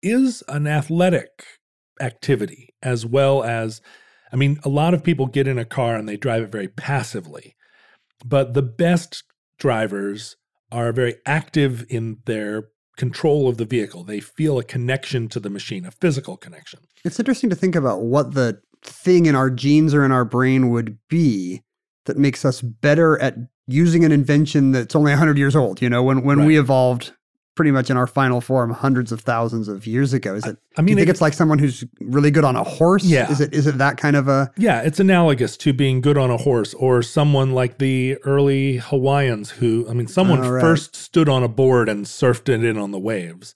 is 0.03 0.43
an 0.49 0.67
athletic 0.67 1.45
activity, 2.01 2.75
as 2.83 3.07
well 3.07 3.45
as, 3.45 3.81
I 4.33 4.37
mean, 4.37 4.59
a 4.65 4.69
lot 4.69 4.95
of 4.95 5.05
people 5.05 5.27
get 5.27 5.47
in 5.47 5.59
a 5.59 5.65
car 5.65 5.95
and 5.95 6.09
they 6.09 6.17
drive 6.17 6.43
it 6.43 6.51
very 6.51 6.69
passively. 6.69 7.55
But 8.25 8.55
the 8.55 8.63
best 8.63 9.23
drivers 9.61 10.35
are 10.73 10.91
very 10.91 11.15
active 11.25 11.87
in 11.89 12.19
their 12.27 12.65
control 12.97 13.49
of 13.49 13.57
the 13.57 13.65
vehicle. 13.65 14.05
They 14.05 14.21
feel 14.21 14.59
a 14.59 14.65
connection 14.65 15.29
to 15.29 15.41
the 15.41 15.51
machine, 15.51 15.85
a 15.85 15.91
physical 15.91 16.37
connection. 16.37 16.81
It's 17.05 17.19
interesting 17.19 17.51
to 17.51 17.57
think 17.57 17.75
about 17.75 18.03
what 18.03 18.35
the 18.35 18.61
thing 18.83 19.27
in 19.27 19.35
our 19.35 19.51
genes 19.51 19.95
or 19.95 20.05
in 20.05 20.13
our 20.13 20.25
brain 20.25 20.71
would 20.71 20.99
be 21.09 21.63
that 22.07 22.19
makes 22.19 22.45
us 22.45 22.61
better 22.61 23.19
at 23.21 23.35
using 23.67 24.05
an 24.05 24.13
invention 24.13 24.73
that's 24.73 24.95
only 24.95 25.11
100 25.13 25.39
years 25.39 25.57
old. 25.57 25.81
You 25.81 25.89
know, 25.89 26.03
when, 26.03 26.23
when 26.23 26.41
Right. 26.41 26.47
we 26.47 26.59
evolved 26.59 27.13
pretty 27.55 27.71
much 27.71 27.89
in 27.91 27.97
our 27.97 28.07
final 28.07 28.41
form 28.41 28.71
hundreds 28.71 29.13
of 29.13 29.21
thousands 29.21 29.69
of 29.69 29.87
years 29.87 30.13
ago. 30.13 30.35
Is 30.35 30.45
it? 30.45 30.57
I 30.77 30.81
do 30.81 30.87
mean, 30.87 30.89
you 30.93 30.97
think 30.97 31.09
it- 31.09 31.13
it's 31.13 31.21
like 31.21 31.33
someone 31.35 31.59
who's 31.59 31.85
really 32.01 32.31
good 32.31 32.45
on 32.45 32.57
a 32.57 32.65
horse? 32.65 33.05
Yeah. 33.05 33.31
Is 33.31 33.41
it? 33.41 33.55
Is 33.55 33.67
it 33.67 33.79
that 33.79 33.97
kind 33.97 34.17
of 34.17 34.27
a? 34.29 34.51
Yeah, 34.59 34.81
it's 34.81 34.99
analogous 35.01 35.57
to 35.59 35.73
being 35.73 36.01
good 36.01 36.19
on 36.19 36.31
a 36.31 36.37
horse 36.37 36.75
or 36.75 37.03
someone 37.03 37.53
like 37.53 37.79
the 37.79 38.17
early 38.25 38.79
Hawaiians 38.79 39.51
who, 39.51 39.87
I 39.89 39.93
mean, 39.95 40.07
someone 40.09 40.41
Oh, 40.45 40.51
right. 40.51 40.61
first 40.61 40.97
stood 40.97 41.29
on 41.29 41.43
a 41.43 41.49
board 41.49 41.89
and 41.89 42.05
surfed 42.07 42.49
it 42.49 42.65
in 42.65 42.77
on 42.77 42.91
the 42.91 42.99
waves. 42.99 43.55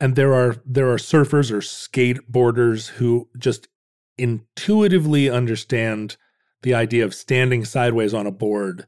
And 0.00 0.16
there 0.16 0.32
are 0.34 0.56
there 0.66 0.90
are 0.90 0.96
surfers 0.98 1.50
or 1.50 1.58
skateboarders 1.58 2.88
who 2.90 3.28
just 3.38 3.68
intuitively 4.16 5.28
understand 5.30 6.16
the 6.62 6.74
idea 6.74 7.04
of 7.04 7.14
standing 7.14 7.64
sideways 7.64 8.14
on 8.14 8.26
a 8.26 8.30
board 8.30 8.86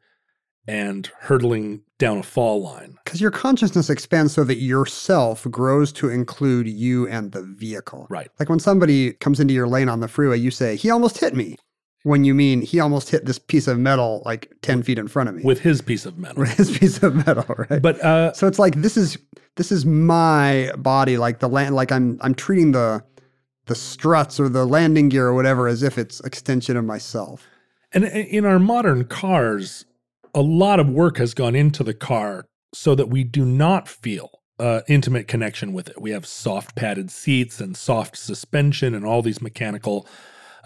and 0.66 1.10
hurtling 1.20 1.82
down 1.98 2.18
a 2.18 2.22
fall 2.22 2.62
line. 2.62 2.98
Because 3.04 3.20
your 3.20 3.30
consciousness 3.30 3.88
expands 3.88 4.34
so 4.34 4.44
that 4.44 4.56
yourself 4.56 5.46
grows 5.50 5.92
to 5.92 6.08
include 6.08 6.68
you 6.68 7.06
and 7.08 7.32
the 7.32 7.42
vehicle. 7.42 8.06
Right. 8.10 8.30
Like 8.38 8.48
when 8.48 8.58
somebody 8.58 9.12
comes 9.14 9.40
into 9.40 9.54
your 9.54 9.68
lane 9.68 9.88
on 9.88 10.00
the 10.00 10.08
freeway, 10.08 10.38
you 10.38 10.50
say, 10.50 10.76
he 10.76 10.90
almost 10.90 11.18
hit 11.18 11.34
me. 11.34 11.56
When 12.02 12.24
you 12.24 12.34
mean 12.34 12.62
he 12.62 12.78
almost 12.78 13.10
hit 13.10 13.26
this 13.26 13.38
piece 13.38 13.66
of 13.66 13.80
metal 13.80 14.22
like 14.24 14.52
10 14.62 14.84
feet 14.84 14.98
in 14.98 15.08
front 15.08 15.28
of 15.28 15.34
me. 15.34 15.42
With 15.42 15.60
his 15.60 15.82
piece 15.82 16.06
of 16.06 16.18
metal. 16.18 16.40
With 16.40 16.52
his 16.52 16.70
piece 16.78 17.02
of 17.02 17.26
metal, 17.26 17.44
right? 17.68 17.82
But 17.82 18.00
uh 18.00 18.32
so 18.32 18.46
it's 18.46 18.60
like 18.60 18.76
this 18.76 18.96
is 18.96 19.18
this 19.56 19.72
is 19.72 19.84
my 19.84 20.70
body, 20.76 21.16
like 21.16 21.40
the 21.40 21.48
land 21.48 21.74
like 21.74 21.90
I'm 21.90 22.18
I'm 22.20 22.34
treating 22.34 22.72
the 22.72 23.02
the 23.66 23.74
struts 23.74 24.38
or 24.38 24.48
the 24.48 24.64
landing 24.64 25.08
gear 25.08 25.26
or 25.26 25.34
whatever 25.34 25.66
as 25.66 25.82
if 25.82 25.98
it's 25.98 26.20
extension 26.20 26.76
of 26.76 26.84
myself. 26.84 27.46
And 27.92 28.04
in 28.04 28.44
our 28.44 28.58
modern 28.58 29.04
cars, 29.04 29.84
a 30.36 30.42
lot 30.42 30.78
of 30.78 30.88
work 30.88 31.16
has 31.18 31.34
gone 31.34 31.56
into 31.56 31.82
the 31.82 31.94
car 31.94 32.46
so 32.74 32.94
that 32.94 33.08
we 33.08 33.24
do 33.24 33.44
not 33.44 33.88
feel 33.88 34.30
uh, 34.58 34.82
intimate 34.88 35.26
connection 35.26 35.72
with 35.72 35.88
it. 35.88 36.00
We 36.00 36.10
have 36.12 36.26
soft 36.26 36.76
padded 36.76 37.10
seats 37.10 37.60
and 37.60 37.76
soft 37.76 38.16
suspension 38.16 38.94
and 38.94 39.04
all 39.04 39.22
these 39.22 39.40
mechanical 39.42 40.06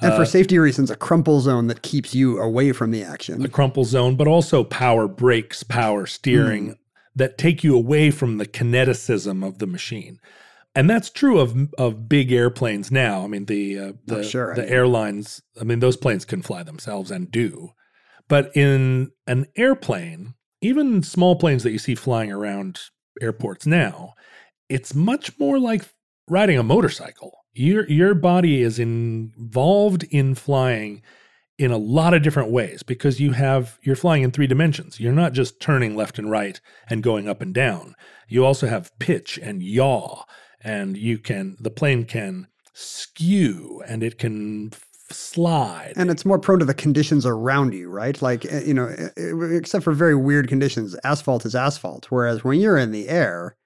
And 0.03 0.13
Uh, 0.13 0.17
for 0.17 0.25
safety 0.27 0.59
reasons, 0.59 0.91
a 0.91 0.97
crumple 0.97 1.41
zone 1.41 1.67
that 1.69 1.83
keeps 1.83 2.15
you 2.15 2.39
away 2.41 2.73
from 2.73 2.91
the 2.91 3.03
action. 3.03 3.41
the 3.43 3.49
crumple 3.49 3.85
zone, 3.85 4.17
but 4.17 4.27
also 4.27 4.65
power 4.65 5.07
brakes, 5.09 5.63
power 5.63 6.07
steering 6.07 6.77
that 7.17 7.37
take 7.39 7.63
you 7.65 7.75
away 7.77 8.11
from 8.11 8.39
the 8.39 8.47
kineticism 8.47 9.45
of 9.47 9.59
the 9.59 9.67
machine. 9.67 10.19
And 10.75 10.89
that's 10.89 11.11
true 11.11 11.39
of 11.41 11.55
of 11.79 12.09
big 12.09 12.33
airplanes 12.33 12.91
now. 12.91 13.25
I 13.25 13.27
mean, 13.27 13.47
the 13.47 13.79
uh, 13.79 13.93
the, 14.07 14.19
Oh, 14.19 14.23
sure, 14.23 14.53
I 14.53 14.55
the 14.57 14.63
mean- 14.63 14.73
airlines. 14.73 15.43
I 15.61 15.65
mean, 15.65 15.81
those 15.81 15.97
planes 15.97 16.25
can 16.25 16.43
fly 16.43 16.63
themselves 16.63 17.11
and 17.11 17.31
do. 17.31 17.73
But 18.31 18.57
in 18.57 19.11
an 19.27 19.47
airplane, 19.57 20.35
even 20.63 21.03
small 21.03 21.35
planes 21.35 21.65
that 21.65 21.73
you 21.73 21.81
see 21.81 21.97
flying 21.97 22.31
around 22.31 22.79
airports 23.21 23.67
now, 23.67 24.15
it's 24.69 24.95
much 24.95 25.37
more 25.41 25.59
like 25.59 25.85
riding 26.29 26.57
a 26.57 26.63
motorcycle. 26.63 27.33
Your 27.53 27.89
your 27.91 28.15
body 28.15 28.63
is 28.63 28.79
involved 28.79 30.05
in 30.05 30.37
flying 30.37 31.03
in 31.59 31.73
a 31.73 31.77
lot 31.77 32.15
of 32.15 32.23
different 32.23 32.53
ways 32.53 32.85
because 32.85 33.21
you 33.21 33.33
have 33.33 33.81
you're 33.83 33.97
flying 33.97 34.23
in 34.23 34.31
three 34.31 34.47
dimensions. 34.47 35.01
You're 35.01 35.13
not 35.13 35.33
just 35.33 35.59
turning 35.61 35.97
left 35.97 36.17
and 36.17 36.31
right 36.31 36.61
and 36.89 37.03
going 37.03 37.29
up 37.29 37.43
and 37.43 37.53
down. 37.53 37.97
You 38.29 38.47
also 38.47 38.69
have 38.69 38.97
pitch 39.01 39.41
and 39.43 39.61
yaw 39.61 40.23
and 40.63 40.97
you 40.97 41.19
can 41.19 41.57
the 41.59 41.71
plane 41.71 42.05
can 42.05 42.47
skew 42.75 43.83
and 43.89 44.05
it 44.05 44.19
can 44.19 44.71
slide. 45.13 45.93
And 45.97 46.11
it's 46.11 46.25
more 46.25 46.39
prone 46.39 46.59
to 46.61 46.65
the 46.65 46.75
conditions 46.75 47.27
around 47.27 47.75
you, 47.75 47.89
right? 47.89 48.21
Like, 48.21 48.45
eh, 48.45 48.63
you 48.65 48.75
know, 48.75 48.87
eh, 48.87 49.09
eh, 49.17 49.57
except 49.57 49.85
for 49.85 49.93
very 49.93 50.15
weird 50.15 50.49
conditions, 50.49 50.97
asphalt 51.05 51.45
is 51.45 51.55
asphalt. 51.55 52.07
Whereas 52.11 52.45
when 52.45 52.61
you're 52.61 52.79
in 52.79 52.93
the 52.93 53.09
air, 53.09 53.57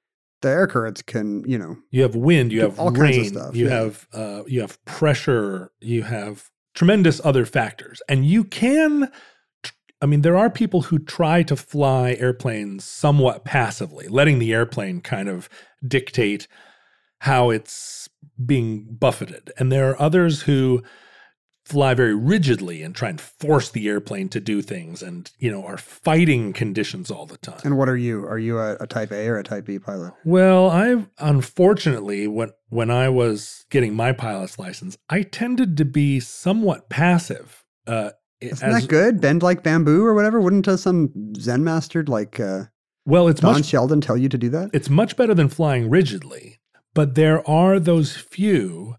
the 0.42 0.50
air 0.50 0.66
currents 0.66 1.02
can, 1.02 1.42
you 1.48 1.58
know, 1.58 1.76
You 1.90 2.02
have 2.02 2.14
wind, 2.14 2.52
you 2.52 2.60
have 2.60 2.78
all 2.78 2.92
kinds 2.92 3.00
rain, 3.00 3.20
of 3.20 3.26
stuff, 3.26 3.56
you 3.56 3.66
yeah. 3.66 3.74
have 3.74 4.08
uh, 4.12 4.42
you 4.46 4.60
have 4.60 4.82
pressure, 4.84 5.72
you 5.80 6.02
have 6.02 6.50
tremendous 6.74 7.20
other 7.24 7.46
factors, 7.46 8.02
and 8.08 8.26
you 8.26 8.44
can. 8.44 9.10
I 10.02 10.06
mean, 10.06 10.20
there 10.20 10.36
are 10.36 10.50
people 10.50 10.82
who 10.82 10.98
try 10.98 11.42
to 11.44 11.56
fly 11.56 12.14
airplanes 12.20 12.84
somewhat 12.84 13.46
passively, 13.46 14.06
letting 14.06 14.38
the 14.38 14.52
airplane 14.52 15.00
kind 15.00 15.30
of 15.30 15.48
dictate 15.86 16.46
how 17.20 17.48
it's 17.48 18.10
being 18.44 18.86
buffeted, 18.90 19.50
and 19.58 19.72
there 19.72 19.88
are 19.90 20.00
others 20.00 20.42
who 20.42 20.82
fly 21.64 21.94
very 21.94 22.14
rigidly 22.14 22.82
and 22.82 22.94
try 22.94 23.08
and 23.08 23.20
force 23.20 23.70
the 23.70 23.88
airplane 23.88 24.28
to 24.28 24.40
do 24.40 24.60
things, 24.62 25.02
and 25.02 25.30
you 25.38 25.50
know 25.50 25.64
are 25.64 25.76
fighting 25.78 26.52
conditions 26.52 27.10
all 27.10 27.26
the 27.26 27.38
time. 27.38 27.60
and 27.64 27.78
what 27.78 27.88
are 27.88 27.96
you? 27.96 28.24
Are 28.26 28.38
you 28.38 28.58
a, 28.58 28.76
a 28.80 28.86
type 28.86 29.12
A 29.12 29.26
or 29.28 29.38
a 29.38 29.42
type 29.44 29.64
B 29.66 29.78
pilot? 29.78 30.12
Well, 30.24 30.70
I 30.70 31.06
unfortunately 31.18 32.26
when 32.26 32.50
when 32.68 32.90
I 32.90 33.08
was 33.08 33.64
getting 33.70 33.94
my 33.94 34.12
pilot's 34.12 34.58
license, 34.58 34.96
I 35.08 35.22
tended 35.22 35.76
to 35.78 35.84
be 35.84 36.20
somewhat 36.20 36.88
passive. 36.88 37.64
Uh, 37.86 38.10
Isn't 38.40 38.68
as- 38.68 38.82
that 38.82 38.88
good? 38.88 39.20
Bend 39.20 39.42
like 39.42 39.62
bamboo 39.62 40.04
or 40.04 40.14
whatever? 40.14 40.40
Wouldn't 40.40 40.66
uh, 40.68 40.76
some 40.76 41.12
Zen 41.36 41.62
mastered 41.64 42.08
like 42.08 42.40
uh, 42.40 42.64
Well, 43.06 43.28
it's 43.28 43.40
Don 43.40 43.52
much 43.54 43.66
Sheldon 43.66 44.00
tell 44.00 44.16
you 44.16 44.28
to 44.28 44.38
do 44.38 44.48
that? 44.50 44.70
it's 44.72 44.90
much 44.90 45.16
better 45.16 45.34
than 45.34 45.48
flying 45.48 45.88
rigidly, 45.90 46.60
but 46.94 47.14
there 47.14 47.48
are 47.48 47.78
those 47.78 48.16
few 48.16 48.96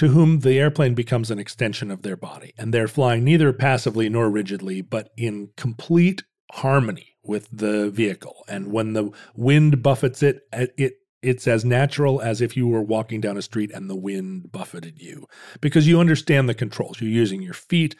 to 0.00 0.08
whom 0.08 0.38
the 0.38 0.58
airplane 0.58 0.94
becomes 0.94 1.30
an 1.30 1.38
extension 1.38 1.90
of 1.90 2.00
their 2.00 2.16
body, 2.16 2.54
and 2.56 2.72
they're 2.72 2.88
flying 2.88 3.22
neither 3.22 3.52
passively 3.52 4.08
nor 4.08 4.30
rigidly, 4.30 4.80
but 4.80 5.10
in 5.14 5.50
complete 5.58 6.22
harmony 6.52 7.16
with 7.22 7.46
the 7.52 7.90
vehicle. 7.90 8.42
And 8.48 8.72
when 8.72 8.94
the 8.94 9.10
wind 9.36 9.82
buffets 9.82 10.22
it, 10.22 10.40
uh, 10.54 10.68
it 10.78 10.94
it's 11.20 11.46
as 11.46 11.66
natural 11.66 12.22
as 12.22 12.40
if 12.40 12.56
you 12.56 12.66
were 12.66 12.80
walking 12.80 13.20
down 13.20 13.36
a 13.36 13.42
street 13.42 13.70
and 13.74 13.90
the 13.90 13.94
wind 13.94 14.50
buffeted 14.50 15.02
you, 15.02 15.26
because 15.60 15.86
you 15.86 16.00
understand 16.00 16.48
the 16.48 16.54
controls. 16.54 17.02
You're 17.02 17.10
using 17.10 17.42
your 17.42 17.52
feet. 17.52 17.94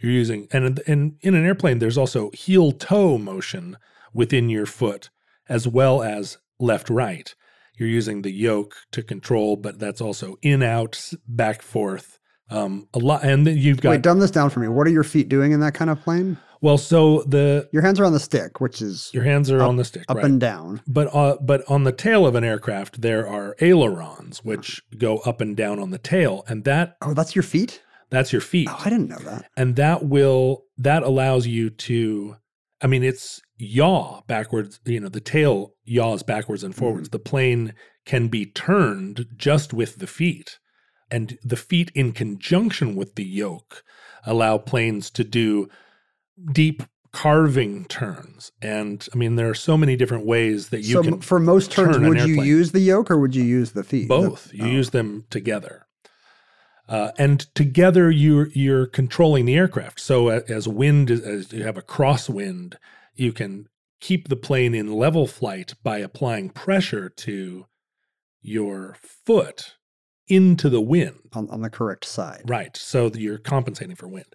You're 0.00 0.10
using 0.10 0.48
and 0.50 0.82
and 0.88 1.18
in 1.20 1.34
an 1.36 1.46
airplane, 1.46 1.78
there's 1.78 1.96
also 1.96 2.32
heel 2.32 2.72
toe 2.72 3.16
motion 3.16 3.76
within 4.12 4.48
your 4.48 4.66
foot 4.66 5.08
as 5.48 5.68
well 5.68 6.02
as 6.02 6.38
left 6.58 6.90
right. 6.90 7.32
You're 7.76 7.88
using 7.88 8.22
the 8.22 8.30
yoke 8.32 8.74
to 8.92 9.02
control, 9.02 9.56
but 9.56 9.78
that's 9.78 10.00
also 10.00 10.36
in 10.42 10.62
out, 10.62 11.10
back 11.26 11.62
forth. 11.62 12.18
Um, 12.50 12.88
a 12.94 12.98
lot, 12.98 13.24
and 13.24 13.46
then 13.46 13.56
you've 13.56 13.80
got 13.80 13.90
Wait, 13.90 14.02
dumb 14.02 14.20
this 14.20 14.30
down 14.30 14.50
for 14.50 14.60
me. 14.60 14.68
What 14.68 14.86
are 14.86 14.90
your 14.90 15.02
feet 15.02 15.28
doing 15.28 15.52
in 15.52 15.60
that 15.60 15.74
kind 15.74 15.90
of 15.90 16.00
plane? 16.02 16.36
well. 16.60 16.76
So 16.78 17.22
the 17.22 17.68
Your 17.72 17.82
hands 17.82 17.98
are 17.98 18.04
on 18.04 18.12
the 18.12 18.20
stick, 18.20 18.60
which 18.60 18.82
is 18.82 19.10
your 19.14 19.24
hands 19.24 19.50
are 19.50 19.60
Up- 19.62 19.68
on 19.70 19.76
the 19.76 19.84
stick, 19.84 20.04
up 20.08 20.16
right? 20.18 20.26
and 20.26 20.38
down. 20.40 20.82
But 20.86 21.14
uh, 21.14 21.36
but 21.40 21.62
on 21.70 21.84
the 21.84 21.92
tail 21.92 22.26
of 22.26 22.34
an 22.34 22.44
aircraft, 22.44 23.00
there 23.00 23.26
are 23.26 23.56
ailerons 23.60 24.44
which 24.44 24.82
go 24.98 25.18
up 25.18 25.40
and 25.40 25.56
down 25.56 25.78
on 25.78 25.90
the 25.90 25.98
tail, 25.98 26.44
and 26.46 26.64
that 26.64 26.96
Oh, 27.02 27.14
that's 27.14 27.34
your 27.34 27.42
feet? 27.42 27.80
that's 28.10 28.30
your 28.32 28.42
feet. 28.42 28.68
Oh, 28.70 28.82
I 28.84 28.90
didn't 28.90 29.08
know 29.08 29.18
that. 29.24 29.46
and 29.56 29.74
that 29.76 30.04
will 30.04 30.64
that 30.78 31.02
allows 31.02 31.46
you 31.46 31.70
to 31.70 32.36
i 32.82 32.86
mean 32.86 33.02
it's 33.02 33.40
yaw 33.56 34.20
backwards 34.26 34.78
you 34.84 35.00
know 35.00 35.08
the 35.08 35.20
tail 35.20 35.72
yaws 35.84 36.22
backwards 36.22 36.64
and 36.64 36.74
forwards. 36.74 37.10
The 37.10 37.18
plane 37.18 37.74
can 38.04 38.28
be 38.28 38.46
turned 38.46 39.26
just 39.36 39.72
with 39.72 39.98
the 39.98 40.06
feet 40.06 40.58
and 41.10 41.38
the 41.42 41.56
feet 41.56 41.90
in 41.94 42.12
conjunction 42.12 42.94
with 42.94 43.14
the 43.14 43.24
yoke 43.24 43.84
allow 44.26 44.58
planes 44.58 45.10
to 45.10 45.24
do 45.24 45.68
deep 46.52 46.82
carving 47.12 47.84
turns. 47.84 48.50
And 48.60 49.06
i 49.14 49.16
mean 49.16 49.36
there 49.36 49.48
are 49.48 49.54
so 49.54 49.76
many 49.76 49.96
different 49.96 50.26
ways 50.26 50.70
that 50.70 50.80
you 50.80 50.94
so 50.94 51.02
can 51.02 51.20
for 51.20 51.38
most 51.38 51.70
turns, 51.70 51.96
turn 51.96 52.08
would 52.08 52.22
you 52.22 52.42
use 52.42 52.72
the 52.72 52.80
yoke 52.80 53.10
or 53.10 53.18
would 53.18 53.34
you 53.34 53.44
use 53.44 53.72
the 53.72 53.84
feet? 53.84 54.08
both. 54.08 54.44
That- 54.44 54.54
you 54.54 54.64
oh. 54.64 54.68
use 54.68 54.90
them 54.90 55.24
together. 55.30 55.86
Uh, 56.86 57.12
and 57.16 57.40
together 57.54 58.10
you're 58.10 58.48
you're 58.48 58.86
controlling 58.86 59.46
the 59.46 59.54
aircraft. 59.54 60.00
So 60.00 60.28
as 60.28 60.66
wind 60.68 61.10
as 61.10 61.52
you 61.52 61.62
have 61.62 61.78
a 61.78 61.82
crosswind 61.82 62.74
you 63.14 63.32
can 63.32 63.68
keep 64.04 64.28
the 64.28 64.36
plane 64.36 64.74
in 64.74 64.92
level 64.92 65.26
flight 65.26 65.72
by 65.82 65.96
applying 65.96 66.50
pressure 66.50 67.08
to 67.08 67.64
your 68.42 68.94
foot 69.00 69.76
into 70.28 70.68
the 70.68 70.80
wind 70.80 71.16
on, 71.32 71.48
on 71.48 71.62
the 71.62 71.70
correct 71.70 72.04
side. 72.04 72.42
Right. 72.44 72.76
So 72.76 73.10
you're 73.14 73.38
compensating 73.38 73.96
for 73.96 74.06
wind. 74.06 74.26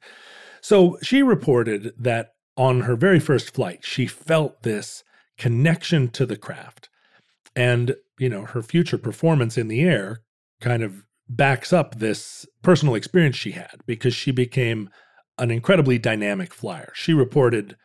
So 0.60 0.98
she 1.04 1.22
reported 1.22 1.94
that 2.00 2.32
on 2.58 2.82
her 2.82 2.96
very 2.96 3.20
first 3.20 3.54
flight, 3.54 3.86
she 3.86 4.08
felt 4.08 4.64
this 4.64 5.04
connection 5.38 6.10
to 6.10 6.26
the 6.26 6.36
craft. 6.36 6.90
And, 7.56 7.96
you 8.18 8.28
know, 8.28 8.46
her 8.46 8.64
future 8.64 8.98
performance 8.98 9.56
in 9.56 9.68
the 9.68 9.84
air 9.84 10.22
kind 10.62 10.82
of 10.82 11.04
backs 11.30 11.72
up 11.72 12.00
this 12.00 12.48
personal 12.64 12.96
experience 12.96 13.36
she 13.36 13.52
had 13.52 13.82
because 13.86 14.16
she 14.16 14.32
became 14.32 14.90
an 15.38 15.52
incredibly 15.52 16.00
dynamic 16.00 16.56
flyer. 16.56 16.92
She 16.96 17.14
reported 17.14 17.76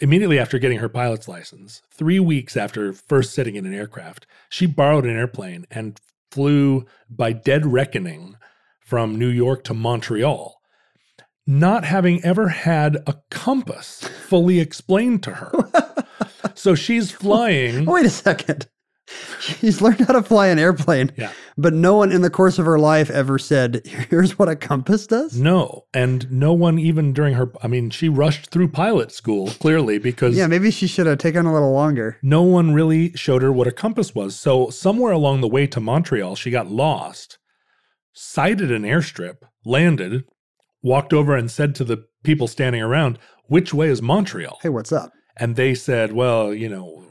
immediately 0.00 0.38
after 0.38 0.58
getting 0.58 0.78
her 0.78 0.88
pilot's 0.88 1.28
license, 1.28 1.82
three 1.90 2.20
weeks 2.20 2.56
after 2.56 2.92
first 2.92 3.34
sitting 3.34 3.56
in 3.56 3.66
an 3.66 3.74
aircraft, 3.74 4.26
she 4.48 4.66
borrowed 4.66 5.04
an 5.04 5.16
airplane 5.16 5.66
and 5.70 6.00
flew 6.30 6.84
by 7.08 7.32
dead 7.32 7.66
reckoning 7.66 8.36
from 8.80 9.18
New 9.18 9.28
York 9.28 9.64
to 9.64 9.74
Montreal, 9.74 10.60
not 11.46 11.84
having 11.84 12.22
ever 12.24 12.48
had 12.48 12.96
a 13.06 13.16
compass 13.30 14.00
fully 14.28 14.60
explained 14.60 15.22
to 15.22 15.32
her. 15.32 15.52
so 16.54 16.74
she's 16.74 17.10
flying. 17.10 17.84
Wait 17.84 18.06
a 18.06 18.10
second. 18.10 18.68
She's 19.40 19.82
learned 19.82 20.00
how 20.00 20.14
to 20.14 20.22
fly 20.22 20.46
an 20.48 20.58
airplane, 20.58 21.12
Yeah. 21.16 21.30
but 21.58 21.74
no 21.74 21.96
one 21.96 22.10
in 22.10 22.22
the 22.22 22.30
course 22.30 22.58
of 22.58 22.64
her 22.64 22.78
life 22.78 23.10
ever 23.10 23.38
said, 23.38 23.82
"Here's 24.08 24.38
what 24.38 24.48
a 24.48 24.56
compass 24.56 25.06
does." 25.06 25.38
No, 25.38 25.84
and 25.92 26.30
no 26.32 26.52
one 26.54 26.78
even 26.78 27.12
during 27.12 27.34
her. 27.34 27.52
I 27.62 27.68
mean, 27.68 27.90
she 27.90 28.08
rushed 28.08 28.50
through 28.50 28.68
pilot 28.68 29.12
school 29.12 29.48
clearly 29.48 29.98
because 29.98 30.36
Yeah, 30.36 30.46
maybe 30.46 30.70
she 30.70 30.86
should 30.86 31.06
have 31.06 31.18
taken 31.18 31.44
a 31.44 31.52
little 31.52 31.72
longer. 31.72 32.16
no 32.22 32.42
one 32.42 32.72
really 32.72 33.12
showed 33.14 33.42
her 33.42 33.52
what 33.52 33.66
a 33.66 33.72
compass 33.72 34.14
was. 34.14 34.36
So 34.36 34.70
somewhere 34.70 35.12
along 35.12 35.42
the 35.42 35.48
way 35.48 35.66
to 35.66 35.80
Montreal, 35.80 36.34
she 36.36 36.50
got 36.50 36.70
lost, 36.70 37.38
sighted 38.14 38.70
an 38.72 38.82
airstrip, 38.82 39.36
landed, 39.64 40.24
walked 40.82 41.12
over 41.12 41.36
and 41.36 41.50
said 41.50 41.74
to 41.76 41.84
the 41.84 42.04
people 42.22 42.46
standing 42.48 42.80
around, 42.82 43.18
"Which 43.48 43.74
way 43.74 43.88
is 43.88 44.00
Montreal?" 44.00 44.58
Hey, 44.62 44.70
what's 44.70 44.92
up, 44.92 45.12
And 45.36 45.56
they 45.56 45.74
said, 45.74 46.12
"Well, 46.12 46.54
you 46.54 46.68
know, 46.68 47.04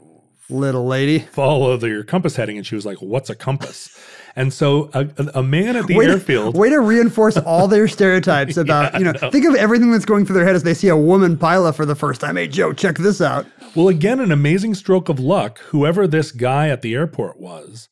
little 0.50 0.86
lady? 0.86 1.20
follow 1.20 1.76
the, 1.76 1.88
your 1.88 2.04
compass 2.04 2.36
heading." 2.36 2.56
And 2.56 2.66
she 2.66 2.74
was 2.74 2.86
like, 2.86 2.98
"What's 2.98 3.30
a 3.30 3.34
compass?" 3.34 3.96
And 4.36 4.52
so 4.52 4.90
a, 4.94 5.08
a- 5.34 5.42
man 5.42 5.76
at 5.76 5.86
the 5.86 5.96
way, 5.96 6.06
airfield. 6.06 6.54
To, 6.54 6.60
way 6.60 6.68
to 6.68 6.80
reinforce 6.80 7.36
all 7.36 7.68
their 7.68 7.86
stereotypes 7.86 8.56
about, 8.56 8.98
you 8.98 9.04
know, 9.04 9.12
think 9.30 9.46
of 9.46 9.54
everything 9.54 9.92
that's 9.92 10.04
going 10.04 10.26
through 10.26 10.34
their 10.34 10.44
head 10.44 10.56
as 10.56 10.64
they 10.64 10.74
see 10.74 10.88
a 10.88 10.96
woman 10.96 11.38
pilot 11.38 11.74
for 11.74 11.86
the 11.86 11.94
first 11.94 12.20
time. 12.20 12.36
Hey, 12.36 12.48
Joe, 12.48 12.72
check 12.72 12.96
this 12.96 13.20
out. 13.20 13.46
Well, 13.76 13.88
again, 13.88 14.18
an 14.20 14.32
amazing 14.32 14.74
stroke 14.74 15.08
of 15.08 15.20
luck. 15.20 15.58
Whoever 15.68 16.06
this 16.08 16.32
guy 16.32 16.68
at 16.68 16.82
the 16.82 16.94
airport 16.94 17.38
was, 17.38 17.88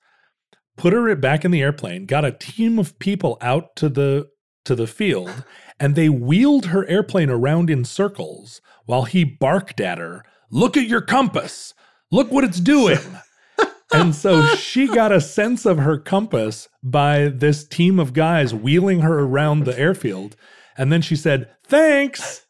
put 0.76 0.92
her 0.92 1.14
back 1.14 1.44
in 1.44 1.52
the 1.52 1.62
airplane, 1.62 2.06
got 2.06 2.24
a 2.24 2.32
team 2.32 2.78
of 2.78 2.98
people 2.98 3.38
out 3.40 3.76
to 3.76 3.88
the 3.88 4.28
to 4.64 4.74
the 4.74 4.86
field, 4.86 5.44
and 5.78 5.94
they 5.94 6.08
wheeled 6.08 6.66
her 6.66 6.86
airplane 6.88 7.30
around 7.30 7.68
in 7.70 7.84
circles 7.84 8.60
while 8.86 9.04
he 9.04 9.22
barked 9.24 9.80
at 9.80 9.98
her, 9.98 10.24
"Look 10.50 10.76
at 10.76 10.86
your 10.88 11.00
compass! 11.00 11.74
Look 12.12 12.30
what 12.30 12.44
it's 12.44 12.60
doing!" 12.60 13.00
and 13.92 14.14
so 14.14 14.54
she 14.54 14.86
got 14.86 15.10
a 15.10 15.20
sense 15.20 15.66
of 15.66 15.78
her 15.78 15.98
compass 15.98 16.68
by 16.82 17.28
this 17.28 17.66
team 17.66 17.98
of 17.98 18.12
guys 18.12 18.54
wheeling 18.54 19.00
her 19.00 19.18
around 19.20 19.64
the 19.64 19.76
airfield, 19.76 20.36
and 20.78 20.92
then 20.92 21.02
she 21.02 21.16
said, 21.16 21.50
"Thanks." 21.64 22.46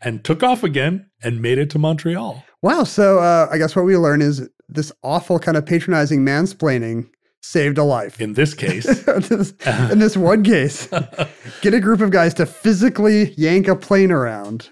And 0.00 0.22
took 0.22 0.44
off 0.44 0.62
again 0.62 1.06
and 1.24 1.42
made 1.42 1.58
it 1.58 1.70
to 1.70 1.78
Montreal. 1.80 2.44
Wow. 2.62 2.84
So 2.84 3.18
uh, 3.18 3.48
I 3.50 3.58
guess 3.58 3.74
what 3.74 3.84
we 3.84 3.96
learn 3.96 4.22
is 4.22 4.48
this 4.68 4.92
awful 5.02 5.40
kind 5.40 5.56
of 5.56 5.66
patronizing 5.66 6.24
mansplaining 6.24 7.08
saved 7.40 7.78
a 7.78 7.84
life. 7.84 8.20
in 8.20 8.34
this 8.34 8.54
case. 8.54 8.86
In 9.90 9.98
this 9.98 10.16
one 10.16 10.44
case, 10.44 10.86
get 11.62 11.74
a 11.74 11.80
group 11.80 12.00
of 12.00 12.10
guys 12.10 12.34
to 12.34 12.46
physically 12.46 13.32
yank 13.36 13.68
a 13.68 13.76
plane 13.76 14.10
around. 14.12 14.70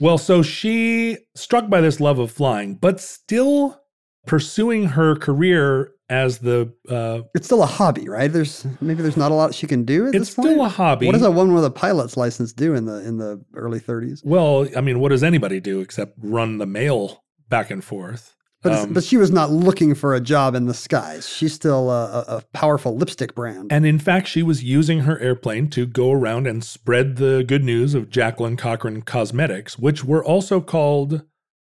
Well, 0.00 0.18
so 0.18 0.42
she 0.42 1.18
struck 1.34 1.68
by 1.68 1.80
this 1.80 2.00
love 2.00 2.18
of 2.18 2.30
flying, 2.30 2.74
but 2.76 3.00
still 3.00 3.80
pursuing 4.26 4.84
her 4.86 5.16
career 5.16 5.90
as 6.10 6.38
the 6.38 6.72
uh, 6.88 7.22
It's 7.34 7.46
still 7.46 7.62
a 7.62 7.66
hobby, 7.66 8.08
right? 8.08 8.30
There's 8.32 8.66
maybe 8.80 9.02
there's 9.02 9.16
not 9.16 9.32
a 9.32 9.34
lot 9.34 9.54
she 9.54 9.66
can 9.66 9.84
do 9.84 10.06
at 10.06 10.14
it's 10.14 10.28
this 10.28 10.34
point. 10.34 10.48
still 10.50 10.64
a 10.64 10.68
hobby. 10.68 11.06
What 11.06 11.12
does 11.12 11.22
a 11.22 11.30
woman 11.30 11.54
with 11.54 11.64
a 11.64 11.70
pilot's 11.70 12.16
license 12.16 12.52
do 12.52 12.74
in 12.74 12.84
the 12.84 12.96
in 13.06 13.16
the 13.18 13.42
early 13.54 13.80
30s? 13.80 14.20
well, 14.24 14.68
I 14.76 14.80
mean, 14.80 15.00
what 15.00 15.08
does 15.10 15.22
anybody 15.22 15.60
do 15.60 15.80
except 15.80 16.14
run 16.22 16.58
the 16.58 16.66
mail 16.66 17.24
back 17.48 17.70
and 17.70 17.82
forth? 17.82 18.34
But 18.64 18.72
Um, 18.72 18.92
but 18.94 19.04
she 19.04 19.16
was 19.16 19.30
not 19.30 19.52
looking 19.52 19.94
for 19.94 20.14
a 20.14 20.20
job 20.20 20.54
in 20.56 20.64
the 20.66 20.74
skies. 20.74 21.28
She's 21.28 21.52
still 21.52 21.90
a, 21.90 22.24
a, 22.26 22.36
a 22.38 22.42
powerful 22.52 22.96
lipstick 22.96 23.34
brand. 23.34 23.70
and 23.70 23.86
in 23.86 23.98
fact, 23.98 24.26
she 24.26 24.42
was 24.42 24.64
using 24.64 25.00
her 25.00 25.18
airplane 25.20 25.68
to 25.70 25.86
go 25.86 26.10
around 26.10 26.46
and 26.46 26.64
spread 26.64 27.16
the 27.16 27.44
good 27.46 27.62
news 27.62 27.94
of 27.94 28.08
Jacqueline 28.10 28.56
Cochran 28.56 29.02
Cosmetics, 29.02 29.78
which 29.78 30.02
were 30.02 30.24
also 30.24 30.60
called 30.62 31.22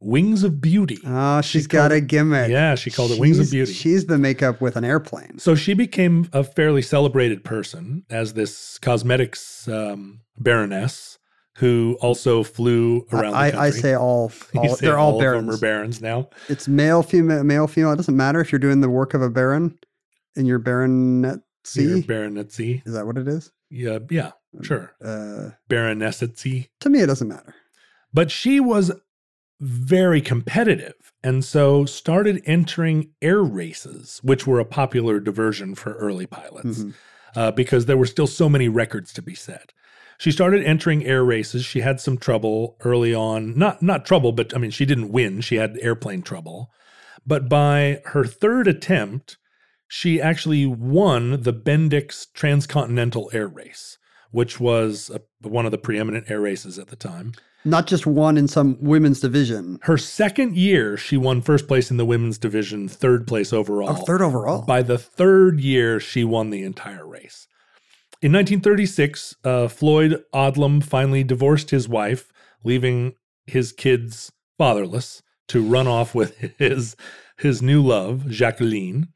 Wings 0.01 0.43
of 0.43 0.59
Beauty. 0.59 0.99
oh, 1.05 1.41
she 1.41 1.59
she's 1.59 1.67
got 1.67 1.89
called 1.89 1.91
a 1.93 2.01
gimmick. 2.01 2.49
yeah, 2.49 2.75
she 2.75 2.91
called 2.91 3.11
it 3.11 3.19
Wings 3.19 3.39
of 3.39 3.49
Beauty. 3.51 3.71
She's 3.71 4.07
the 4.07 4.17
makeup 4.17 4.59
with 4.59 4.75
an 4.75 4.83
airplane. 4.83 5.39
So 5.39 5.55
she 5.55 5.73
became 5.73 6.27
a 6.33 6.43
fairly 6.43 6.81
celebrated 6.81 7.43
person 7.43 8.03
as 8.09 8.33
this 8.33 8.77
cosmetics 8.79 9.67
um, 9.67 10.21
baroness 10.37 11.19
who 11.57 11.97
also 12.01 12.43
flew 12.43 13.05
around 13.11 13.33
I, 13.35 13.47
I 13.47 13.51
country. 13.51 13.79
say 13.81 13.93
all, 13.95 14.31
all 14.55 14.75
say 14.75 14.85
they're 14.85 14.97
all, 14.97 15.13
them 15.19 15.45
barons. 15.47 15.59
barons 15.59 16.01
now. 16.01 16.29
It's 16.49 16.67
male, 16.67 17.03
female, 17.03 17.43
male, 17.43 17.67
female. 17.67 17.91
It 17.91 17.97
doesn't 17.97 18.15
matter 18.15 18.39
if 18.41 18.51
you're 18.51 18.59
doing 18.59 18.81
the 18.81 18.89
work 18.89 19.13
of 19.13 19.21
a 19.21 19.29
baron 19.29 19.77
in 20.35 20.45
your 20.45 20.59
baronetcy. 20.59 21.41
Baronetcy. 22.05 22.81
Is 22.85 22.93
that 22.93 23.05
what 23.05 23.17
it 23.17 23.27
is? 23.27 23.51
Yeah, 23.69 23.99
yeah, 24.09 24.31
sure. 24.61 24.93
Uh, 25.03 25.51
Baronessetsy. 25.69 26.69
to 26.81 26.89
me, 26.89 26.99
it 27.01 27.07
doesn't 27.07 27.27
matter. 27.27 27.55
But 28.13 28.31
she 28.31 28.59
was 28.59 28.91
very 29.59 30.21
competitive 30.21 30.95
and 31.23 31.45
so 31.45 31.85
started 31.85 32.41
entering 32.45 33.11
air 33.21 33.41
races, 33.43 34.19
which 34.23 34.47
were 34.47 34.59
a 34.59 34.65
popular 34.65 35.19
diversion 35.19 35.75
for 35.75 35.93
early 35.93 36.25
pilots. 36.25 36.79
Mhm. 36.79 36.93
uh, 37.35 37.51
because 37.51 37.85
there 37.85 37.95
were 37.95 38.05
still 38.07 38.27
so 38.27 38.49
many 38.49 38.67
records 38.67 39.13
to 39.13 39.21
be 39.21 39.33
set. 39.35 39.71
She 40.21 40.31
started 40.31 40.63
entering 40.63 41.03
air 41.03 41.23
races. 41.25 41.65
She 41.65 41.79
had 41.79 41.99
some 41.99 42.15
trouble 42.15 42.77
early 42.81 43.11
on. 43.11 43.57
Not 43.57 43.81
not 43.81 44.05
trouble, 44.05 44.31
but 44.31 44.55
I 44.55 44.59
mean 44.59 44.69
she 44.69 44.85
didn't 44.85 45.11
win. 45.11 45.41
She 45.41 45.55
had 45.55 45.79
airplane 45.81 46.21
trouble. 46.21 46.69
But 47.25 47.49
by 47.49 48.03
her 48.05 48.23
third 48.23 48.67
attempt, 48.67 49.37
she 49.87 50.21
actually 50.21 50.67
won 50.67 51.41
the 51.41 51.51
Bendix 51.51 52.27
Transcontinental 52.35 53.31
Air 53.33 53.47
Race, 53.47 53.97
which 54.29 54.59
was 54.59 55.09
a, 55.09 55.21
one 55.47 55.65
of 55.65 55.71
the 55.71 55.79
preeminent 55.79 56.29
air 56.29 56.41
races 56.41 56.77
at 56.77 56.89
the 56.89 56.95
time. 56.95 57.31
Not 57.65 57.87
just 57.87 58.05
one 58.05 58.37
in 58.37 58.47
some 58.47 58.77
women's 58.79 59.21
division. 59.21 59.79
Her 59.83 59.97
second 59.97 60.55
year, 60.55 60.97
she 60.97 61.17
won 61.17 61.41
first 61.41 61.67
place 61.67 61.89
in 61.89 61.97
the 61.97 62.05
women's 62.05 62.37
division, 62.37 62.87
third 62.87 63.25
place 63.25 63.51
oh, 63.51 63.57
overall. 63.57 63.97
Oh, 63.97 64.05
third 64.05 64.21
overall. 64.21 64.61
By 64.61 64.83
the 64.83 64.99
third 64.99 65.59
year, 65.59 65.99
she 65.99 66.23
won 66.23 66.51
the 66.51 66.61
entire 66.61 67.07
race. 67.07 67.47
In 68.21 68.33
1936, 68.33 69.35
uh, 69.43 69.67
Floyd 69.67 70.23
Odlum 70.31 70.83
finally 70.83 71.23
divorced 71.23 71.71
his 71.71 71.89
wife, 71.89 72.31
leaving 72.63 73.15
his 73.47 73.71
kids 73.71 74.31
fatherless 74.59 75.23
to 75.47 75.63
run 75.63 75.87
off 75.87 76.13
with 76.13 76.37
his, 76.59 76.95
his 77.37 77.63
new 77.63 77.81
love, 77.81 78.29
Jacqueline. 78.29 79.07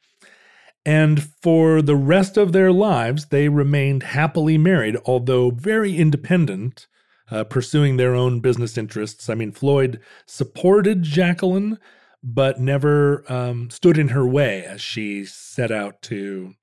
And 0.87 1.21
for 1.21 1.83
the 1.83 1.95
rest 1.95 2.35
of 2.35 2.51
their 2.51 2.71
lives, 2.71 3.27
they 3.27 3.47
remained 3.47 4.01
happily 4.01 4.57
married, 4.57 4.97
although 5.05 5.51
very 5.51 5.97
independent, 5.97 6.87
uh, 7.29 7.43
pursuing 7.43 7.97
their 7.97 8.15
own 8.15 8.39
business 8.39 8.75
interests. 8.75 9.29
I 9.29 9.35
mean, 9.35 9.51
Floyd 9.51 9.99
supported 10.25 11.03
Jacqueline, 11.03 11.77
but 12.23 12.59
never 12.59 13.23
um, 13.31 13.69
stood 13.69 13.99
in 13.99 14.09
her 14.09 14.25
way 14.25 14.65
as 14.65 14.81
she 14.81 15.25
set 15.25 15.71
out 15.71 16.01
to 16.03 16.55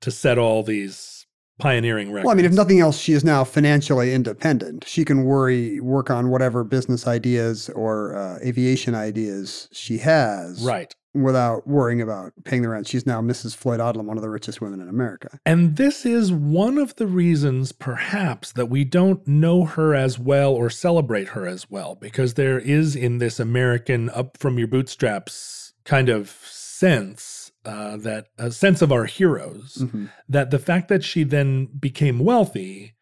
to 0.00 0.10
set 0.10 0.36
all 0.36 0.62
these 0.62 1.13
pioneering 1.58 2.08
records. 2.10 2.26
Well, 2.26 2.34
I 2.34 2.36
mean, 2.36 2.44
if 2.44 2.52
nothing 2.52 2.80
else, 2.80 2.98
she 2.98 3.12
is 3.12 3.24
now 3.24 3.44
financially 3.44 4.12
independent. 4.12 4.84
She 4.86 5.04
can 5.04 5.24
worry, 5.24 5.80
work 5.80 6.10
on 6.10 6.30
whatever 6.30 6.64
business 6.64 7.06
ideas 7.06 7.68
or 7.70 8.16
uh, 8.16 8.38
aviation 8.44 8.94
ideas 8.94 9.68
she 9.72 9.98
has, 9.98 10.64
right. 10.64 10.94
without 11.14 11.66
worrying 11.66 12.00
about 12.00 12.32
paying 12.44 12.62
the 12.62 12.68
rent. 12.68 12.88
She's 12.88 13.06
now 13.06 13.20
Mrs. 13.20 13.54
Floyd 13.54 13.80
Odlum, 13.80 14.04
one 14.04 14.16
of 14.16 14.22
the 14.22 14.30
richest 14.30 14.60
women 14.60 14.80
in 14.80 14.88
America. 14.88 15.38
And 15.46 15.76
this 15.76 16.04
is 16.04 16.32
one 16.32 16.78
of 16.78 16.96
the 16.96 17.06
reasons, 17.06 17.72
perhaps, 17.72 18.52
that 18.52 18.66
we 18.66 18.84
don't 18.84 19.26
know 19.26 19.64
her 19.64 19.94
as 19.94 20.18
well 20.18 20.52
or 20.52 20.70
celebrate 20.70 21.28
her 21.28 21.46
as 21.46 21.70
well, 21.70 21.94
because 21.94 22.34
there 22.34 22.58
is 22.58 22.96
in 22.96 23.18
this 23.18 23.38
American 23.38 24.10
up 24.10 24.36
from 24.36 24.58
your 24.58 24.68
bootstraps 24.68 25.72
kind 25.84 26.08
of 26.08 26.30
sense 26.30 27.43
uh, 27.64 27.96
that 27.98 28.26
a 28.38 28.50
sense 28.50 28.82
of 28.82 28.92
our 28.92 29.04
heroes, 29.06 29.78
Mhm. 29.80 30.10
that 30.28 30.50
the 30.50 30.58
fact 30.58 30.88
that 30.88 31.02
she 31.04 31.24
then 31.24 31.66
became 31.78 32.18
wealthy 32.18 32.94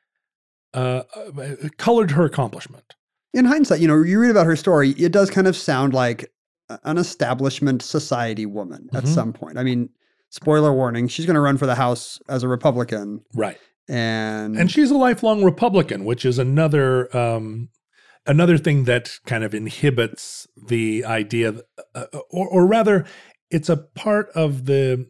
uh, 0.74 1.02
uh, 1.14 1.54
colored 1.76 2.12
her 2.12 2.24
accomplishment. 2.24 2.94
In 3.34 3.44
hindsight, 3.44 3.80
you 3.80 3.88
know, 3.88 4.02
you 4.02 4.18
read 4.18 4.30
about 4.30 4.46
her 4.46 4.56
story, 4.56 4.90
it 4.92 5.12
does 5.12 5.28
kind 5.30 5.46
of 5.46 5.54
sound 5.56 5.92
like 5.92 6.32
an 6.84 6.96
establishment 6.96 7.82
society 7.82 8.46
woman 8.46 8.88
at 8.94 9.04
Mhm. 9.04 9.08
some 9.08 9.32
point. 9.34 9.58
I 9.58 9.64
mean, 9.64 9.90
spoiler 10.30 10.72
warning, 10.72 11.08
she's 11.08 11.26
going 11.26 11.34
to 11.34 11.40
run 11.40 11.58
for 11.58 11.66
the 11.66 11.74
House 11.74 12.20
as 12.28 12.42
a 12.42 12.48
Republican. 12.48 13.20
Right. 13.34 13.58
And, 13.88 14.56
and 14.56 14.70
she's 14.70 14.90
a 14.90 14.96
lifelong 14.96 15.44
Republican, 15.44 16.04
which 16.06 16.24
is 16.24 16.38
another 16.38 17.14
um, 17.14 17.68
another 18.24 18.56
thing 18.56 18.84
that 18.84 19.18
kind 19.26 19.42
of 19.44 19.52
inhibits 19.52 20.46
the 20.68 21.04
idea, 21.04 21.54
uh, 21.94 22.04
or, 22.30 22.48
or 22.48 22.66
rather, 22.66 23.04
it's 23.52 23.68
a 23.68 23.76
part 23.76 24.30
of 24.34 24.64
the 24.64 25.06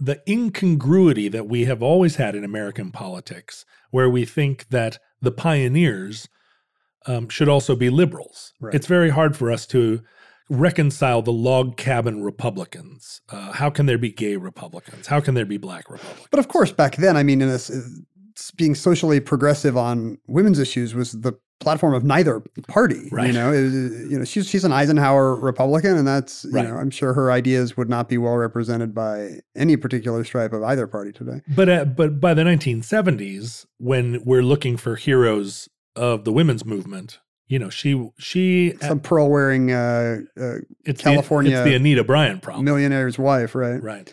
the 0.00 0.20
incongruity 0.28 1.28
that 1.28 1.46
we 1.48 1.64
have 1.64 1.82
always 1.82 2.16
had 2.16 2.34
in 2.34 2.44
American 2.44 2.90
politics, 2.90 3.64
where 3.90 4.10
we 4.10 4.24
think 4.24 4.68
that 4.68 4.98
the 5.22 5.30
pioneers 5.30 6.28
um, 7.06 7.28
should 7.28 7.48
also 7.48 7.76
be 7.76 7.88
liberals. 7.88 8.52
Right. 8.60 8.74
It's 8.74 8.88
very 8.88 9.10
hard 9.10 9.36
for 9.36 9.52
us 9.52 9.66
to 9.68 10.02
reconcile 10.50 11.22
the 11.22 11.32
log 11.32 11.76
cabin 11.76 12.22
Republicans. 12.22 13.22
Uh, 13.30 13.52
how 13.52 13.70
can 13.70 13.86
there 13.86 13.96
be 13.96 14.10
gay 14.10 14.36
Republicans? 14.36 15.06
How 15.06 15.20
can 15.20 15.34
there 15.34 15.46
be 15.46 15.56
black 15.56 15.88
Republicans? 15.88 16.28
But 16.30 16.40
of 16.40 16.48
course, 16.48 16.72
back 16.72 16.96
then, 16.96 17.16
I 17.16 17.22
mean, 17.22 17.40
in 17.40 17.48
this, 17.48 17.70
being 18.56 18.74
socially 18.74 19.20
progressive 19.20 19.76
on 19.76 20.18
women's 20.26 20.58
issues 20.58 20.94
was 20.94 21.12
the 21.12 21.32
platform 21.60 21.94
of 21.94 22.02
neither 22.04 22.40
party. 22.68 23.08
Right. 23.12 23.28
You 23.28 23.32
know, 23.32 23.50
was- 23.52 23.72
you 24.10 24.18
know, 24.18 24.24
she's 24.24 24.48
she's 24.48 24.64
an 24.64 24.72
Eisenhower 24.72 25.36
Republican, 25.36 25.96
and 25.96 26.06
that's 26.06 26.44
you 26.44 26.50
Right. 26.50 26.66
know, 26.68 26.74
I'm 26.76 26.90
sure 26.90 27.14
her 27.14 27.30
ideas 27.30 27.76
would 27.76 27.88
not 27.88 28.08
be 28.08 28.18
well 28.18 28.34
represented 28.36 28.92
by 28.94 29.40
any 29.56 29.76
particular 29.76 30.24
stripe 30.24 30.52
of 30.52 30.62
either 30.64 30.86
party 30.86 31.12
today. 31.12 31.42
But 31.54 31.68
uh, 31.68 31.84
but 31.84 32.20
by 32.20 32.34
the 32.34 32.42
1970s, 32.42 33.66
when 33.78 34.20
we're 34.24 34.42
looking 34.42 34.76
for 34.76 34.96
heroes 34.96 35.68
of 35.96 36.24
the 36.24 36.32
women's 36.32 36.64
movement, 36.64 37.20
you 37.46 37.58
know, 37.58 37.70
she 37.70 38.10
she 38.18 38.74
Some 38.82 39.00
pearl 39.00 39.30
wearing 39.30 39.70
uh, 39.70 40.18
uh, 40.38 40.56
it's 40.84 41.02
California- 41.02 41.52
the, 41.52 41.58
it's 41.62 41.68
the 41.70 41.74
Anita 41.76 42.02
Bryant 42.04 42.42
problem, 42.42 42.64
millionaire's 42.64 43.18
wife, 43.18 43.54
right? 43.54 43.80
right? 43.82 44.12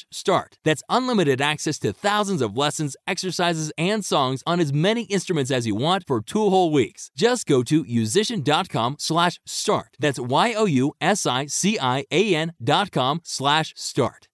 start. 0.11 0.57
That's 0.63 0.83
unlimited 0.89 1.41
access 1.41 1.77
to 1.79 1.93
thousands 1.93 2.41
of 2.41 2.57
lessons, 2.57 2.95
exercises, 3.07 3.71
and 3.77 4.03
songs 4.03 4.43
on 4.45 4.59
as 4.59 4.73
many 4.73 5.03
instruments 5.03 5.51
as 5.51 5.67
you 5.67 5.75
want 5.75 6.05
for 6.07 6.21
two 6.21 6.49
whole 6.49 6.71
weeks. 6.71 7.11
Just 7.15 7.45
go 7.45 7.63
to 7.63 7.83
yousician.com 7.83 8.95
slash 8.99 9.39
start. 9.45 9.97
That's 9.99 10.19
Y-O-U-S-I-C-I-A-N 10.19 10.93
dot 12.63 12.91
com 12.91 13.21
slash 13.23 13.73
start. 13.75 14.27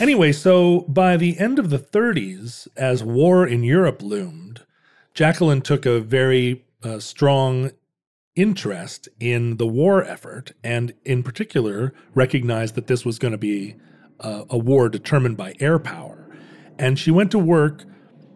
Anyway, 0.00 0.32
so 0.32 0.80
by 0.88 1.16
the 1.16 1.38
end 1.38 1.58
of 1.58 1.70
the 1.70 1.78
30s, 1.78 2.66
as 2.76 3.04
war 3.04 3.46
in 3.46 3.62
Europe 3.62 4.02
loomed, 4.02 4.62
Jacqueline 5.14 5.60
took 5.60 5.86
a 5.86 6.00
very 6.00 6.64
uh, 6.82 6.98
strong 6.98 7.70
interest 8.36 9.08
in 9.20 9.56
the 9.58 9.66
war 9.66 10.02
effort, 10.02 10.52
and 10.62 10.92
in 11.04 11.22
particular, 11.22 11.92
recognized 12.14 12.74
that 12.74 12.86
this 12.86 13.04
was 13.04 13.18
going 13.18 13.32
to 13.32 13.38
be 13.38 13.76
a, 14.20 14.44
a 14.50 14.58
war 14.58 14.88
determined 14.88 15.36
by 15.36 15.54
air 15.60 15.78
power. 15.78 16.28
And 16.78 16.98
she 16.98 17.10
went 17.10 17.30
to 17.30 17.38
work 17.38 17.84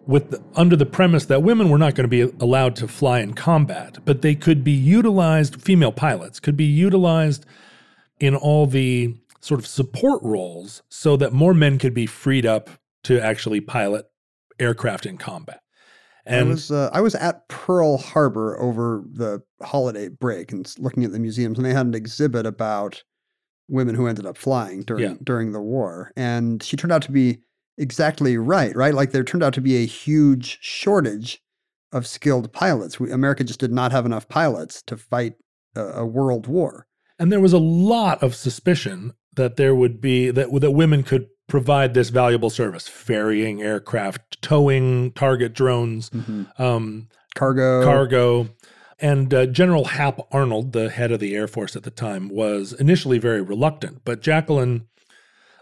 with 0.07 0.31
the, 0.31 0.43
under 0.55 0.77
the 0.77 0.87
premise 0.87 1.27
that 1.27 1.43
women 1.43 1.69
were 1.69 1.79
not 1.79 1.95
going 1.95 2.09
to 2.09 2.27
be 2.27 2.33
allowed 2.41 2.77
to 2.77 2.89
fly 2.89 3.21
in 3.21 3.35
combat, 3.35 3.99
but 4.05 4.23
they 4.23 4.35
could 4.35 4.65
be 4.65 4.73
utilized. 4.73 5.61
Female 5.61 5.93
pilots 5.93 6.41
could 6.41 6.57
be 6.57 6.65
utilized 6.65 7.45
in 8.21 8.35
all 8.35 8.67
the 8.67 9.17
sort 9.41 9.61
of 9.61 9.67
support 9.67 10.23
roles 10.23 10.83
so 10.89 11.17
that 11.17 11.33
more 11.33 11.55
men 11.55 11.79
could 11.79 11.95
be 11.95 12.07
freed 12.07 12.47
up 12.47 12.71
to 13.05 13.21
actually 13.21 13.61
pilot 13.61 14.07
aircraft 14.59 15.07
in 15.07 15.19
combat. 15.19 15.61
And 16.29 16.49
I 16.49 16.51
was 16.51 16.71
uh, 16.71 16.91
I 16.93 17.01
was 17.01 17.15
at 17.15 17.49
Pearl 17.49 17.97
Harbor 17.99 18.61
over 18.61 19.03
the 19.11 19.43
holiday 19.63 20.09
break 20.09 20.53
and 20.53 20.73
looking 20.79 21.05
at 21.05 21.13
the 21.13 21.19
museums, 21.19 21.59
and 21.59 21.65
they 21.67 21.73
had 21.73 21.87
an 21.87 21.95
exhibit 21.95 22.45
about 22.47 23.03
women 23.69 23.95
who 23.95 24.07
ended 24.07 24.27
up 24.27 24.37
flying 24.37 24.83
during 24.83 25.03
Yeah. 25.05 25.15
during 25.23 25.53
the 25.53 25.61
war, 25.61 26.13
and 26.17 26.63
she 26.63 26.77
turned 26.77 26.93
out 26.93 27.03
to 27.03 27.13
be 27.13 27.39
exactly 27.79 28.37
right. 28.37 28.75
Right, 28.77 28.95
like 28.95 29.13
there 29.13 29.25
turned 29.25 29.43
out 29.43 29.55
to 29.55 29.61
be 29.61 29.77
a 29.77 29.87
huge 29.87 30.59
shortage 30.61 31.41
of 31.93 32.07
skilled 32.07 32.53
pilots. 32.53 33.01
We, 33.01 33.11
America 33.11 33.43
just 33.45 33.61
did 33.61 33.73
not 33.73 33.93
have 33.93 34.05
enough 34.05 34.29
pilots 34.29 34.83
to 34.83 34.97
fight 34.97 35.35
a, 35.75 35.83
a 35.83 36.07
world 36.07 36.47
war. 36.47 36.87
and 37.19 37.33
there 37.33 37.41
was 37.41 37.53
a 37.55 37.59
lot 37.59 38.23
of 38.23 38.35
suspicion 38.35 39.15
that 39.35 39.57
there 39.57 39.75
would 39.75 40.01
be 40.01 40.31
that 40.31 40.49
that 40.61 40.73
women 40.73 41.03
could 41.03 41.29
provide 41.49 41.95
this 41.95 42.11
valuable 42.11 42.51
service, 42.51 42.87
ferrying 42.87 43.61
aircraft, 43.63 44.41
towing 44.41 45.13
target 45.13 45.55
drones, 45.55 46.11
um, 46.59 47.09
Cargo, 47.35 47.85
cargo. 47.85 48.49
And 49.01 49.33
uh, 49.33 49.47
General 49.47 49.85
Hap 49.85 50.21
Arnold, 50.33 50.73
the 50.73 50.91
head 50.91 51.13
of 51.13 51.21
the 51.21 51.35
Air 51.35 51.47
Force 51.47 51.77
at 51.77 51.85
the 51.85 51.91
time, 51.91 52.29
was 52.29 52.73
initially 52.73 53.19
very 53.19 53.41
reluctant. 53.41 54.03
But 54.05 54.21
Jacqueline, 54.21 54.89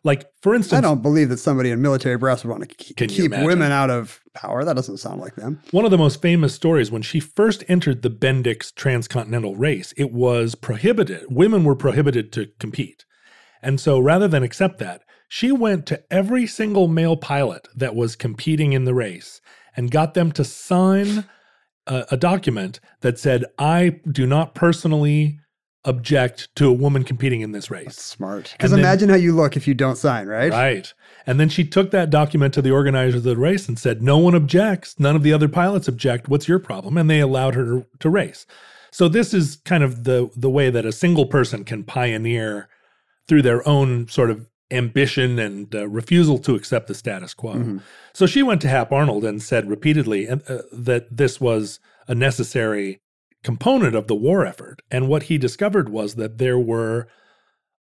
like 0.05 0.27
for 0.41 0.55
instance, 0.55 0.79
I 0.79 0.81
don't 0.81 1.03
believe 1.03 1.29
that 1.29 1.37
somebody 1.37 1.71
in 1.71 1.83
military 1.83 2.17
brass 2.17 2.45
would 2.45 2.51
want 2.51 2.67
to 2.67 2.75
keep, 2.75 2.97
keep 2.97 3.31
women 3.33 3.73
out 3.73 3.91
of 3.91 4.21
power. 4.33 4.65
That 4.65 4.75
doesn't 4.75 4.97
sound 4.97 5.21
like 5.21 5.35
them. 5.37 5.61
One 5.71 5.85
of 5.85 5.91
the 5.91 5.99
most 5.99 6.23
famous 6.23 6.55
stories 6.55 6.91
when 6.91 7.03
she 7.03 7.21
first 7.21 7.63
entered 7.69 8.01
the 8.01 8.11
Bendix 8.11 8.75
transcontinental 8.75 9.55
race, 9.55 9.93
it 9.99 10.13
was 10.13 10.55
prohibited. 10.55 11.27
Women 11.29 11.63
were 11.63 11.77
prohibited 11.77 12.33
to 12.33 12.47
compete. 12.59 13.05
And 13.63 13.79
so 13.79 13.99
rather 13.99 14.29
than 14.29 14.43
accept 14.43 14.79
that, 14.79 15.03
she 15.29 15.53
went 15.53 15.87
to 15.87 16.03
every 16.11 16.47
single 16.47 16.89
male 16.89 17.17
pilot 17.17 17.69
that 17.75 17.95
was 17.95 18.17
competing 18.17 18.73
in 18.73 18.85
the 18.85 18.95
race 18.95 19.41
and 19.77 19.91
got 19.91 20.15
them 20.15 20.33
to 20.33 20.45
sign 20.45 21.25
a, 21.87 22.07
a 22.13 22.17
document 22.17 22.81
that 23.01 23.19
said, 23.19 23.45
I 23.59 24.01
do 24.11 24.27
not 24.27 24.55
personally 24.55 25.39
object 25.85 26.55
to 26.57 26.69
a 26.69 26.73
woman 26.73 27.05
competing 27.05 27.41
in 27.43 27.53
this 27.53 27.69
That's 27.69 27.87
race. 27.87 27.97
smart. 27.97 28.53
Because 28.53 28.73
imagine 28.73 29.09
how 29.09 29.15
you 29.15 29.33
look 29.33 29.57
if 29.57 29.69
you 29.69 29.75
don't 29.75 29.97
sign, 29.97 30.27
right? 30.27 30.51
Right. 30.51 30.93
And 31.27 31.39
then 31.39 31.49
she 31.49 31.65
took 31.65 31.93
that 31.93 32.11
document 32.11 32.55
to 32.55 32.63
the 32.63 32.73
organizers 32.73 33.19
of 33.19 33.23
the 33.23 33.37
race 33.37 33.69
and 33.69 33.79
said, 33.79 34.03
No 34.03 34.19
one 34.19 34.35
objects. 34.35 34.99
None 34.99 35.15
of 35.15 35.23
the 35.23 35.33
other 35.33 35.49
pilots 35.49 35.87
object. 35.87 36.29
What's 36.29 36.49
your 36.49 36.59
problem? 36.59 36.99
And 36.99 37.09
they 37.09 37.21
allowed 37.21 37.55
her 37.55 37.65
to, 37.65 37.87
to 38.01 38.11
race. 38.11 38.47
So 38.91 39.09
this 39.09 39.33
is 39.33 39.57
kind 39.65 39.85
of 39.85 40.05
the 40.05 40.31
the 40.35 40.51
way 40.51 40.71
that 40.71 40.87
a 40.87 40.93
single 40.93 41.27
person 41.27 41.65
can 41.65 41.85
pioneer 41.85 42.69
through 43.29 43.43
their 43.43 43.67
own 43.69 44.09
sort 44.09 44.31
of 44.31 44.49
ambition 44.71 45.39
and 45.39 45.75
uh, 45.75 45.89
refusal 45.89 46.39
to 46.39 46.55
accept 46.55 46.89
the 46.89 46.95
status 46.95 47.35
quo. 47.35 47.55
Mhm. 47.55 47.83
So 48.13 48.27
she 48.27 48.43
went 48.43 48.61
to 48.63 48.69
Hap 48.69 48.93
Arnold 48.93 49.25
and 49.25 49.43
said 49.43 49.69
repeatedly 49.69 50.29
uh, 50.29 50.39
that 50.73 51.17
this 51.17 51.41
was 51.41 51.79
a 52.09 52.15
necessary 52.15 53.01
component 53.45 53.95
of 53.95 54.09
the 54.09 54.15
war 54.15 54.45
effort. 54.45 54.83
And 54.91 55.09
what 55.09 55.25
he 55.25 55.39
discovered 55.39 55.89
was 55.89 56.17
that 56.17 56.39
there 56.39 56.59
were 56.59 57.07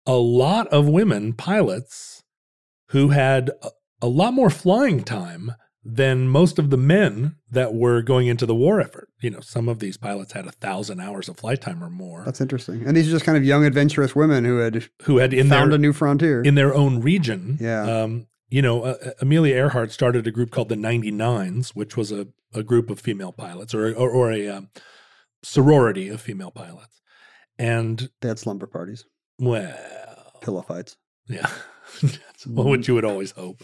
a 0.05 0.15
lot 0.17 0.67
of 0.67 0.87
women 0.89 1.33
pilots 1.33 2.23
who 2.89 3.09
had 3.09 3.51
a, 3.61 3.69
a 4.01 4.07
lot 4.07 4.33
more 4.33 4.49
flying 4.49 5.03
time 5.03 5.53
than 5.85 6.29
most 6.29 6.59
of 6.59 6.69
the 6.69 6.77
men 6.77 7.35
that 7.51 7.73
were 7.73 8.01
going 8.01 8.27
into 8.27 8.45
the 8.45 8.55
war 8.55 8.79
effort. 8.79 9.09
You 9.21 9.31
know, 9.31 9.41
some 9.41 9.67
of 9.67 9.79
these 9.79 9.97
pilots 9.97 10.31
had 10.31 10.47
a 10.47 10.51
thousand 10.51 11.01
hours 11.01 11.27
of 11.27 11.37
flight 11.37 11.61
time 11.61 11.83
or 11.83 11.89
more, 11.89 12.23
That's 12.23 12.39
interesting. 12.41 12.85
And 12.87 12.95
these 12.95 13.07
are 13.09 13.11
just 13.11 13.25
kind 13.25 13.37
of 13.37 13.43
young, 13.43 13.65
adventurous 13.65 14.15
women 14.15 14.45
who 14.45 14.59
had 14.59 14.87
who 15.03 15.17
had 15.17 15.33
in 15.33 15.49
found 15.49 15.71
their 15.71 15.75
a 15.75 15.81
new 15.81 15.93
frontier. 15.93 16.41
in 16.41 16.55
their 16.55 16.73
own 16.73 17.01
region. 17.01 17.57
Yeah. 17.59 17.81
Um, 17.83 18.27
you 18.49 18.61
know, 18.61 18.83
uh, 18.83 19.11
Amelia 19.19 19.55
Earhart 19.55 19.91
started 19.91 20.27
a 20.27 20.31
group 20.31 20.51
called 20.51 20.69
the 20.69 20.75
99s, 20.75 21.69
which 21.69 21.97
was 21.97 22.11
a, 22.11 22.27
a 22.53 22.61
group 22.61 22.91
of 22.91 22.99
female 22.99 23.31
pilots 23.31 23.73
or, 23.73 23.87
or, 23.95 24.09
or 24.09 24.31
a 24.31 24.47
um, 24.47 24.69
sorority 25.41 26.07
of 26.07 26.21
female 26.21 26.51
pilots. 26.51 27.01
And, 27.57 28.09
they 28.21 28.27
had 28.27 28.37
slumber 28.39 28.67
parties, 28.67 29.05
well, 29.39 29.75
pillow 30.41 30.61
fights. 30.61 30.97
yeah, 31.27 31.49
that's 32.01 32.45
what 32.45 32.87
you 32.87 32.93
would 32.93 33.05
always 33.05 33.31
hope. 33.31 33.63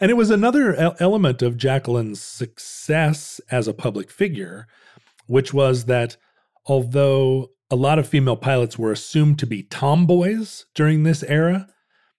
And 0.00 0.10
it 0.10 0.14
was 0.14 0.30
another 0.30 0.74
element 1.00 1.42
of 1.42 1.56
Jacqueline's 1.56 2.20
success 2.20 3.40
as 3.50 3.66
a 3.66 3.74
public 3.74 4.10
figure, 4.10 4.66
which 5.26 5.54
was 5.54 5.86
that 5.86 6.16
although 6.66 7.50
a 7.70 7.76
lot 7.76 7.98
of 7.98 8.08
female 8.08 8.36
pilots 8.36 8.78
were 8.78 8.92
assumed 8.92 9.38
to 9.38 9.46
be 9.46 9.62
tomboys 9.62 10.66
during 10.74 11.02
this 11.02 11.22
era, 11.24 11.66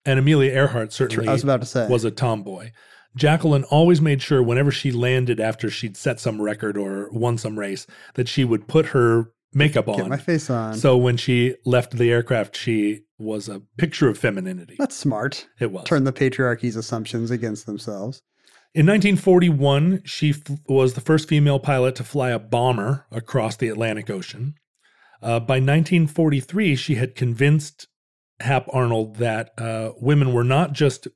and 0.05 0.19
Amelia 0.19 0.51
Earhart 0.51 0.93
certainly 0.93 1.27
I 1.27 1.33
was 1.33 1.43
about 1.43 1.61
to 1.61 1.67
say. 1.67 1.87
was 1.87 2.03
a 2.03 2.11
tomboy. 2.11 2.71
Jacqueline 3.15 3.63
always 3.65 3.99
made 3.99 4.21
sure 4.21 4.43
whenever 4.43 4.71
she 4.71 4.91
landed 4.91 5.39
after 5.39 5.69
she'd 5.69 5.97
set 5.97 6.19
some 6.19 6.41
record 6.41 6.77
or 6.77 7.09
won 7.11 7.37
some 7.37 7.57
race 7.57 7.87
that 8.13 8.27
she 8.27 8.43
would 8.43 8.67
put 8.67 8.87
her 8.87 9.31
makeup 9.53 9.87
Get 9.87 10.01
on. 10.01 10.09
my 10.09 10.17
face 10.17 10.49
on. 10.49 10.75
So 10.75 10.95
when 10.97 11.17
she 11.17 11.55
left 11.65 11.97
the 11.97 12.11
aircraft, 12.11 12.55
she 12.55 13.01
was 13.17 13.49
a 13.49 13.61
picture 13.77 14.07
of 14.09 14.17
femininity. 14.17 14.75
That's 14.77 14.95
smart. 14.95 15.47
It 15.59 15.71
was. 15.71 15.85
Turn 15.85 16.03
the 16.03 16.13
patriarchy's 16.13 16.75
assumptions 16.75 17.31
against 17.31 17.65
themselves. 17.65 18.21
In 18.73 18.85
1941, 18.85 20.03
she 20.05 20.31
f- 20.31 20.59
was 20.67 20.93
the 20.93 21.01
first 21.01 21.27
female 21.27 21.59
pilot 21.59 21.95
to 21.95 22.03
fly 22.03 22.29
a 22.29 22.39
bomber 22.39 23.05
across 23.11 23.55
the 23.55 23.69
Atlantic 23.69 24.09
Ocean. 24.09 24.55
Uh, 25.21 25.39
by 25.39 25.55
1943, 25.55 26.75
she 26.75 26.95
had 26.95 27.15
convinced 27.15 27.87
Hap 28.39 28.67
Arnold 28.71 29.15
that 29.15 29.51
uh, 29.57 29.93
women 29.99 30.31
were 30.31 30.43
not 30.43 30.73
just 30.73 31.07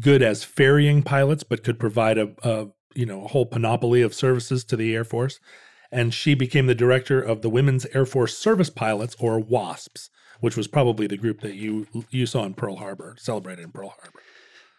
good 0.00 0.22
as 0.22 0.42
ferrying 0.42 1.02
pilots, 1.02 1.42
but 1.42 1.62
could 1.62 1.78
provide 1.78 2.18
a, 2.18 2.34
a 2.42 2.68
you 2.94 3.04
know 3.04 3.24
a 3.24 3.28
whole 3.28 3.46
panoply 3.46 4.00
of 4.00 4.14
services 4.14 4.64
to 4.64 4.76
the 4.76 4.94
Air 4.94 5.04
Force. 5.04 5.38
And 5.92 6.12
she 6.12 6.34
became 6.34 6.66
the 6.66 6.74
director 6.74 7.20
of 7.20 7.42
the 7.42 7.50
Women's 7.50 7.86
Air 7.94 8.06
Force 8.06 8.36
Service 8.36 8.70
Pilots, 8.70 9.14
or 9.20 9.38
WASPs, 9.38 10.10
which 10.40 10.56
was 10.56 10.66
probably 10.68 11.06
the 11.06 11.16
group 11.16 11.40
that 11.40 11.54
you 11.54 11.86
you 12.10 12.26
saw 12.26 12.44
in 12.44 12.54
Pearl 12.54 12.76
Harbor, 12.76 13.14
celebrated 13.18 13.62
in 13.64 13.70
Pearl 13.72 13.90
Harbor. 14.00 14.20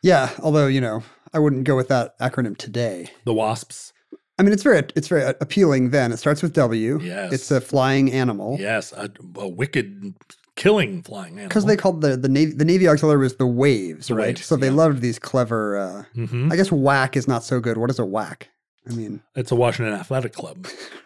Yeah, 0.03 0.29
although 0.41 0.67
you 0.67 0.81
know, 0.81 1.03
I 1.33 1.39
wouldn't 1.39 1.63
go 1.65 1.75
with 1.75 1.87
that 1.89 2.17
acronym 2.19 2.55
today. 2.57 3.09
The 3.25 3.33
WASPs. 3.33 3.93
I 4.39 4.43
mean, 4.43 4.53
it's 4.53 4.61
very 4.63 4.83
it's 4.95 5.07
very 5.07 5.23
appealing. 5.41 5.89
Then 5.89 6.11
it 6.11 6.17
starts 6.17 6.41
with 6.43 6.53
W. 6.53 6.99
Yes. 7.01 7.33
it's 7.33 7.49
a 7.51 7.59
flying 7.59 8.11
animal. 8.11 8.57
Yes, 8.59 8.93
a, 8.93 9.09
a 9.35 9.47
wicked 9.47 10.13
killing 10.55 11.01
flying 11.01 11.33
animal. 11.33 11.47
Because 11.49 11.65
they 11.65 11.75
called 11.75 12.01
the 12.01 12.15
the 12.15 12.29
navy 12.29 12.51
the 12.53 12.63
navy 12.65 12.87
auxiliary 12.87 13.19
was 13.21 13.35
the 13.37 13.47
waves, 13.47 14.07
The 14.07 14.13
right? 14.15 14.27
waves, 14.27 14.45
so 14.45 14.55
they 14.55 14.67
yeah. 14.67 14.73
loved 14.73 15.01
these 15.01 15.17
clever. 15.17 15.77
Uh, 15.77 16.03
Mhm. 16.15 16.51
I 16.53 16.55
guess 16.55 16.71
whack 16.71 17.17
is 17.17 17.27
not 17.27 17.43
so 17.43 17.59
good. 17.59 17.77
What 17.77 17.89
is 17.89 17.97
a 17.97 18.05
whack? 18.05 18.49
I 18.89 18.93
mean, 18.93 19.21
It's 19.35 19.51
a 19.51 19.55
Washington 19.55 19.95
Athletic 19.95 20.33
Club. 20.33 20.67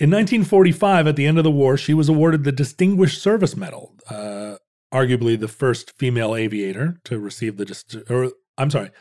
In 0.00 0.08
1945, 0.08 1.08
at 1.08 1.16
the 1.16 1.26
end 1.26 1.36
of 1.36 1.44
the 1.44 1.50
war, 1.50 1.76
she 1.76 1.92
was 1.92 2.08
awarded 2.08 2.44
the 2.44 2.52
Distinguished 2.52 3.20
Service 3.20 3.54
Medal, 3.54 3.94
uh, 4.08 4.56
arguably 4.90 5.38
the 5.38 5.46
first 5.46 5.92
female 5.98 6.34
aviator 6.34 6.98
to 7.04 7.18
receive 7.18 7.58
the 7.58 7.66
dist- 7.66 7.96
or 8.08 8.32
I'm 8.56 8.70
sorry, 8.70 8.92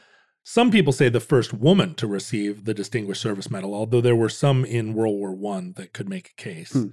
some 0.44 0.70
people 0.72 0.92
say 0.92 1.08
the 1.08 1.22
first 1.22 1.54
woman 1.54 1.96
to 1.96 2.06
receive 2.06 2.66
the 2.66 2.74
Distinguished 2.74 3.22
Service 3.22 3.50
Medal, 3.50 3.74
although 3.74 4.02
there 4.02 4.16
were 4.16 4.28
some 4.28 4.66
in 4.66 4.94
World 4.94 5.16
War 5.16 5.34
One 5.34 5.72
that 5.78 5.94
could 5.94 6.10
make 6.10 6.32
a 6.32 6.42
case. 6.42 6.74
Hmm. 6.74 6.88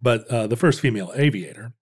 But 0.00 0.28
uh, 0.28 0.46
the 0.46 0.56
first 0.56 0.80
female 0.80 1.10
aviator. 1.16 1.72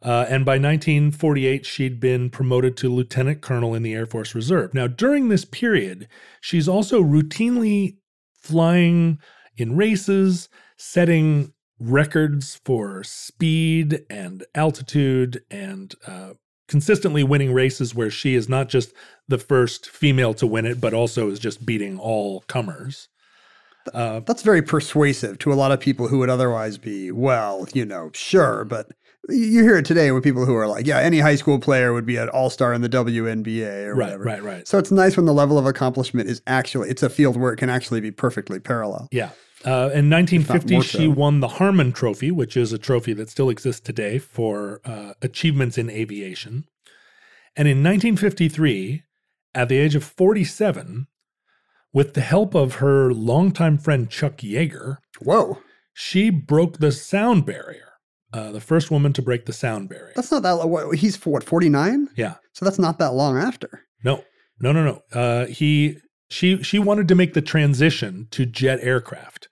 Uh, 0.00 0.24
and 0.30 0.46
by 0.46 0.52
1948, 0.52 1.66
she'd 1.66 2.00
been 2.00 2.30
promoted 2.30 2.74
to 2.78 2.88
lieutenant 2.88 3.42
colonel 3.42 3.74
in 3.74 3.82
the 3.82 3.92
Air 3.92 4.06
Force 4.06 4.34
Reserve. 4.34 4.72
Now, 4.72 4.86
during 4.86 5.28
this 5.28 5.44
period, 5.44 6.08
she's 6.40 6.68
also 6.68 7.02
routinely 7.02 7.98
flying 8.34 9.18
in 9.58 9.76
races, 9.76 10.48
setting 10.82 11.52
records 11.78 12.60
for 12.64 13.04
speed 13.04 14.04
and 14.10 14.44
altitude, 14.54 15.42
and 15.50 15.94
uh, 16.06 16.32
consistently 16.66 17.22
winning 17.22 17.52
races 17.52 17.94
where 17.94 18.10
she 18.10 18.34
is 18.34 18.48
not 18.48 18.68
just 18.68 18.92
the 19.28 19.38
first 19.38 19.88
female 19.88 20.34
to 20.34 20.46
win 20.46 20.66
it, 20.66 20.80
but 20.80 20.92
also 20.92 21.30
is 21.30 21.38
just 21.38 21.64
beating 21.64 21.98
all 21.98 22.40
comers. 22.42 23.08
Uh, 23.94 24.20
that's 24.20 24.42
very 24.42 24.62
persuasive 24.62 25.38
to 25.38 25.52
a 25.52 25.54
lot 25.54 25.72
of 25.72 25.80
people 25.80 26.08
who 26.08 26.18
would 26.18 26.30
otherwise 26.30 26.78
be, 26.78 27.10
well, 27.10 27.66
you 27.72 27.84
know, 27.84 28.10
sure, 28.12 28.64
but 28.64 28.88
you 29.28 29.62
hear 29.62 29.76
it 29.76 29.84
today 29.84 30.10
with 30.10 30.24
people 30.24 30.46
who 30.46 30.54
are 30.54 30.66
like, 30.66 30.86
yeah, 30.86 30.98
any 30.98 31.20
high 31.20 31.36
school 31.36 31.58
player 31.58 31.92
would 31.92 32.06
be 32.06 32.16
an 32.16 32.28
all 32.28 32.50
star 32.50 32.72
in 32.72 32.80
the 32.80 32.88
WNBA 32.88 33.86
or 33.86 33.94
right, 33.94 34.06
whatever. 34.06 34.24
right, 34.24 34.42
right. 34.42 34.68
So 34.68 34.78
it's 34.78 34.90
nice 34.90 35.16
when 35.16 35.26
the 35.26 35.34
level 35.34 35.58
of 35.58 35.66
accomplishment 35.66 36.28
is 36.28 36.42
actually 36.46 36.90
it's 36.90 37.02
a 37.02 37.10
field 37.10 37.36
where 37.36 37.52
it 37.52 37.56
can 37.56 37.70
actually 37.70 38.00
be 38.00 38.10
perfectly 38.10 38.58
parallel. 38.58 39.08
Yeah. 39.12 39.30
Uh, 39.64 39.90
in 39.94 40.10
1950, 40.10 40.80
she 40.80 40.98
so. 41.04 41.10
won 41.10 41.40
the 41.40 41.48
Harmon 41.48 41.92
Trophy, 41.92 42.30
which 42.30 42.56
is 42.56 42.72
a 42.72 42.78
trophy 42.78 43.12
that 43.14 43.30
still 43.30 43.48
exists 43.48 43.80
today 43.80 44.18
for 44.18 44.80
uh, 44.84 45.14
achievements 45.22 45.78
in 45.78 45.88
aviation. 45.88 46.64
And 47.54 47.68
in 47.68 47.78
1953, 47.82 49.02
at 49.54 49.68
the 49.68 49.76
age 49.78 49.94
of 49.94 50.02
47, 50.04 51.06
with 51.92 52.14
the 52.14 52.22
help 52.22 52.54
of 52.54 52.76
her 52.76 53.12
longtime 53.12 53.78
friend 53.78 54.08
Chuck 54.10 54.38
Yeager, 54.38 54.96
Whoa, 55.20 55.58
she 55.92 56.30
broke 56.30 56.78
the 56.78 56.90
sound 56.92 57.44
barrier. 57.46 57.88
Uh, 58.32 58.50
the 58.50 58.60
first 58.62 58.90
woman 58.90 59.12
to 59.12 59.20
break 59.20 59.44
the 59.44 59.52
sound 59.52 59.90
barrier. 59.90 60.12
that's 60.16 60.32
not 60.32 60.42
that. 60.42 60.52
lo- 60.52 60.66
What, 60.66 60.96
he's 60.96 61.16
for 61.16 61.30
what 61.34 61.44
forty 61.44 61.68
nine? 61.68 62.08
yeah. 62.16 62.36
So 62.54 62.64
that's 62.64 62.78
not 62.78 62.98
that 62.98 63.12
long 63.12 63.36
after. 63.36 63.84
No, 64.02 64.24
no, 64.58 64.72
no, 64.72 64.84
no. 64.84 65.02
Uh, 65.12 65.46
he, 65.46 65.98
she, 66.30 66.62
she 66.62 66.78
wanted 66.78 67.08
to 67.08 67.14
make 67.14 67.34
the 67.34 67.42
transition 67.42 68.28
to 68.30 68.46
jet 68.46 68.78
aircraft 68.80 69.48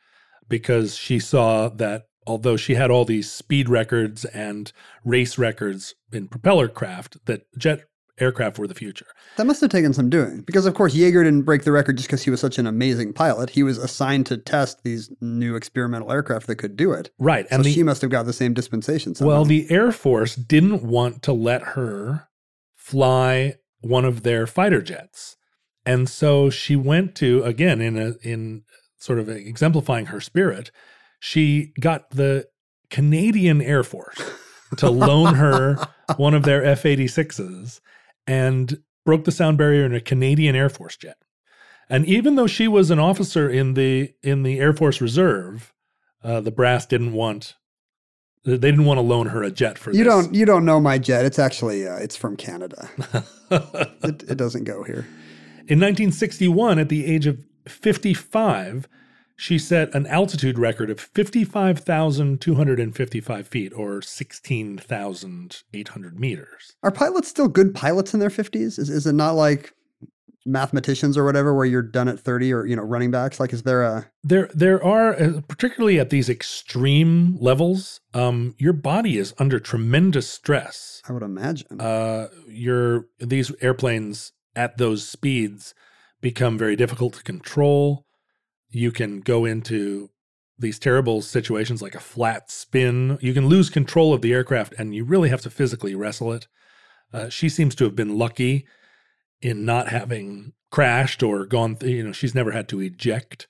because 0.50 0.96
she 0.96 1.18
saw 1.18 1.70
that 1.70 2.02
although 2.26 2.56
she 2.58 2.74
had 2.74 2.90
all 2.90 3.06
these 3.06 3.32
speed 3.32 3.70
records 3.70 4.26
and 4.26 4.72
race 5.04 5.38
records 5.38 5.94
in 6.12 6.28
propeller 6.28 6.68
craft, 6.68 7.16
that 7.24 7.46
jet 7.56 7.84
aircraft 8.18 8.58
were 8.58 8.66
the 8.66 8.74
future. 8.74 9.06
That 9.36 9.46
must 9.46 9.62
have 9.62 9.70
taken 9.70 9.94
some 9.94 10.10
doing 10.10 10.42
because, 10.42 10.66
of 10.66 10.74
course, 10.74 10.94
Yeager 10.94 11.24
didn't 11.24 11.42
break 11.42 11.64
the 11.64 11.72
record 11.72 11.96
just 11.96 12.08
because 12.08 12.22
he 12.22 12.30
was 12.30 12.40
such 12.40 12.58
an 12.58 12.66
amazing 12.66 13.14
pilot. 13.14 13.50
He 13.50 13.62
was 13.62 13.78
assigned 13.78 14.26
to 14.26 14.36
test 14.36 14.82
these 14.84 15.10
new 15.22 15.56
experimental 15.56 16.12
aircraft 16.12 16.46
that 16.48 16.56
could 16.56 16.76
do 16.76 16.92
it. 16.92 17.10
Right, 17.18 17.48
So 17.48 17.56
and 17.56 17.64
the 17.64 17.72
she 17.72 17.82
must 17.82 18.02
have 18.02 18.10
got 18.10 18.26
the 18.26 18.34
same 18.34 18.52
dispensation. 18.52 19.14
Somehow. 19.14 19.34
well, 19.34 19.44
the 19.46 19.70
Air 19.70 19.90
Force 19.92 20.36
didn't 20.36 20.82
want 20.82 21.22
to 21.22 21.32
let 21.32 21.62
her 21.62 22.28
fly 22.76 23.54
one 23.80 24.04
of 24.04 24.22
their 24.22 24.46
fighter 24.46 24.82
jets, 24.82 25.36
and 25.86 26.06
so 26.08 26.50
she 26.50 26.76
went 26.76 27.14
to 27.16 27.42
again 27.44 27.80
in 27.80 27.96
a 27.96 28.14
in 28.22 28.64
sort 29.00 29.18
of 29.18 29.28
exemplifying 29.28 30.06
her 30.06 30.20
spirit. 30.20 30.70
She 31.18 31.72
got 31.80 32.10
the 32.10 32.46
Canadian 32.90 33.60
Air 33.60 33.82
Force 33.82 34.20
to 34.76 34.90
loan 34.90 35.34
her 35.34 35.76
one 36.16 36.34
of 36.34 36.44
their 36.44 36.64
F 36.64 36.84
86s 36.84 37.80
and 38.26 38.80
broke 39.04 39.24
the 39.24 39.32
sound 39.32 39.58
barrier 39.58 39.84
in 39.84 39.94
a 39.94 40.00
Canadian 40.00 40.54
Air 40.54 40.68
Force 40.68 40.96
jet. 40.96 41.16
And 41.88 42.06
even 42.06 42.36
though 42.36 42.46
she 42.46 42.68
was 42.68 42.90
an 42.90 43.00
officer 43.00 43.50
in 43.50 43.74
the 43.74 44.14
in 44.22 44.44
the 44.44 44.60
Air 44.60 44.72
Force 44.72 45.00
Reserve, 45.00 45.72
uh, 46.22 46.40
the 46.40 46.52
brass 46.52 46.86
didn't 46.86 47.12
want 47.12 47.56
they 48.44 48.56
didn't 48.56 48.84
want 48.84 48.98
to 48.98 49.02
loan 49.02 49.26
her 49.26 49.42
a 49.42 49.50
jet 49.50 49.76
for 49.76 49.90
you 49.90 50.04
this. 50.04 50.06
don't 50.06 50.34
you 50.34 50.46
don't 50.46 50.64
know 50.64 50.80
my 50.80 50.98
jet. 50.98 51.24
It's 51.24 51.38
actually 51.38 51.88
uh, 51.88 51.96
it's 51.96 52.16
from 52.16 52.36
Canada. 52.36 52.88
it, 53.50 54.22
it 54.28 54.36
doesn't 54.36 54.64
go 54.64 54.84
here. 54.84 55.06
In 55.66 55.78
1961, 55.78 56.78
at 56.78 56.88
the 56.88 57.06
age 57.06 57.26
of 57.26 57.38
55, 57.66 58.86
she 59.40 59.58
set 59.58 59.92
an 59.94 60.06
altitude 60.06 60.58
record 60.58 60.90
of 60.90 61.00
55,255 61.00 63.48
feet 63.48 63.72
or 63.74 64.02
16,800 64.02 66.20
meters. 66.20 66.76
Are 66.82 66.90
pilots 66.90 67.28
still 67.28 67.48
good 67.48 67.74
pilots 67.74 68.12
in 68.12 68.20
their 68.20 68.28
fifties? 68.28 68.78
Is 68.78 68.90
is 68.90 69.06
it 69.06 69.14
not 69.14 69.32
like 69.32 69.72
mathematicians 70.46 71.16
or 71.16 71.24
whatever 71.24 71.54
where 71.54 71.64
you're 71.64 71.80
done 71.80 72.08
at 72.08 72.20
thirty 72.20 72.52
or 72.52 72.66
you 72.66 72.76
know 72.76 72.82
running 72.82 73.10
backs? 73.10 73.40
Like, 73.40 73.54
is 73.54 73.62
there 73.62 73.82
a 73.82 74.10
There, 74.22 74.50
there 74.52 74.84
are, 74.84 75.14
uh, 75.14 75.40
particularly 75.48 75.98
at 75.98 76.10
these 76.10 76.28
extreme 76.28 77.38
levels, 77.40 78.00
um, 78.12 78.54
your 78.58 78.74
body 78.74 79.16
is 79.16 79.32
under 79.38 79.58
tremendous 79.58 80.28
stress. 80.28 81.00
I 81.08 81.14
would 81.14 81.22
imagine. 81.22 81.80
Uh, 81.80 82.28
your 82.46 83.06
these 83.18 83.50
airplanes 83.62 84.32
at 84.54 84.76
those 84.76 85.08
speeds 85.08 85.74
become 86.20 86.58
very 86.58 86.76
difficult 86.76 87.14
to 87.14 87.22
control. 87.22 88.06
You 88.70 88.92
can 88.92 89.20
go 89.20 89.44
into 89.44 90.10
these 90.58 90.78
terrible 90.78 91.22
situations 91.22 91.80
like 91.80 91.94
a 91.94 92.00
flat 92.00 92.50
spin. 92.50 93.18
You 93.20 93.32
can 93.32 93.46
lose 93.48 93.70
control 93.70 94.12
of 94.12 94.20
the 94.20 94.32
aircraft, 94.32 94.74
and 94.78 94.94
you 94.94 95.04
really 95.04 95.30
have 95.30 95.40
to 95.42 95.50
physically 95.50 95.94
wrestle 95.94 96.32
it. 96.32 96.46
Uh, 97.12 97.28
she 97.28 97.48
seems 97.48 97.74
to 97.76 97.84
have 97.84 97.96
been 97.96 98.18
lucky 98.18 98.66
in 99.40 99.64
not 99.64 99.88
having 99.88 100.52
crashed 100.70 101.22
or 101.22 101.46
gone. 101.46 101.76
Th- 101.76 101.96
you 101.96 102.04
know, 102.04 102.12
she's 102.12 102.34
never 102.34 102.52
had 102.52 102.68
to 102.68 102.80
eject, 102.80 103.48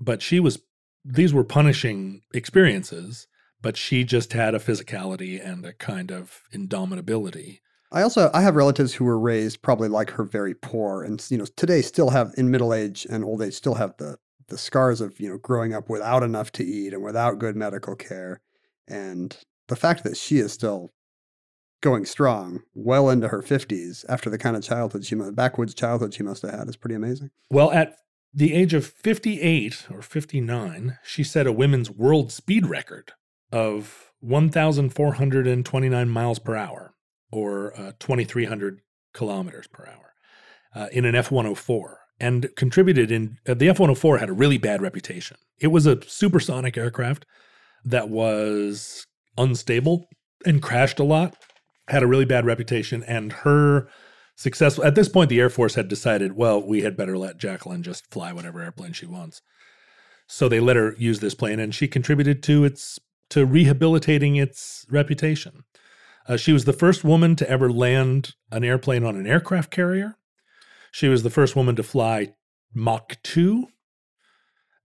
but 0.00 0.20
she 0.22 0.40
was. 0.40 0.60
These 1.02 1.32
were 1.32 1.44
punishing 1.44 2.22
experiences, 2.34 3.26
but 3.62 3.76
she 3.76 4.04
just 4.04 4.34
had 4.34 4.54
a 4.54 4.58
physicality 4.58 5.42
and 5.42 5.64
a 5.64 5.72
kind 5.72 6.10
of 6.10 6.42
indomitability. 6.52 7.60
I 7.92 8.02
also 8.02 8.30
I 8.32 8.42
have 8.42 8.54
relatives 8.54 8.94
who 8.94 9.04
were 9.04 9.18
raised 9.18 9.62
probably 9.62 9.88
like 9.88 10.10
her 10.12 10.24
very 10.24 10.54
poor 10.54 11.02
and 11.02 11.24
you 11.28 11.38
know 11.38 11.46
today 11.56 11.82
still 11.82 12.10
have 12.10 12.32
in 12.36 12.50
middle 12.50 12.72
age 12.72 13.06
and 13.10 13.24
old 13.24 13.42
age 13.42 13.54
still 13.54 13.74
have 13.74 13.96
the 13.98 14.18
the 14.48 14.58
scars 14.58 15.00
of 15.00 15.18
you 15.18 15.28
know 15.28 15.38
growing 15.38 15.74
up 15.74 15.88
without 15.88 16.22
enough 16.22 16.52
to 16.52 16.64
eat 16.64 16.92
and 16.92 17.02
without 17.02 17.38
good 17.38 17.56
medical 17.56 17.96
care 17.96 18.40
and 18.86 19.38
the 19.68 19.76
fact 19.76 20.04
that 20.04 20.16
she 20.16 20.38
is 20.38 20.52
still 20.52 20.90
going 21.80 22.04
strong 22.04 22.62
well 22.74 23.08
into 23.08 23.28
her 23.28 23.42
50s 23.42 24.04
after 24.08 24.28
the 24.28 24.38
kind 24.38 24.56
of 24.56 24.62
childhood 24.62 25.04
she 25.04 25.14
must 25.14 25.34
backwoods 25.34 25.74
childhood 25.74 26.12
she 26.14 26.22
must 26.22 26.42
have 26.42 26.52
had 26.52 26.68
is 26.68 26.76
pretty 26.76 26.94
amazing. 26.94 27.30
Well, 27.50 27.72
at 27.72 27.96
the 28.34 28.54
age 28.54 28.74
of 28.74 28.86
58 28.86 29.86
or 29.90 30.02
59, 30.02 30.98
she 31.02 31.24
set 31.24 31.46
a 31.46 31.52
women's 31.52 31.90
world 31.90 32.30
speed 32.30 32.66
record 32.66 33.12
of 33.50 34.12
1,429 34.20 36.08
miles 36.08 36.38
per 36.38 36.54
hour 36.54 36.94
or 37.30 37.78
uh, 37.78 37.92
2,300 37.98 38.80
kilometers 39.12 39.66
per 39.66 39.86
hour 39.86 40.14
uh, 40.74 40.88
in 40.92 41.04
an 41.04 41.14
F 41.14 41.30
104 41.30 41.98
and 42.18 42.50
contributed 42.56 43.10
in. 43.10 43.38
Uh, 43.48 43.54
the 43.54 43.68
F 43.68 43.78
104 43.78 44.18
had 44.18 44.28
a 44.28 44.34
really 44.34 44.58
bad 44.58 44.82
reputation. 44.82 45.36
It 45.58 45.68
was 45.68 45.86
a 45.86 46.02
supersonic 46.06 46.76
aircraft 46.76 47.26
that 47.84 48.08
was 48.08 49.06
unstable 49.38 50.06
and 50.44 50.62
crashed 50.62 50.98
a 50.98 51.04
lot, 51.04 51.34
had 51.88 52.02
a 52.02 52.06
really 52.06 52.24
bad 52.24 52.44
reputation, 52.44 53.02
and 53.04 53.32
her 53.32 53.88
successful. 54.36 54.84
At 54.84 54.94
this 54.94 55.08
point, 55.08 55.28
the 55.28 55.40
Air 55.40 55.50
Force 55.50 55.74
had 55.74 55.88
decided, 55.88 56.36
well, 56.36 56.64
we 56.64 56.82
had 56.82 56.96
better 56.96 57.16
let 57.16 57.38
Jacqueline 57.38 57.82
just 57.82 58.10
fly 58.10 58.32
whatever 58.32 58.62
airplane 58.62 58.92
she 58.92 59.06
wants. 59.06 59.42
So 60.26 60.48
they 60.48 60.60
let 60.60 60.76
her 60.76 60.94
use 60.96 61.20
this 61.20 61.34
plane, 61.34 61.58
and 61.58 61.74
she 61.74 61.88
contributed 61.88 62.42
to 62.44 62.64
its 62.64 62.98
to 63.30 63.46
rehabilitating 63.46 64.36
its 64.36 64.84
reputation. 64.90 65.64
Uh, 66.28 66.36
she 66.36 66.52
was 66.52 66.64
the 66.64 66.72
first 66.72 67.04
woman 67.04 67.36
to 67.36 67.48
ever 67.48 67.70
land 67.70 68.34
an 68.50 68.64
airplane 68.64 69.04
on 69.04 69.16
an 69.16 69.26
aircraft 69.26 69.70
carrier. 69.70 70.16
She 70.92 71.08
was 71.08 71.22
the 71.22 71.30
first 71.30 71.56
woman 71.56 71.76
to 71.76 71.82
fly 71.82 72.34
Mach 72.74 73.16
2. 73.22 73.66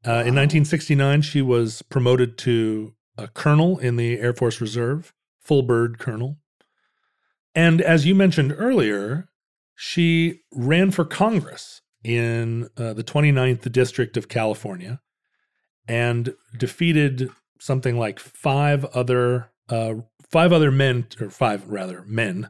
Uh, 0.06 0.24
In 0.24 0.36
1969, 0.36 1.22
she 1.24 1.42
was 1.42 1.82
promoted 1.84 2.38
to 2.40 2.94
a 3.18 3.28
colonel 3.28 3.78
in 3.80 3.96
the 3.96 4.20
Air 4.20 4.34
Force 4.34 4.62
Reserve, 4.62 5.14
full 5.40 5.64
bird 5.64 6.00
colonel. 6.00 6.38
And 7.54 7.82
as 7.82 8.06
you 8.06 8.14
mentioned 8.14 8.54
earlier, 8.58 9.30
she 9.76 10.42
ran 10.52 10.92
for 10.92 11.06
Congress 11.06 11.82
in 12.04 12.70
uh, 12.78 12.94
the 12.94 13.04
29th 13.04 13.72
District 13.72 14.16
of 14.18 14.28
California 14.28 15.02
and 15.88 16.36
defeated 16.58 17.30
something 17.60 17.98
like 17.98 18.20
five 18.20 18.86
other 18.86 19.50
uh, 19.70 19.96
five 20.30 20.52
other 20.52 20.72
men 20.72 21.08
or 21.20 21.30
five 21.30 21.70
rather 21.70 22.04
men, 22.06 22.50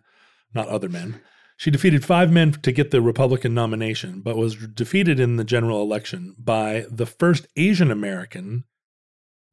not 0.54 0.68
other 0.68 0.90
men. 0.90 1.22
She 1.58 1.72
defeated 1.72 2.04
five 2.04 2.32
men 2.32 2.52
to 2.52 2.72
get 2.72 2.92
the 2.92 3.02
Republican 3.02 3.54
nomination, 3.54 4.22
but 4.22 4.36
was 4.36 4.56
defeated 4.56 5.20
in 5.20 5.38
the 5.38 5.46
general 5.46 5.82
election 5.82 6.36
by 6.38 6.86
the 6.92 7.06
first 7.06 7.48
Asian 7.56 7.92
American 7.92 8.66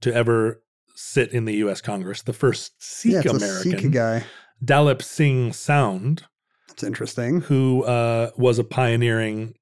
to 0.00 0.12
ever 0.12 0.62
sit 0.94 1.32
in 1.32 1.44
the 1.44 1.54
U.S. 1.54 1.80
Congress, 1.80 2.22
the 2.22 2.32
first 2.32 2.72
Sikh 2.82 3.24
yeah, 3.24 3.30
American, 3.30 3.80
Sikh 3.80 3.92
guy. 3.92 4.24
Dalip 4.64 5.00
Singh 5.00 5.52
Saund, 5.52 6.24
That's 6.68 6.82
interesting. 6.82 7.42
who 7.42 7.84
uh, 7.84 8.30
was 8.36 8.58
a 8.58 8.64
pioneering 8.64 9.54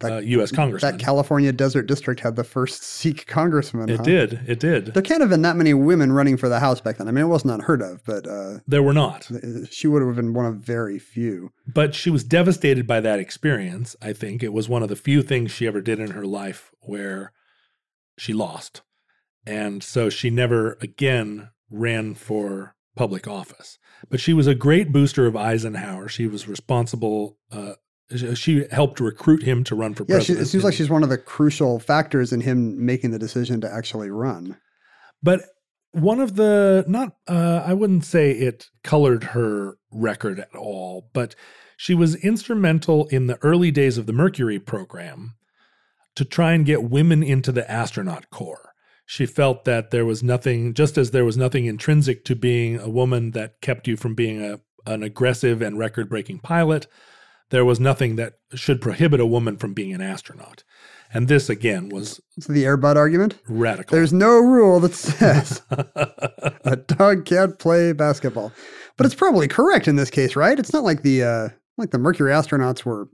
That- 0.00 0.12
uh, 0.12 0.18
U.S. 0.18 0.52
congressman. 0.52 0.96
That 0.96 1.02
California 1.02 1.52
Desert 1.52 1.82
District 1.86 2.20
had 2.20 2.36
the 2.36 2.44
first 2.44 2.82
Sikh 2.84 3.26
congressman. 3.26 3.88
it 3.88 3.96
huh? 3.96 4.02
did. 4.04 4.40
It 4.46 4.60
did. 4.60 4.86
There 4.94 5.02
can't 5.02 5.20
have 5.20 5.30
been 5.30 5.42
that 5.42 5.56
many 5.56 5.74
women 5.74 6.12
running 6.12 6.36
for 6.36 6.48
the 6.48 6.60
House 6.60 6.80
back 6.80 6.98
then. 6.98 7.08
I 7.08 7.10
mean, 7.10 7.24
it 7.24 7.28
wasn't 7.28 7.54
unheard 7.54 7.82
of, 7.82 8.04
but 8.04 8.26
uh, 8.26 8.58
there 8.66 8.82
were 8.82 8.92
not. 8.92 9.28
she 9.70 9.88
would 9.88 10.02
have 10.02 10.14
been 10.14 10.34
one 10.34 10.46
of 10.46 10.56
very 10.56 10.98
few. 10.98 11.50
but 11.66 11.94
she 11.94 12.10
was 12.10 12.22
devastated 12.22 12.86
by 12.86 13.00
that 13.00 13.18
experience. 13.18 13.96
I 14.00 14.12
think 14.12 14.42
it 14.42 14.52
was 14.52 14.68
one 14.68 14.82
of 14.82 14.88
the 14.88 14.96
few 14.96 15.22
things 15.22 15.50
she 15.50 15.66
ever 15.66 15.80
did 15.80 15.98
in 15.98 16.12
her 16.12 16.24
life 16.24 16.70
where 16.80 17.32
she 18.16 18.32
lost. 18.32 18.82
And 19.46 19.82
so 19.82 20.10
she 20.10 20.30
never 20.30 20.78
again 20.80 21.50
ran 21.70 22.14
for 22.14 22.74
public 22.94 23.26
office. 23.26 23.78
But 24.10 24.20
she 24.20 24.32
was 24.32 24.46
a 24.46 24.54
great 24.54 24.92
booster 24.92 25.26
of 25.26 25.36
Eisenhower. 25.36 26.08
She 26.08 26.26
was 26.26 26.46
responsible. 26.46 27.38
Uh, 27.50 27.74
she 28.34 28.66
helped 28.70 29.00
recruit 29.00 29.42
him 29.42 29.64
to 29.64 29.74
run 29.74 29.94
for 29.94 30.04
Yeah, 30.08 30.16
president. 30.16 30.40
it 30.46 30.48
seems 30.48 30.64
like 30.64 30.74
she's 30.74 30.88
one 30.90 31.02
of 31.02 31.08
the 31.08 31.18
crucial 31.18 31.78
factors 31.78 32.32
in 32.32 32.40
him 32.40 32.84
making 32.84 33.10
the 33.10 33.18
decision 33.18 33.60
to 33.60 33.72
actually 33.72 34.10
run. 34.10 34.56
But 35.22 35.42
one 35.92 36.20
of 36.20 36.36
the 36.36 36.84
not 36.88 37.16
uh, 37.26 37.62
I 37.66 37.74
wouldn't 37.74 38.04
say 38.04 38.30
it 38.32 38.68
colored 38.82 39.24
her 39.24 39.76
record 39.90 40.38
at 40.40 40.54
all, 40.54 41.10
but 41.12 41.34
she 41.76 41.94
was 41.94 42.14
instrumental 42.16 43.06
in 43.08 43.26
the 43.26 43.38
early 43.42 43.70
days 43.70 43.98
of 43.98 44.06
the 44.06 44.12
Mercury 44.12 44.58
program 44.58 45.34
to 46.16 46.24
try 46.24 46.52
and 46.52 46.66
get 46.66 46.82
women 46.90 47.22
into 47.22 47.52
the 47.52 47.70
astronaut 47.70 48.30
corps. 48.30 48.72
She 49.06 49.24
felt 49.24 49.64
that 49.64 49.90
there 49.90 50.04
was 50.04 50.22
nothing, 50.22 50.74
just 50.74 50.98
as 50.98 51.12
there 51.12 51.24
was 51.24 51.36
nothing 51.36 51.64
intrinsic 51.64 52.24
to 52.26 52.36
being 52.36 52.78
a 52.78 52.90
woman 52.90 53.30
that 53.30 53.60
kept 53.62 53.88
you 53.88 53.96
from 53.96 54.14
being 54.14 54.42
a, 54.44 54.60
an 54.90 55.02
aggressive 55.02 55.62
and 55.62 55.78
record 55.78 56.10
breaking 56.10 56.40
pilot, 56.40 56.86
there 57.50 57.64
was 57.64 57.80
nothing 57.80 58.16
that 58.16 58.34
should 58.54 58.80
prohibit 58.80 59.20
a 59.20 59.26
woman 59.26 59.56
from 59.56 59.74
being 59.74 59.92
an 59.92 60.00
astronaut. 60.00 60.64
And 61.12 61.26
this, 61.28 61.48
again, 61.48 61.88
was 61.88 62.20
It's 62.36 62.46
the 62.46 62.64
airbud 62.64 62.96
argument. 62.96 63.38
radical. 63.48 63.96
There's 63.96 64.12
no 64.12 64.38
rule 64.38 64.78
that 64.80 64.94
says 64.94 65.62
a 65.70 66.76
dog 66.76 67.24
can't 67.24 67.58
play 67.58 67.92
basketball, 67.92 68.52
but 68.96 69.06
it's 69.06 69.14
probably 69.14 69.48
correct 69.48 69.88
in 69.88 69.96
this 69.96 70.10
case, 70.10 70.36
right? 70.36 70.58
It's 70.58 70.72
not 70.72 70.84
like 70.84 71.02
the 71.02 71.22
uh, 71.22 71.48
like 71.78 71.90
the 71.92 71.98
Mercury 71.98 72.30
astronauts 72.32 72.84
were 72.84 73.08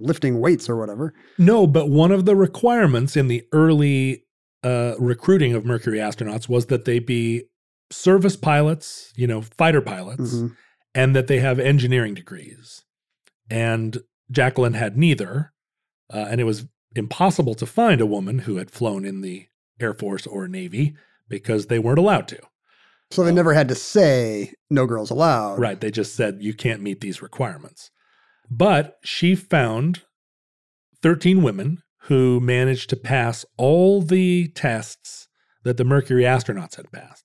lifting 0.00 0.40
weights 0.40 0.68
or 0.68 0.76
whatever. 0.76 1.14
No, 1.38 1.66
but 1.68 1.88
one 1.88 2.10
of 2.10 2.24
the 2.24 2.34
requirements 2.34 3.16
in 3.16 3.28
the 3.28 3.44
early 3.52 4.24
uh, 4.64 4.94
recruiting 4.98 5.54
of 5.54 5.64
Mercury 5.64 5.98
astronauts 5.98 6.48
was 6.48 6.66
that 6.66 6.84
they 6.84 6.98
be 6.98 7.44
service 7.92 8.36
pilots, 8.36 9.12
you 9.16 9.26
know, 9.26 9.40
fighter 9.42 9.80
pilots, 9.80 10.34
Mhm. 10.34 10.56
and 10.94 11.14
that 11.14 11.26
they 11.28 11.38
have 11.38 11.58
engineering 11.60 12.14
degrees. 12.14 12.82
And 13.50 13.98
Jacqueline 14.30 14.74
had 14.74 14.96
neither. 14.96 15.52
Uh, 16.12 16.26
and 16.30 16.40
it 16.40 16.44
was 16.44 16.66
impossible 16.94 17.54
to 17.54 17.66
find 17.66 18.00
a 18.00 18.06
woman 18.06 18.40
who 18.40 18.56
had 18.56 18.70
flown 18.70 19.04
in 19.04 19.20
the 19.20 19.46
Air 19.80 19.94
Force 19.94 20.26
or 20.26 20.48
Navy 20.48 20.94
because 21.28 21.66
they 21.66 21.78
weren't 21.78 21.98
allowed 21.98 22.28
to. 22.28 22.38
So 23.10 23.24
they 23.24 23.32
never 23.32 23.54
had 23.54 23.68
to 23.68 23.74
say 23.74 24.54
no 24.68 24.86
girls 24.86 25.10
allowed. 25.10 25.58
Right. 25.58 25.80
They 25.80 25.90
just 25.90 26.14
said 26.14 26.38
you 26.40 26.54
can't 26.54 26.82
meet 26.82 27.00
these 27.00 27.22
requirements. 27.22 27.90
But 28.48 28.98
she 29.02 29.34
found 29.34 30.02
13 31.02 31.42
women 31.42 31.82
who 32.04 32.40
managed 32.40 32.90
to 32.90 32.96
pass 32.96 33.44
all 33.56 34.00
the 34.02 34.48
tests 34.48 35.28
that 35.64 35.76
the 35.76 35.84
Mercury 35.84 36.22
astronauts 36.22 36.76
had 36.76 36.90
passed. 36.90 37.24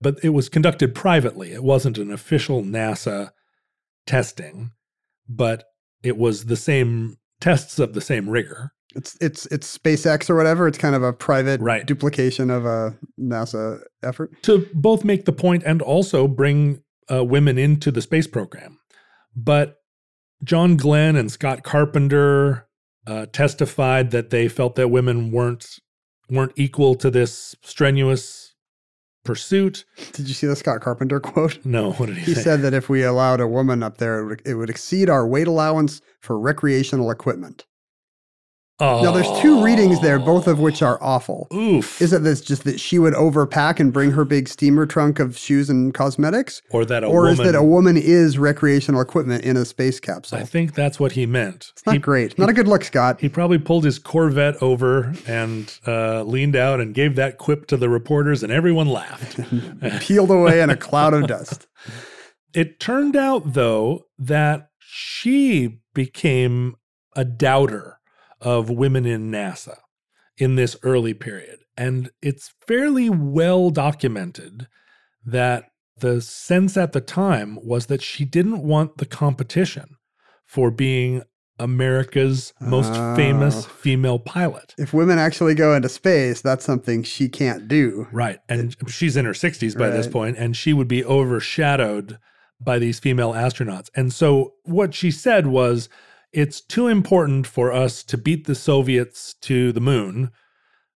But 0.00 0.18
it 0.22 0.30
was 0.30 0.48
conducted 0.48 0.94
privately. 0.94 1.52
It 1.52 1.62
wasn't 1.62 1.98
an 1.98 2.10
official 2.10 2.62
NASA 2.62 3.30
testing, 4.06 4.72
but 5.30 5.64
it 6.02 6.16
was 6.18 6.44
the 6.46 6.56
same 6.56 7.16
tests 7.40 7.78
of 7.78 7.94
the 7.94 8.00
same 8.00 8.28
rigor. 8.28 8.72
It's 8.96 9.16
it's 9.20 9.46
it's 9.46 9.78
SpaceX 9.78 10.28
or 10.28 10.34
whatever. 10.34 10.66
It's 10.66 10.76
kind 10.76 10.96
of 10.96 11.02
a 11.04 11.12
private 11.12 11.60
Right. 11.60 11.86
duplication 11.86 12.50
of 12.50 12.66
a 12.66 12.98
NASA 13.18 13.80
effort. 14.02 14.42
to 14.42 14.66
both 14.74 15.04
make 15.04 15.24
the 15.26 15.32
point 15.32 15.62
and 15.64 15.80
also 15.80 16.26
bring 16.26 16.82
uh, 17.10 17.24
women 17.24 17.56
into 17.56 17.92
the 17.92 18.02
space 18.02 18.26
program. 18.26 18.80
But 19.36 19.76
John 20.42 20.76
Glenn 20.76 21.14
and 21.14 21.30
Scott 21.30 21.62
Carpenter 21.62 22.66
uh, 23.06 23.26
testified 23.26 24.10
that 24.10 24.30
they 24.30 24.48
felt 24.48 24.74
that 24.74 24.88
women 24.88 25.30
weren't 25.30 25.66
weren't 26.28 26.52
equal 26.56 26.94
to 26.96 27.10
this 27.10 27.54
strenuous 27.62 28.49
pursuit. 29.24 29.84
Did 30.12 30.28
you 30.28 30.34
see 30.34 30.46
the 30.46 30.56
Scott 30.56 30.80
Carpenter 30.80 31.20
quote? 31.20 31.58
No, 31.64 31.92
what 31.92 32.06
did 32.06 32.16
he, 32.18 32.24
He 32.26 32.34
say? 32.34 32.42
said 32.42 32.62
that 32.62 32.74
if 32.74 32.88
we 32.88 33.02
allowed 33.02 33.40
a 33.40 33.46
woman 33.46 33.82
up 33.82 33.98
there, 33.98 34.20
it 34.20 34.26
would, 34.26 34.42
it 34.46 34.54
would 34.54 34.70
exceed 34.70 35.08
our 35.10 35.26
weight 35.26 35.46
allowance 35.46 36.00
for 36.20 36.38
recreational 36.38 37.10
equipment. 37.10 37.66
Oh, 38.80 39.02
Now, 39.02 39.12
there's 39.12 39.40
two 39.40 39.62
readings 39.62 40.00
there, 40.00 40.18
both 40.18 40.46
of 40.46 40.58
which 40.58 40.82
are 40.82 41.02
awful. 41.02 41.48
oof. 41.52 42.00
Is 42.00 42.12
it 42.12 42.22
this 42.22 42.40
just 42.40 42.64
that 42.64 42.80
she 42.80 42.98
would 42.98 43.14
overpack 43.14 43.80
and 43.80 43.92
bring 43.92 44.10
her 44.12 44.24
big 44.24 44.48
steamer 44.48 44.86
trunk 44.86 45.18
of 45.18 45.36
shoes 45.36 45.70
and 45.70 45.94
cosmetics? 45.94 46.62
or 46.70 46.84
that 46.84 47.04
a 47.04 47.06
or 47.06 47.22
woman? 47.22 47.32
is 47.32 47.38
that 47.38 47.54
a 47.54 47.62
woman 47.62 47.96
is 47.96 48.38
recreational 48.38 49.00
equipment 49.00 49.44
in 49.44 49.56
a 49.56 49.64
space 49.64 50.00
capsule? 50.00 50.38
I 50.38 50.44
think 50.44 50.74
that's 50.74 50.98
what 50.98 51.12
he 51.12 51.26
meant. 51.26 51.70
it's 51.72 51.86
not 51.86 51.94
he, 51.94 51.98
great. 51.98 52.38
Not 52.38 52.48
a 52.48 52.52
good 52.52 52.68
look, 52.68 52.84
Scott. 52.84 53.20
he 53.20 53.28
probably 53.28 53.58
pulled 53.58 53.84
his 53.84 53.98
Corvette 53.98 54.62
over 54.62 55.14
and 55.26 55.72
uh, 55.86 56.22
leaned 56.22 56.56
out 56.56 56.80
and 56.80 56.94
gave 56.94 57.16
that 57.16 57.38
quip 57.38 57.66
to 57.68 57.76
the 57.76 57.88
reporters, 57.88 58.42
and 58.42 58.52
everyone 58.52 58.86
laughed. 58.88 59.40
Peeled 60.00 60.30
away 60.30 60.60
in 60.60 60.70
a 60.70 60.76
cloud 60.76 61.14
of 61.14 61.26
dust. 61.26 61.66
It 62.52 62.80
turned 62.80 63.14
out, 63.14 63.52
though, 63.52 64.06
that 64.18 64.70
she 64.80 65.82
became 65.94 66.74
a 67.14 67.24
doubter 67.24 67.99
of 68.40 68.70
women 68.70 69.06
in 69.06 69.30
NASA 69.30 69.78
in 70.36 70.56
this 70.56 70.76
early 70.82 71.14
period. 71.14 71.60
And 71.76 72.10
it's 72.22 72.52
fairly 72.66 73.10
well 73.10 73.70
documented 73.70 74.68
that 75.24 75.70
the 75.98 76.20
sense 76.20 76.76
at 76.76 76.92
the 76.92 77.00
time 77.00 77.58
was 77.62 77.86
that 77.86 78.02
she 78.02 78.24
didn't 78.24 78.62
want 78.62 78.96
the 78.96 79.06
competition 79.06 79.96
for 80.46 80.70
being 80.70 81.22
America's 81.58 82.54
most 82.60 82.92
oh. 82.94 83.14
famous 83.14 83.66
Oh. 83.66 83.68
female 83.68 84.18
pilot. 84.18 84.74
If 84.78 84.94
women 84.94 85.18
actually 85.18 85.54
go 85.54 85.74
into 85.74 85.90
space, 85.90 86.40
that's 86.40 86.64
something 86.64 87.02
she 87.02 87.28
can't 87.28 87.68
do. 87.68 88.08
Right. 88.12 88.38
And 88.48 88.74
she's 88.88 89.16
in 89.16 89.26
her 89.26 89.32
60s 89.32 89.78
by 89.78 89.90
this 89.90 90.06
point, 90.06 90.38
and 90.38 90.56
she 90.56 90.72
would 90.72 90.88
be 90.88 91.04
overshadowed 91.04 92.18
by 92.60 92.78
these 92.78 92.98
female 92.98 93.32
astronauts. 93.32 93.90
And 93.94 94.12
so 94.12 94.54
what 94.64 94.94
she 94.94 95.10
said 95.10 95.46
was 95.46 95.88
it's 96.32 96.60
too 96.60 96.86
important 96.86 97.46
for 97.46 97.72
us 97.72 98.02
to 98.04 98.16
beat 98.18 98.46
the 98.46 98.54
Soviets 98.54 99.34
to 99.42 99.72
the 99.72 99.80
moon 99.80 100.30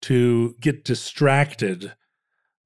to 0.03 0.55
get 0.61 0.85
distracted 0.85 1.93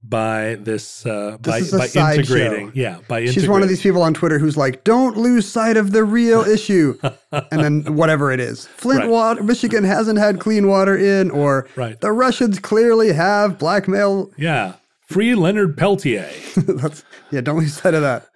by 0.07 0.57
this 0.57 1.07
uh 1.07 1.39
by, 1.41 1.59
is 1.59 1.73
a 1.73 1.79
by 1.79 1.87
sideshow. 1.87 2.21
integrating 2.35 2.73
yeah 2.75 2.99
by 3.09 3.21
integrating 3.21 3.33
She's 3.33 3.49
one 3.49 3.63
of 3.63 3.71
these 3.71 3.81
people 3.81 4.03
on 4.03 4.13
Twitter 4.13 4.39
who's 4.39 4.55
like, 4.57 4.85
"Don't 4.85 5.17
lose 5.17 5.49
sight 5.49 5.79
of 5.79 5.93
the 5.93 6.05
real 6.05 6.41
issue," 6.57 6.99
and 7.33 7.63
then 7.63 7.95
whatever 7.97 8.31
it 8.31 8.39
is, 8.39 8.67
Flint 8.77 9.01
Right. 9.01 9.09
water, 9.09 9.43
Michigan 9.43 9.83
hasn't 9.83 10.19
had 10.19 10.41
clean 10.41 10.69
water 10.69 10.95
in, 10.97 11.31
or 11.31 11.67
Right. 11.75 11.99
the 12.03 12.13
Russians 12.13 12.59
clearly 12.59 13.13
have 13.15 13.59
blackmail. 13.59 14.31
yeah 14.37 14.75
free 15.09 15.35
Leonard 15.35 15.77
Peltier 15.79 16.31
yeah, 17.31 17.41
don't 17.41 17.59
lose 17.59 17.75
sight 17.75 17.95
of 17.95 18.03
that. 18.03 18.27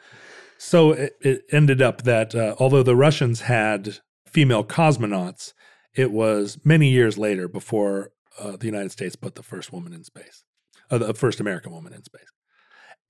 So 0.59 0.93
it, 0.93 1.13
it 1.21 1.43
ended 1.53 1.81
up 1.83 2.03
that 2.03 2.35
uh, 2.35 2.55
although 2.59 2.83
the 2.83 2.97
Russians 2.97 3.43
had 3.43 3.99
female 4.29 4.65
cosmonauts, 4.65 5.53
it 5.95 6.13
was 6.13 6.59
many 6.65 6.91
years 6.91 7.19
later 7.19 7.49
before 7.49 8.11
uh, 8.39 8.57
the 8.57 8.67
United 8.67 8.93
States 8.93 9.17
put 9.17 9.35
the 9.35 9.43
first 9.43 9.73
woman 9.73 9.93
in 9.93 10.05
space, 10.05 10.45
uh, 10.91 10.99
the 10.99 11.15
first 11.15 11.41
American 11.41 11.73
woman 11.73 11.93
in 11.93 12.05
space. 12.05 12.31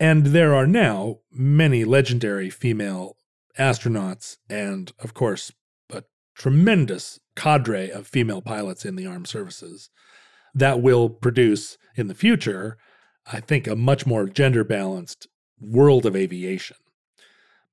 And 0.01 0.27
there 0.27 0.55
are 0.55 0.67
now 0.67 1.19
many 1.31 1.85
legendary 1.85 2.51
female 2.51 3.17
astronauts, 3.59 4.37
and 4.49 4.93
of 5.01 5.13
course, 5.13 5.53
a 5.93 6.05
tremendous 6.35 7.19
cadre 7.35 7.91
of 7.91 8.07
female 8.07 8.41
pilots 8.41 8.85
in 8.85 8.97
the 8.97 9.07
armed 9.07 9.29
services 9.29 9.91
that 10.55 10.81
will 10.81 11.11
produce 11.11 11.77
in 11.97 12.07
the 12.07 12.15
future, 12.15 12.79
I 13.31 13.41
think, 13.41 13.67
a 13.67 13.77
much 13.77 14.07
more 14.07 14.29
gender 14.29 14.65
balanced 14.65 15.27
world 15.61 16.07
of 16.07 16.17
aviation. 16.17 16.77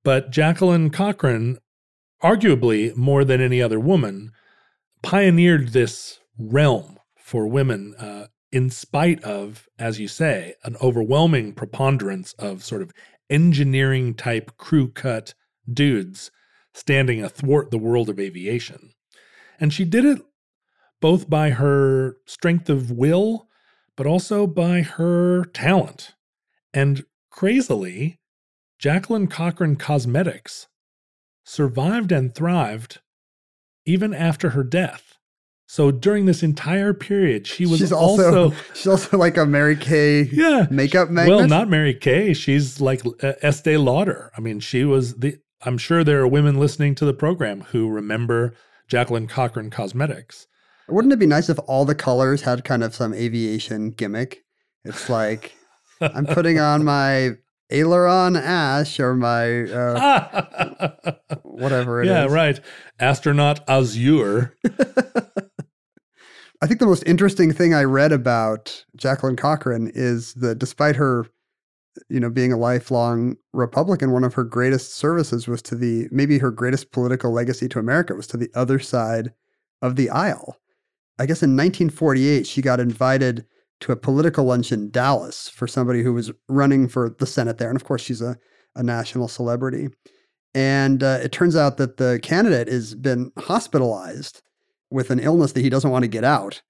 But 0.03 0.31
Jacqueline 0.31 0.89
Cochran, 0.89 1.59
arguably 2.23 2.95
more 2.95 3.23
than 3.23 3.41
any 3.41 3.61
other 3.61 3.79
woman, 3.79 4.31
pioneered 5.01 5.69
this 5.69 6.19
realm 6.37 6.97
for 7.17 7.47
women 7.47 7.95
uh, 7.97 8.27
in 8.51 8.69
spite 8.69 9.23
of, 9.23 9.67
as 9.77 9.99
you 9.99 10.07
say, 10.07 10.53
an 10.63 10.75
overwhelming 10.81 11.53
preponderance 11.53 12.33
of 12.33 12.63
sort 12.63 12.81
of 12.81 12.91
engineering 13.29 14.13
type 14.13 14.55
crew 14.57 14.87
cut 14.89 15.33
dudes 15.71 16.31
standing 16.73 17.23
athwart 17.23 17.71
the 17.71 17.77
world 17.77 18.09
of 18.09 18.19
aviation. 18.19 18.91
And 19.59 19.73
she 19.73 19.85
did 19.85 20.05
it 20.05 20.21
both 21.01 21.29
by 21.29 21.51
her 21.51 22.17
strength 22.25 22.69
of 22.69 22.91
will, 22.91 23.47
but 23.95 24.07
also 24.07 24.47
by 24.47 24.81
her 24.81 25.45
talent. 25.45 26.13
And 26.73 27.05
crazily, 27.29 28.19
Jacqueline 28.79 29.27
Cochran 29.27 29.75
Cosmetics 29.75 30.67
survived 31.45 32.11
and 32.11 32.35
thrived 32.35 32.99
even 33.85 34.13
after 34.13 34.49
her 34.49 34.63
death. 34.63 35.13
So 35.67 35.91
during 35.91 36.25
this 36.25 36.43
entire 36.43 36.93
period, 36.93 37.47
she 37.47 37.65
was 37.65 37.79
she's 37.79 37.91
also, 37.91 38.49
also, 38.49 38.57
she's 38.73 38.87
also 38.87 39.17
like 39.17 39.37
a 39.37 39.45
Mary 39.45 39.75
Kay 39.75 40.23
yeah 40.23 40.67
makeup 40.69 41.09
magnet. 41.09 41.37
Well, 41.37 41.47
not 41.47 41.69
Mary 41.69 41.93
Kay. 41.93 42.33
She's 42.33 42.81
like 42.81 43.01
uh, 43.23 43.33
Estee 43.41 43.77
Lauder. 43.77 44.31
I 44.37 44.41
mean, 44.41 44.59
she 44.59 44.83
was 44.83 45.15
the. 45.15 45.39
I'm 45.63 45.77
sure 45.79 46.03
there 46.03 46.19
are 46.19 46.27
women 46.27 46.59
listening 46.59 46.93
to 46.95 47.05
the 47.05 47.13
program 47.13 47.61
who 47.61 47.89
remember 47.89 48.53
Jacqueline 48.87 49.27
Cochran 49.27 49.71
Cosmetics. 49.71 50.45
Wouldn't 50.87 51.13
it 51.13 51.17
be 51.17 51.25
nice 51.25 51.49
if 51.49 51.57
all 51.65 51.85
the 51.85 51.95
colors 51.95 52.43
had 52.43 52.63
kind 52.63 52.83
of 52.83 52.93
some 52.93 53.13
aviation 53.13 53.89
gimmick? 53.89 54.43
It's 54.83 55.09
like 55.09 55.55
I'm 55.99 56.27
putting 56.27 56.59
on 56.59 56.83
my 56.85 57.31
aileron 57.69 58.35
ash 58.35 58.99
or 58.99 59.15
my 59.15 59.63
uh, 59.63 61.13
whatever 61.43 62.01
it 62.01 62.05
is. 62.05 62.11
yeah, 62.11 62.25
right. 62.25 62.59
Astronaut 62.99 63.61
Azure. 63.67 64.55
I 66.61 66.67
think 66.67 66.79
the 66.79 66.85
most 66.85 67.03
interesting 67.05 67.51
thing 67.53 67.73
I 67.73 67.83
read 67.83 68.11
about 68.11 68.85
Jacqueline 68.95 69.35
Cochran 69.35 69.91
is 69.93 70.33
that 70.35 70.57
despite 70.57 70.95
her, 70.95 71.27
you 72.09 72.19
know, 72.19 72.29
being 72.29 72.53
a 72.53 72.57
lifelong 72.57 73.35
Republican, 73.53 74.11
one 74.11 74.23
of 74.23 74.33
her 74.35 74.43
greatest 74.43 74.95
services 74.95 75.47
was 75.47 75.61
to 75.63 75.75
the 75.75 76.07
maybe 76.11 76.37
her 76.39 76.51
greatest 76.51 76.91
political 76.91 77.31
legacy 77.31 77.67
to 77.69 77.79
America 77.79 78.15
was 78.15 78.27
to 78.27 78.37
the 78.37 78.49
other 78.55 78.79
side 78.79 79.33
of 79.81 79.95
the 79.95 80.09
aisle. 80.09 80.57
I 81.19 81.25
guess 81.25 81.43
in 81.43 81.51
1948, 81.51 82.47
she 82.47 82.61
got 82.61 82.79
invited 82.79 83.45
to 83.81 83.91
a 83.91 83.95
political 83.95 84.45
lunch 84.45 84.71
in 84.71 84.89
Dallas 84.89 85.49
for 85.49 85.67
somebody 85.67 86.01
who 86.01 86.13
was 86.13 86.31
running 86.47 86.87
for 86.87 87.09
the 87.09 87.25
Senate 87.25 87.57
there. 87.57 87.69
And 87.69 87.75
of 87.75 87.83
course, 87.83 88.01
she's 88.01 88.21
a, 88.21 88.37
a 88.75 88.83
national 88.83 89.27
celebrity. 89.27 89.89
And 90.53 91.03
uh, 91.03 91.19
it 91.21 91.31
turns 91.31 91.55
out 91.55 91.77
that 91.77 91.97
the 91.97 92.19
candidate 92.23 92.69
has 92.69 92.95
been 92.95 93.31
hospitalized 93.37 94.41
with 94.89 95.09
an 95.09 95.19
illness 95.19 95.51
that 95.51 95.61
he 95.61 95.69
doesn't 95.69 95.91
want 95.91 96.03
to 96.03 96.07
get 96.07 96.23
out. 96.23 96.61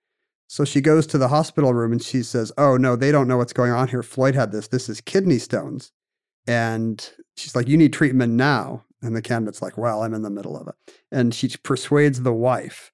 So 0.47 0.65
she 0.65 0.81
goes 0.81 1.07
to 1.07 1.17
the 1.17 1.27
hospital 1.27 1.73
room 1.73 1.91
and 1.91 2.01
she 2.01 2.23
says, 2.23 2.51
Oh, 2.57 2.77
no, 2.77 2.95
they 2.95 3.11
don't 3.11 3.27
know 3.27 3.37
what's 3.37 3.53
going 3.53 3.71
on 3.71 3.87
here. 3.87 4.03
Floyd 4.03 4.35
had 4.35 4.51
this. 4.51 4.67
This 4.67 4.89
is 4.89 5.01
kidney 5.01 5.37
stones. 5.37 5.91
And 6.47 7.07
she's 7.37 7.55
like, 7.55 7.67
You 7.67 7.77
need 7.77 7.93
treatment 7.93 8.33
now. 8.33 8.83
And 9.01 9.15
the 9.15 9.21
candidate's 9.21 9.61
like, 9.61 9.77
Well, 9.77 10.03
I'm 10.03 10.13
in 10.13 10.21
the 10.21 10.29
middle 10.29 10.57
of 10.57 10.67
it. 10.67 10.75
And 11.11 11.33
she 11.33 11.49
persuades 11.63 12.21
the 12.21 12.33
wife, 12.33 12.91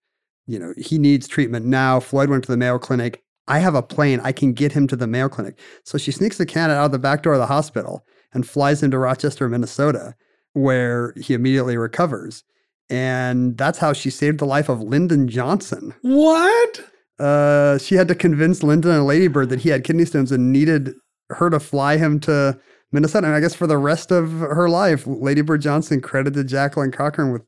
You 0.47 0.59
know, 0.59 0.73
he 0.77 0.97
needs 0.97 1.27
treatment 1.27 1.65
now. 1.65 1.99
Floyd 1.99 2.29
went 2.29 2.43
to 2.45 2.51
the 2.51 2.57
Mayo 2.57 2.79
Clinic. 2.79 3.23
I 3.51 3.59
have 3.59 3.75
a 3.75 3.83
plane. 3.83 4.21
I 4.23 4.31
can 4.31 4.53
get 4.53 4.71
him 4.71 4.87
to 4.87 4.95
the 4.95 5.07
Mayo 5.07 5.27
Clinic. 5.27 5.59
So 5.83 5.97
she 5.97 6.13
sneaks 6.13 6.37
the 6.37 6.45
candidate 6.45 6.79
out 6.79 6.85
of 6.85 6.91
the 6.93 6.99
back 6.99 7.21
door 7.21 7.33
of 7.33 7.39
the 7.39 7.47
hospital 7.47 8.05
and 8.33 8.47
flies 8.47 8.81
him 8.81 8.91
to 8.91 8.97
Rochester, 8.97 9.49
Minnesota, 9.49 10.15
where 10.53 11.13
he 11.17 11.33
immediately 11.33 11.75
recovers. 11.75 12.45
And 12.89 13.57
that's 13.57 13.77
how 13.77 13.91
she 13.91 14.09
saved 14.09 14.39
the 14.39 14.45
life 14.45 14.69
of 14.69 14.79
Lyndon 14.79 15.27
Johnson. 15.27 15.93
What? 16.01 16.81
Uh, 17.19 17.77
she 17.77 17.95
had 17.95 18.07
to 18.07 18.15
convince 18.15 18.63
Lyndon 18.63 18.91
and 18.91 19.05
Ladybird 19.05 19.49
that 19.49 19.59
he 19.59 19.69
had 19.69 19.83
kidney 19.83 20.05
stones 20.05 20.31
and 20.31 20.53
needed 20.53 20.93
her 21.29 21.49
to 21.49 21.59
fly 21.59 21.97
him 21.97 22.21
to 22.21 22.57
Minnesota. 22.93 23.27
And 23.27 23.35
I 23.35 23.41
guess 23.41 23.53
for 23.53 23.67
the 23.67 23.77
rest 23.77 24.11
of 24.11 24.31
her 24.31 24.69
life, 24.69 25.05
Ladybird 25.05 25.61
Johnson 25.61 25.99
credited 25.99 26.47
Jacqueline 26.47 26.91
Cochran 26.91 27.33
with 27.33 27.43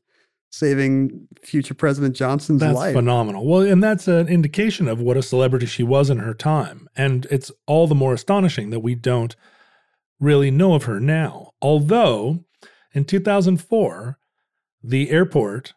saving 0.54 1.26
future 1.42 1.74
President 1.74 2.14
Johnson's 2.14 2.60
That's 2.60 2.76
life. 2.76 2.94
phenomenal. 2.94 3.44
Well, 3.44 3.62
and 3.62 3.82
that's 3.82 4.06
an 4.06 4.28
indication 4.28 4.86
of 4.86 5.00
what 5.00 5.16
a 5.16 5.22
celebrity 5.22 5.66
she 5.66 5.82
was 5.82 6.10
in 6.10 6.18
her 6.18 6.32
time. 6.32 6.88
And 6.96 7.26
it's 7.30 7.50
all 7.66 7.88
the 7.88 7.94
more 7.94 8.14
astonishing 8.14 8.70
that 8.70 8.80
we 8.80 8.94
don't 8.94 9.34
really 10.20 10.52
know 10.52 10.74
of 10.74 10.84
her 10.84 11.00
now. 11.00 11.50
Although 11.60 12.44
in 12.92 13.04
2004, 13.04 14.18
the 14.82 15.10
airport 15.10 15.74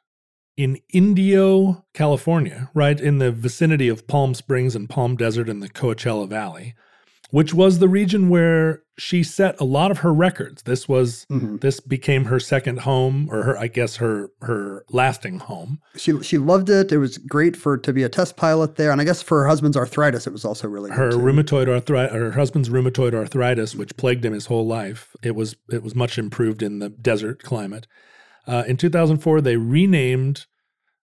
in 0.56 0.80
Indio, 0.94 1.86
California, 1.94 2.70
right 2.76 3.00
in 3.00 3.18
the 3.18 3.32
vicinity 3.32 3.88
of 3.88 4.08
Palm 4.08 4.36
Springs 4.36 4.76
and 4.76 4.90
Palm 4.90 5.16
Desert 5.16 5.50
in 5.50 5.60
the 5.60 5.70
Coachella 5.70 6.30
Valley, 6.30 6.76
which 7.32 7.54
was 7.54 7.80
the 7.80 7.90
region 7.90 8.30
where 8.30 8.84
she 9.00 9.22
set 9.22 9.60
a 9.60 9.64
lot 9.64 9.92
of 9.92 10.00
her 10.00 10.12
records. 10.14 10.64
This 10.64 10.88
was 10.90 11.26
Mhm. 11.30 11.62
this 11.62 11.80
became 11.80 12.26
her 12.26 12.40
second 12.40 12.80
home, 12.80 13.28
or 13.32 13.44
her, 13.44 13.58
I 13.58 13.68
guess 13.68 13.98
her 13.98 14.32
her 14.42 14.84
lasting 14.90 15.40
home. 15.40 15.80
She 15.96 16.22
she 16.24 16.38
loved 16.38 16.70
it. 16.70 16.92
It 16.92 16.98
was 16.98 17.18
great 17.20 17.56
for 17.56 17.78
to 17.78 17.94
be 17.94 18.04
a 18.04 18.10
test 18.10 18.36
pilot 18.38 18.76
there, 18.76 18.92
and 18.92 19.00
I 19.00 19.04
guess 19.04 19.22
for 19.22 19.42
her 19.44 19.48
husband's 19.48 19.78
arthritis, 19.78 20.26
it 20.26 20.34
was 20.34 20.44
also 20.44 20.68
really 20.68 20.90
Her 20.92 21.12
rheumatoid 21.12 21.68
arthritis, 21.68 22.12
her 22.14 22.32
husband's 22.32 22.70
rheumatoid 22.70 23.14
arthritis, 23.14 23.76
which 23.76 23.96
plagued 23.98 24.26
him 24.26 24.34
his 24.34 24.48
whole 24.48 24.66
life, 24.66 25.16
it 25.22 25.36
was 25.36 25.56
it 25.72 25.84
was 25.84 25.94
much 25.96 26.18
improved 26.18 26.64
in 26.64 26.80
the 26.80 26.90
desert 26.90 27.44
climate. 27.44 27.86
Uh, 28.48 28.64
in 28.68 28.78
2004, 28.78 29.42
they 29.42 29.58
renamed 29.58 30.46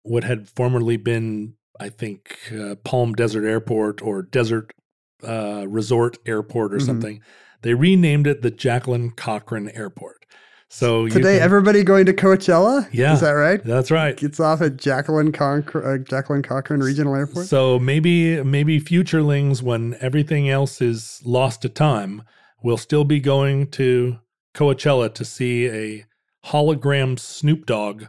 what 0.03 0.25
had 0.25 0.49
formerly 0.49 0.97
been, 0.97 1.55
I 1.81 1.89
think, 1.89 2.37
uh, 2.57 2.75
Palm 2.85 3.15
Desert 3.15 3.45
Airport 3.47 4.01
or 4.03 4.23
Desert 4.23 4.73
uh, 5.27 5.67
Resort 5.69 6.17
Airport 6.25 6.73
or 6.73 6.79
Mhm. 6.79 6.87
something. 6.87 7.21
They 7.63 7.75
renamed 7.75 8.27
it 8.27 8.43
the 8.43 8.51
Jacqueline 8.51 9.11
Cochran 9.11 9.69
Airport. 9.71 10.25
So 10.69 11.09
Today, 11.09 11.35
can- 11.39 11.43
everybody 11.43 11.83
going 11.83 12.07
to 12.07 12.13
Coachella. 12.13 12.89
Yeah. 12.93 13.15
is 13.15 13.21
that 13.21 13.33
right? 13.33 13.63
that's 13.65 13.91
right. 13.91 14.17
Gets 14.17 14.39
off 14.39 14.61
at 14.63 14.77
Jacqueline 14.77 15.33
Con- 15.33 15.65
uh, 15.75 15.99
Jacqueline 15.99 16.43
Cochran 16.43 16.81
Regional 16.81 17.17
Airport. 17.17 17.47
So 17.47 17.79
maybe 17.79 18.43
maybe 18.45 18.81
futurelings, 18.81 19.63
when 19.63 19.97
everything 20.01 20.49
else 20.49 20.81
is 20.81 21.21
lost 21.25 21.63
to 21.63 21.69
time, 21.69 22.23
will 22.63 22.77
still 22.77 23.05
be 23.05 23.19
going 23.19 23.67
to 23.73 24.19
Coachella 24.55 25.13
to 25.15 25.25
see 25.25 25.67
a 25.69 26.07
hologram 26.47 27.19
Snoop 27.19 27.67
Dogg, 27.67 28.05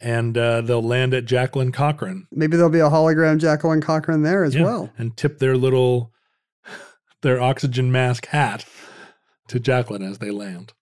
and 0.00 0.38
uh, 0.38 0.60
they'll 0.60 0.82
land 0.82 1.12
at 1.12 1.24
Jacqueline 1.26 1.72
Cochran 1.72 2.26
Maybe 2.30 2.56
there'll 2.56 2.70
be 2.70 2.78
a 2.80 2.88
hologram 2.88 3.38
Jacqueline 3.38 3.80
Cochran 3.80 4.22
there 4.22 4.44
as 4.44 4.54
Yeah, 4.54 4.62
well. 4.64 4.90
and 4.96 5.16
tip 5.16 5.38
their 5.40 5.56
little 5.56 6.12
their 7.22 7.40
oxygen 7.40 7.92
mask 7.92 8.26
hat 8.26 8.64
to 9.48 9.60
Jacqueline 9.60 10.02
as 10.02 10.18
they 10.18 10.30
land. 10.30 10.72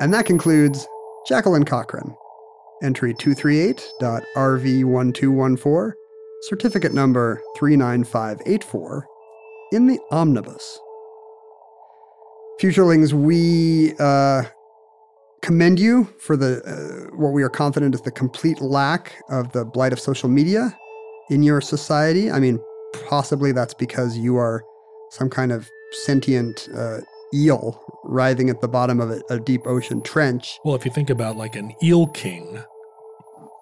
And 0.00 0.12
that 0.12 0.26
concludes 0.26 0.88
Jacqueline 1.26 1.64
Cochran. 1.64 2.14
Entry 2.82 3.14
238.RV1214, 3.14 5.92
certificate 6.42 6.92
number 6.92 7.40
39584, 7.56 9.06
in 9.72 9.86
the 9.86 9.98
omnibus. 10.10 10.80
Futurelings, 12.60 13.12
we 13.12 13.94
uh, 13.98 14.42
commend 15.42 15.78
you 15.78 16.04
for 16.20 16.36
the 16.36 16.62
uh, 16.64 17.16
what 17.16 17.32
we 17.32 17.42
are 17.42 17.48
confident 17.48 17.94
is 17.94 18.00
the 18.02 18.10
complete 18.10 18.60
lack 18.60 19.14
of 19.30 19.52
the 19.52 19.64
blight 19.64 19.92
of 19.92 20.00
social 20.00 20.28
media 20.28 20.76
in 21.30 21.42
your 21.42 21.60
society. 21.60 22.30
I 22.30 22.38
mean, 22.38 22.60
possibly 23.08 23.52
that's 23.52 23.74
because 23.74 24.16
you 24.18 24.36
are 24.36 24.62
some 25.10 25.30
kind 25.30 25.52
of 25.52 25.70
sentient 26.04 26.68
uh, 26.76 26.98
eel 27.32 27.80
writhing 28.04 28.50
at 28.50 28.60
the 28.60 28.68
bottom 28.68 29.00
of 29.00 29.10
a, 29.10 29.20
a 29.30 29.38
deep 29.40 29.66
ocean 29.66 30.02
trench. 30.02 30.58
Well, 30.64 30.74
if 30.74 30.84
you 30.84 30.90
think 30.92 31.10
about 31.10 31.36
like 31.36 31.56
an 31.56 31.72
eel 31.82 32.06
king, 32.08 32.62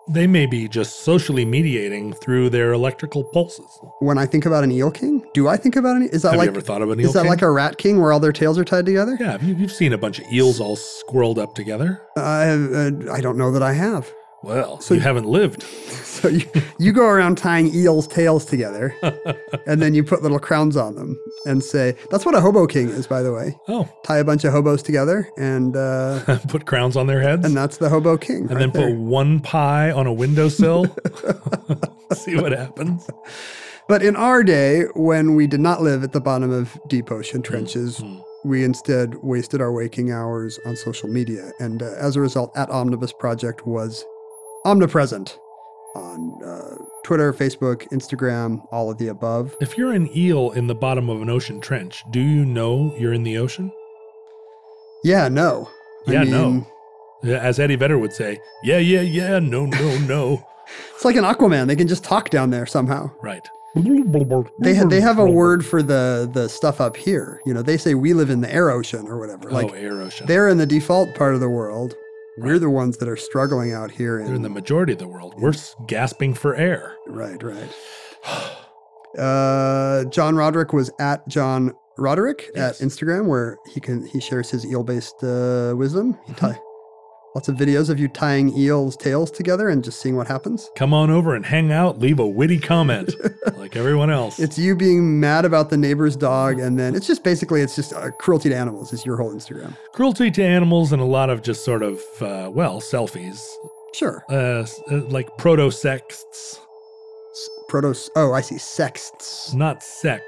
They 0.08 0.26
may 0.26 0.46
be 0.46 0.66
just 0.68 1.04
socially 1.04 1.44
mediating 1.44 2.12
through 2.14 2.50
their 2.50 2.72
electrical 2.72 3.22
pulses. 3.24 3.66
When 4.00 4.18
I 4.18 4.26
think 4.26 4.44
about 4.46 4.64
an 4.64 4.72
eel 4.72 4.90
king, 4.90 5.22
do 5.32 5.46
I 5.46 5.56
think 5.56 5.76
about 5.76 5.96
an? 5.96 6.02
Is 6.08 6.22
that 6.22 6.30
Have 6.30 6.38
like 6.38 6.46
you 6.46 6.52
ever 6.56 6.60
thought 6.60 6.82
of 6.82 6.90
an 6.90 6.98
eel 7.00 7.06
is 7.06 7.12
that 7.12 7.22
king? 7.22 7.30
like 7.30 7.42
a 7.42 7.50
rat 7.50 7.78
king 7.78 8.00
where 8.00 8.12
all 8.12 8.18
their 8.20 8.32
tails 8.32 8.58
are 8.58 8.64
tied 8.64 8.84
together? 8.84 9.16
yeah, 9.20 9.40
you, 9.40 9.54
you've 9.54 9.72
seen 9.72 9.92
a 9.92 9.98
bunch 9.98 10.18
of 10.18 10.24
eels 10.32 10.58
all 10.60 10.76
squirreled 10.76 11.38
up 11.38 11.54
together. 11.54 12.02
I 12.16 12.48
uh, 12.48 12.90
I 13.12 13.20
don't 13.20 13.36
know 13.38 13.52
that 13.52 13.62
I 13.62 13.74
have. 13.74 14.12
Well, 14.44 14.80
So- 14.80 14.94
you 14.94 15.00
haven't 15.00 15.26
lived. 15.26 15.64
So 16.22 16.28
you, 16.28 16.44
you 16.78 16.92
go 16.92 17.06
around 17.06 17.36
tying 17.38 17.74
eels' 17.74 18.06
tails 18.06 18.44
together, 18.44 18.94
and 19.66 19.82
then 19.82 19.92
you 19.92 20.04
put 20.04 20.22
little 20.22 20.38
crowns 20.38 20.76
on 20.76 20.94
them 20.94 21.18
and 21.46 21.64
say, 21.64 21.96
"That's 22.12 22.24
what 22.24 22.36
a 22.36 22.40
hobo 22.40 22.66
king 22.68 22.90
is." 22.90 23.08
By 23.08 23.22
the 23.22 23.32
way, 23.32 23.56
Oh, 23.66 23.88
tie 24.04 24.18
a 24.18 24.24
bunch 24.24 24.44
of 24.44 24.52
hobos 24.52 24.82
together, 24.84 25.28
and 25.36 25.74
uh, 25.74 26.38
put 26.48 26.66
crowns 26.66 26.96
on 26.96 27.08
their 27.08 27.20
heads. 27.20 27.44
and 27.44 27.56
that's 27.56 27.78
the 27.78 27.88
hobo 27.88 28.16
king. 28.18 28.42
and 28.42 28.50
right 28.50 28.58
then 28.58 28.70
there. 28.70 28.90
put 28.90 28.98
one 29.00 29.40
pie 29.40 29.90
on 29.90 30.06
a 30.06 30.12
windowsill. 30.12 30.84
See 32.12 32.36
what 32.36 32.52
happens. 32.52 33.08
But 33.88 34.02
in 34.04 34.14
our 34.14 34.44
day, 34.44 34.82
when 34.94 35.34
we 35.34 35.46
did 35.48 35.60
not 35.60 35.82
live 35.82 36.04
at 36.04 36.12
the 36.12 36.20
bottom 36.20 36.52
of 36.52 36.78
deep 36.88 37.10
ocean 37.10 37.42
trenches, 37.42 37.98
Mm. 37.98 38.22
we 38.44 38.62
instead 38.64 39.14
wasted 39.22 39.60
our 39.60 39.72
waking 39.72 40.12
hours 40.12 40.58
on 40.66 40.76
social 40.76 41.08
media. 41.08 41.50
And 41.58 41.82
uh, 41.82 41.86
as 41.98 42.14
a 42.16 42.20
result, 42.20 42.52
at 42.56 42.70
Omnibus 42.70 43.12
Project 43.14 43.66
was 43.66 44.04
omnipresent 44.64 45.38
on 45.94 46.42
uh, 46.44 46.76
Twitter, 47.04 47.32
Facebook, 47.32 47.86
Instagram, 47.90 48.64
all 48.72 48.90
of 48.90 48.98
the 48.98 49.08
above. 49.08 49.54
If 49.60 49.76
you're 49.76 49.92
an 49.92 50.08
eel 50.16 50.50
in 50.52 50.66
the 50.66 50.74
bottom 50.74 51.08
of 51.10 51.20
an 51.20 51.28
ocean 51.28 51.60
trench, 51.60 52.02
do 52.10 52.20
you 52.20 52.44
know 52.44 52.94
you're 52.98 53.12
in 53.12 53.22
the 53.24 53.36
ocean? 53.38 53.70
Yeah, 55.04 55.28
no. 55.28 55.68
I 56.06 56.12
Yeah, 56.12 56.22
no. 56.24 56.50
mean, 56.50 56.66
Yeah, 57.22 57.38
As 57.38 57.58
Eddie 57.58 57.76
Vedder 57.76 57.98
would 57.98 58.12
say, 58.12 58.40
yeah, 58.64 58.78
yeah, 58.78 59.00
yeah, 59.00 59.38
no, 59.38 59.66
no, 59.66 59.98
no. 59.98 60.46
It's 60.94 61.04
like 61.04 61.16
an 61.16 61.24
Aquaman. 61.24 61.66
They 61.66 61.76
can 61.76 61.88
just 61.88 62.02
talk 62.04 62.30
down 62.30 62.48
there 62.50 62.64
somehow. 62.64 63.10
right. 63.20 63.46
They 63.74 64.74
ha- 64.76 64.86
they 64.86 65.00
have 65.00 65.18
a 65.18 65.24
word 65.24 65.64
for 65.66 65.82
the 65.82 66.30
the 66.32 66.46
stuff 66.48 66.80
up 66.80 66.96
here. 66.96 67.40
You 67.46 67.52
know, 67.54 67.62
they 67.62 67.76
say 67.78 67.94
we 67.94 68.12
live 68.14 68.28
in 68.30 68.40
the 68.42 68.52
air 68.52 68.70
ocean 68.70 69.06
or 69.08 69.18
whatever. 69.18 69.50
Like 69.50 69.70
oh, 69.70 69.74
air 69.74 70.00
ocean. 70.00 70.26
they're 70.26 70.48
in 70.48 70.58
the 70.58 70.66
default 70.66 71.14
part 71.14 71.34
of 71.34 71.40
the 71.40 71.48
world. 71.48 71.94
We're 72.38 72.58
the 72.58 72.70
ones 72.70 72.96
that 72.98 73.08
are 73.08 73.16
struggling 73.16 73.72
out 73.72 73.90
here. 73.90 74.18
In, 74.18 74.26
They're 74.26 74.34
in 74.36 74.42
the 74.42 74.48
majority 74.48 74.92
of 74.94 74.98
the 74.98 75.08
world. 75.08 75.34
We're 75.38 75.52
gasping 75.86 76.34
for 76.34 76.54
air. 76.54 76.96
right, 77.06 77.42
right. 77.42 77.70
Uh, 79.18 80.04
John 80.06 80.36
Roderick 80.36 80.72
was 80.72 80.90
at 80.98 81.28
John 81.28 81.74
Roderick 81.98 82.50
Yes. 82.54 82.80
at 82.80 82.88
Instagram, 82.88 83.26
where 83.26 83.58
he 83.70 83.78
can 83.78 84.06
he 84.06 84.20
shares 84.20 84.48
his 84.48 84.64
eel 84.64 84.82
based 84.84 85.22
uh, 85.22 85.74
wisdom. 85.76 86.18
He 86.26 86.32
tie 86.32 86.58
lots 87.34 87.48
of 87.48 87.56
videos 87.56 87.88
of 87.90 87.98
you 87.98 88.08
tying 88.08 88.56
eels' 88.56 88.96
tails 88.96 89.30
together 89.30 89.68
and 89.68 89.82
just 89.82 90.00
seeing 90.00 90.16
what 90.16 90.26
happens. 90.26 90.70
Come 90.76 90.92
on 90.92 91.10
over 91.10 91.34
and 91.34 91.44
hang 91.46 91.72
out, 91.72 91.98
leave 91.98 92.18
a 92.18 92.26
witty 92.26 92.58
comment 92.58 93.14
like 93.56 93.74
everyone 93.76 94.10
else. 94.10 94.38
It's 94.38 94.58
you 94.58 94.76
being 94.76 95.18
mad 95.20 95.44
about 95.44 95.70
the 95.70 95.76
neighbor's 95.76 96.16
dog, 96.16 96.58
and 96.58 96.78
then 96.78 96.94
it's 96.94 97.06
just 97.06 97.24
basically 97.24 97.60
it's 97.62 97.74
just 97.76 97.92
uh, 97.94 98.10
cruelty 98.18 98.48
to 98.50 98.56
animals. 98.56 98.92
Is 98.92 99.04
your 99.06 99.16
whole 99.16 99.32
Instagram? 99.32 99.76
cruelty 99.94 100.30
to 100.30 100.42
animals 100.44 100.92
and 100.92 101.00
a 101.00 101.06
lot 101.06 101.30
of 101.30 101.42
just 101.42 101.64
sort 101.64 101.82
of, 101.82 102.00
uh, 102.20 102.50
well, 102.52 102.80
selfies, 102.80 103.40
Sure. 103.94 104.24
uh, 104.30 104.66
uh, 104.90 105.00
like 105.08 105.28
proto 105.38 105.70
sexts, 105.70 106.58
S- 107.32 107.48
Proto. 107.68 107.94
Oh, 108.16 108.32
I 108.32 108.40
see. 108.42 108.58
Sexts. 108.58 109.54
not 109.54 109.82
sex, 109.82 110.22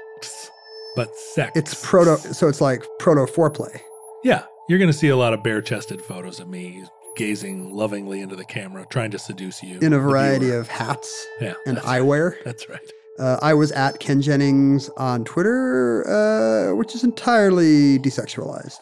but 0.95 1.15
sex. 1.15 1.51
It's 1.55 1.73
proto. 1.87 2.17
So 2.33 2.47
it's 2.47 2.61
like 2.61 2.83
proto 2.99 3.31
foreplay. 3.31 3.79
Yeah, 4.23 4.43
you're 4.69 4.79
going 4.79 4.91
to 4.91 4.97
see 4.97 5.09
a 5.09 5.15
lot 5.17 5.33
of 5.33 5.43
bare 5.43 5.61
chested 5.61 6.01
photos 6.01 6.39
of 6.39 6.47
me 6.47 6.83
gazing 7.15 7.73
lovingly 7.73 8.21
into 8.21 8.35
the 8.35 8.45
camera, 8.45 8.85
trying 8.89 9.11
to 9.11 9.19
seduce 9.19 9.63
you. 9.63 9.79
in 9.79 9.93
a 9.93 9.99
variety 9.99 10.51
of 10.51 10.67
hats 10.67 11.27
yeah, 11.41 11.53
and 11.65 11.77
that's, 11.77 11.85
eyewear. 11.87 12.43
That's 12.43 12.69
right. 12.69 12.91
Uh, 13.17 13.37
I 13.41 13.53
was 13.53 13.71
at 13.71 13.99
Ken 13.99 14.21
Jennings 14.21 14.89
on 14.97 15.23
Twitter, 15.23 16.05
uh, 16.07 16.75
which 16.75 16.95
is 16.95 17.03
entirely 17.03 17.97
desexualized. 17.99 18.79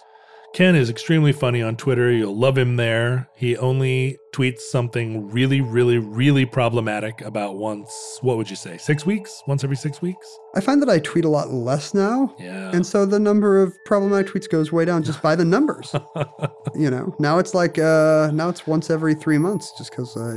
Ken 0.53 0.75
is 0.75 0.91
extremely 0.91 1.31
funny 1.31 1.63
on 1.63 1.75
Twitter. 1.75 2.11
You'll 2.11 2.37
love 2.37 2.59
him 2.59 2.75
there. 2.75 3.27
He 3.35 3.57
only 3.57 4.19
tweets 4.35 4.59
something 4.59 5.31
really, 5.31 5.61
really, 5.61 5.97
really 5.97 6.45
problematic 6.45 7.21
about 7.21 7.57
once, 7.57 8.19
what 8.21 8.37
would 8.37 8.47
you 8.51 8.55
say, 8.55 8.77
six 8.77 9.03
weeks? 9.03 9.41
Once 9.47 9.63
every 9.63 9.75
six 9.75 9.99
weeks? 9.99 10.37
I 10.55 10.61
find 10.61 10.79
that 10.83 10.89
I 10.89 10.99
tweet 10.99 11.25
a 11.25 11.29
lot 11.29 11.49
less 11.51 11.95
now. 11.95 12.35
Yeah. 12.37 12.69
And 12.71 12.85
so 12.85 13.03
the 13.03 13.19
number 13.19 13.63
of 13.63 13.73
problematic 13.85 14.31
tweets 14.31 14.47
goes 14.47 14.71
way 14.71 14.85
down 14.85 15.01
just 15.01 15.23
by 15.23 15.35
the 15.35 15.43
numbers. 15.43 15.95
you 16.75 16.91
know, 16.91 17.15
now 17.17 17.39
it's 17.39 17.55
like, 17.55 17.79
uh, 17.79 18.29
now 18.31 18.49
it's 18.49 18.67
once 18.67 18.91
every 18.91 19.15
three 19.15 19.39
months 19.39 19.73
just 19.75 19.89
because 19.89 20.15
I, 20.15 20.35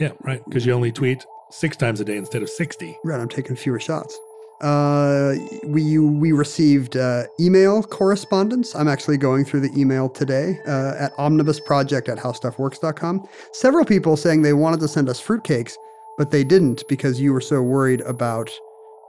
yeah, 0.00 0.12
right. 0.22 0.42
Because 0.46 0.64
you 0.64 0.72
only 0.72 0.92
tweet 0.92 1.26
six 1.50 1.76
times 1.76 2.00
a 2.00 2.06
day 2.06 2.16
instead 2.16 2.42
of 2.42 2.48
60. 2.48 2.96
right, 3.04 3.20
I'm 3.20 3.28
taking 3.28 3.54
fewer 3.54 3.80
shots. 3.80 4.18
Uh, 4.60 5.34
we 5.64 5.98
we 5.98 6.32
received 6.32 6.96
uh, 6.96 7.24
email 7.38 7.82
correspondence. 7.82 8.74
I'm 8.74 8.88
actually 8.88 9.16
going 9.16 9.44
through 9.44 9.60
the 9.60 9.80
email 9.80 10.08
today 10.08 10.58
uh, 10.66 10.94
at 10.98 11.16
omnibusproject 11.16 12.08
at 12.08 12.18
howstuffworks.com. 12.18 13.28
Several 13.52 13.84
people 13.84 14.16
saying 14.16 14.42
they 14.42 14.54
wanted 14.54 14.80
to 14.80 14.88
send 14.88 15.08
us 15.08 15.20
fruitcakes, 15.24 15.74
but 16.16 16.32
they 16.32 16.42
didn't 16.42 16.82
because 16.88 17.20
you 17.20 17.32
were 17.32 17.40
so 17.40 17.62
worried 17.62 18.00
about 18.00 18.50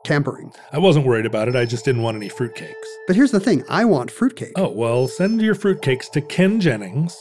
tampering. 0.03 0.53
I 0.71 0.77
wasn't 0.77 1.07
worried 1.07 1.25
about 1.25 1.47
it. 1.47 1.55
I 1.55 1.65
just 1.65 1.83
didn't 1.83 2.03
want 2.03 2.17
any 2.17 2.29
fruitcakes. 2.29 2.73
But 3.07 3.15
here's 3.15 3.31
the 3.31 3.39
thing: 3.39 3.63
I 3.69 3.85
want 3.85 4.11
fruitcake. 4.11 4.53
Oh, 4.55 4.69
well, 4.69 5.07
send 5.07 5.41
your 5.41 5.55
fruitcakes 5.55 6.11
to 6.11 6.21
Ken 6.21 6.59
Jennings 6.59 7.17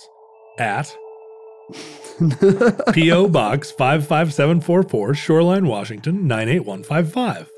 at 0.59 0.95
P.O. 2.93 3.29
Box 3.29 3.70
55744, 3.70 5.14
Shoreline, 5.14 5.66
Washington 5.66 6.26
98155. 6.26 7.51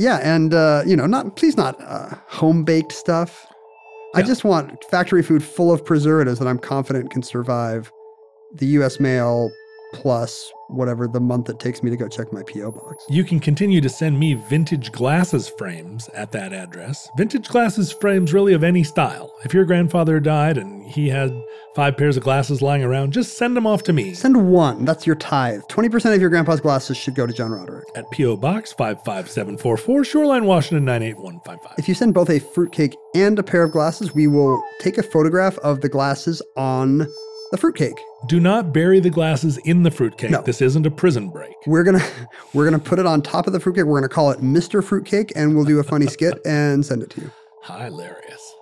Yeah, 0.00 0.16
and 0.22 0.54
uh, 0.54 0.82
you 0.86 0.96
know, 0.96 1.06
not 1.06 1.36
please 1.36 1.56
not 1.56 1.80
uh, 1.82 2.14
home 2.28 2.64
baked 2.64 2.92
stuff. 2.92 3.46
I 4.14 4.22
just 4.22 4.42
want 4.42 4.82
factory 4.84 5.22
food 5.22 5.44
full 5.44 5.70
of 5.70 5.84
preservatives 5.84 6.40
that 6.40 6.48
I'm 6.48 6.58
confident 6.58 7.12
can 7.12 7.22
survive 7.22 7.92
the 8.52 8.66
U.S. 8.66 8.98
mail 8.98 9.52
plus 9.92 10.52
whatever 10.68 11.08
the 11.08 11.20
month 11.20 11.48
it 11.48 11.58
takes 11.58 11.82
me 11.82 11.90
to 11.90 11.96
go 11.96 12.08
check 12.08 12.32
my 12.32 12.42
PO 12.44 12.70
box. 12.70 13.04
You 13.08 13.24
can 13.24 13.40
continue 13.40 13.80
to 13.80 13.88
send 13.88 14.18
me 14.18 14.34
vintage 14.34 14.92
glasses 14.92 15.48
frames 15.48 16.08
at 16.14 16.30
that 16.32 16.52
address. 16.52 17.08
Vintage 17.16 17.48
glasses 17.48 17.90
frames, 17.90 18.32
really 18.32 18.52
of 18.52 18.62
any 18.62 18.84
style. 18.84 19.34
If 19.44 19.52
your 19.52 19.64
grandfather 19.64 20.20
died 20.20 20.58
and 20.58 20.86
he 20.86 21.08
had 21.08 21.32
five 21.74 21.96
pairs 21.96 22.16
of 22.16 22.22
glasses 22.22 22.62
lying 22.62 22.84
around, 22.84 23.12
just 23.12 23.36
send 23.36 23.56
them 23.56 23.66
off 23.66 23.82
to 23.84 23.92
me 23.92 24.14
Send 24.14 24.50
one. 24.50 24.84
That's 24.84 25.06
your 25.06 25.16
tithe. 25.16 25.62
20% 25.68 26.14
of 26.14 26.20
your 26.20 26.30
grandpa's 26.30 26.60
glasses 26.60 26.96
should 26.96 27.14
go 27.14 27.26
to 27.26 27.32
John 27.32 27.50
Roderick. 27.50 27.88
at 27.96 28.10
P.O. 28.10 28.36
Box 28.36 28.72
55744, 28.72 30.04
Shoreline, 30.04 30.44
Washington 30.44 30.84
98155. 30.84 31.78
If 31.78 31.88
you 31.88 31.94
send 31.94 32.14
both 32.14 32.30
a 32.30 32.38
fruitcake 32.38 32.96
and 33.14 33.38
a 33.38 33.42
pair 33.42 33.64
of 33.64 33.72
glasses, 33.72 34.14
we 34.14 34.26
will 34.26 34.62
take 34.80 34.98
a 34.98 35.02
photograph 35.02 35.58
of 35.58 35.80
the 35.80 35.88
glasses 35.88 36.42
on 36.56 37.06
the 37.50 37.58
fruitcake. 37.58 37.98
Do 38.28 38.38
not 38.40 38.72
bury 38.72 39.00
the 39.00 39.10
glasses 39.10 39.56
in 39.64 39.82
the 39.82 39.90
fruitcake. 39.90 40.30
No. 40.30 40.42
This 40.42 40.60
isn't 40.62 40.86
a 40.86 40.90
prison 40.90 41.30
break. 41.30 41.54
We're 41.66 41.84
gonna 41.84 42.04
we're 42.54 42.64
gonna 42.64 42.78
put 42.78 42.98
it 42.98 43.06
on 43.06 43.22
top 43.22 43.46
of 43.46 43.52
the 43.52 43.60
fruitcake. 43.60 43.84
We're 43.84 43.98
gonna 44.00 44.08
call 44.08 44.30
it 44.30 44.40
Mr. 44.40 44.82
Fruitcake, 44.84 45.32
and 45.36 45.54
we'll 45.56 45.64
do 45.64 45.78
a 45.78 45.84
funny 45.84 46.06
skit 46.06 46.38
and 46.46 46.84
send 46.84 47.02
it 47.02 47.10
to 47.10 47.20
you. 47.22 47.30
Hilarious. 47.64 48.54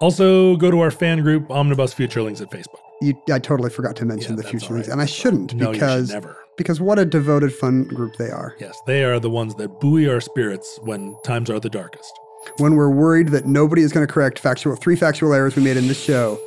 Also, 0.00 0.56
go 0.56 0.70
to 0.70 0.80
our 0.80 0.90
fan 0.90 1.22
group, 1.22 1.50
Omnibus 1.50 1.94
Futurelings 1.94 2.40
at 2.42 2.50
Facebook. 2.50 2.80
You, 3.00 3.14
I 3.32 3.38
totally 3.38 3.70
forgot 3.70 3.96
to 3.96 4.04
mention 4.04 4.32
Yeah, 4.32 4.36
the 4.36 4.42
that's 4.42 4.50
future 4.50 4.74
links, 4.74 4.88
right. 4.88 4.92
and 4.92 5.00
I 5.02 5.06
shouldn't 5.06 5.54
No, 5.54 5.72
because 5.72 6.08
should 6.08 6.14
never. 6.14 6.36
because 6.56 6.80
what 6.80 6.98
a 6.98 7.04
devoted, 7.04 7.52
fun 7.54 7.84
group 7.84 8.16
they 8.16 8.30
are. 8.30 8.54
Yes, 8.58 8.78
they 8.86 9.04
are 9.04 9.18
the 9.20 9.30
ones 9.30 9.54
that 9.56 9.80
buoy 9.80 10.08
our 10.08 10.20
spirits 10.20 10.78
when 10.82 11.16
times 11.24 11.48
are 11.50 11.60
the 11.60 11.68
darkest. 11.70 12.12
When 12.58 12.74
we're 12.74 12.90
worried 12.90 13.28
that 13.28 13.46
nobody 13.46 13.82
is 13.82 13.92
going 13.92 14.06
to 14.06 14.12
correct 14.12 14.38
factual 14.38 14.76
three 14.76 14.96
factual 14.96 15.32
errors 15.34 15.56
we 15.56 15.62
made 15.64 15.76
in 15.76 15.88
this 15.88 16.00
show, 16.02 16.38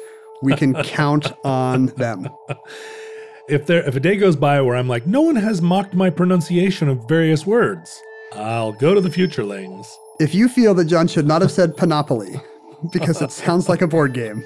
we 0.42 0.56
can 0.56 0.74
count 0.84 1.34
on 1.44 1.88
them. 1.88 2.30
If 3.50 3.66
there 3.66 3.84
if 3.88 3.96
a 3.96 4.00
day 4.00 4.16
goes 4.16 4.36
by 4.36 4.62
where 4.62 4.76
I'm 4.76 4.88
like, 4.88 5.08
no 5.08 5.22
one 5.22 5.36
has 5.36 5.60
mocked 5.60 5.96
my 5.96 6.12
pronunciation 6.12 6.88
of 6.88 7.08
various 7.08 7.48
words, 7.48 8.00
I'll 8.34 8.74
go 8.74 8.94
to 8.94 9.02
the 9.02 9.10
Futurelings. 9.10 9.88
If 10.20 10.36
you 10.36 10.48
feel 10.48 10.76
that 10.76 10.86
John 10.86 11.08
should 11.08 11.26
not 11.26 11.42
have 11.42 11.52
said 11.52 11.76
Panoply 11.76 12.40
because 12.94 13.24
it 13.24 13.32
sounds 13.32 13.68
like 13.68 13.82
a 13.82 13.88
board 13.88 14.14
game, 14.14 14.46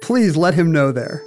please 0.00 0.36
let 0.36 0.54
him 0.54 0.70
know 0.70 0.92
there. 0.92 1.24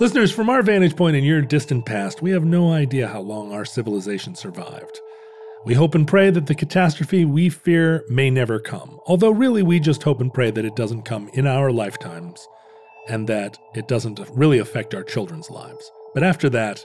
Listeners, 0.00 0.32
from 0.32 0.48
our 0.48 0.62
vantage 0.62 0.96
point 0.96 1.14
in 1.14 1.24
your 1.24 1.42
distant 1.42 1.84
past, 1.84 2.22
we 2.22 2.30
have 2.30 2.46
no 2.46 2.72
idea 2.72 3.06
how 3.06 3.20
long 3.20 3.52
our 3.52 3.66
civilization 3.66 4.34
survived. 4.34 4.98
We 5.66 5.74
hope 5.74 5.94
and 5.94 6.08
pray 6.08 6.30
that 6.30 6.46
the 6.46 6.54
catastrophe 6.54 7.26
we 7.26 7.50
fear 7.50 8.02
may 8.08 8.30
never 8.30 8.58
come, 8.58 8.98
although 9.06 9.30
really 9.30 9.62
we 9.62 9.78
just 9.78 10.02
hope 10.04 10.22
and 10.22 10.32
pray 10.32 10.50
that 10.50 10.64
it 10.64 10.74
doesn't 10.74 11.02
come 11.02 11.28
in 11.34 11.46
our 11.46 11.70
lifetimes 11.70 12.48
and 13.08 13.28
that 13.28 13.58
it 13.74 13.88
doesn't 13.88 14.20
really 14.30 14.58
affect 14.58 14.94
our 14.94 15.02
children's 15.04 15.50
lives. 15.50 15.90
But 16.14 16.22
after 16.22 16.48
that, 16.50 16.84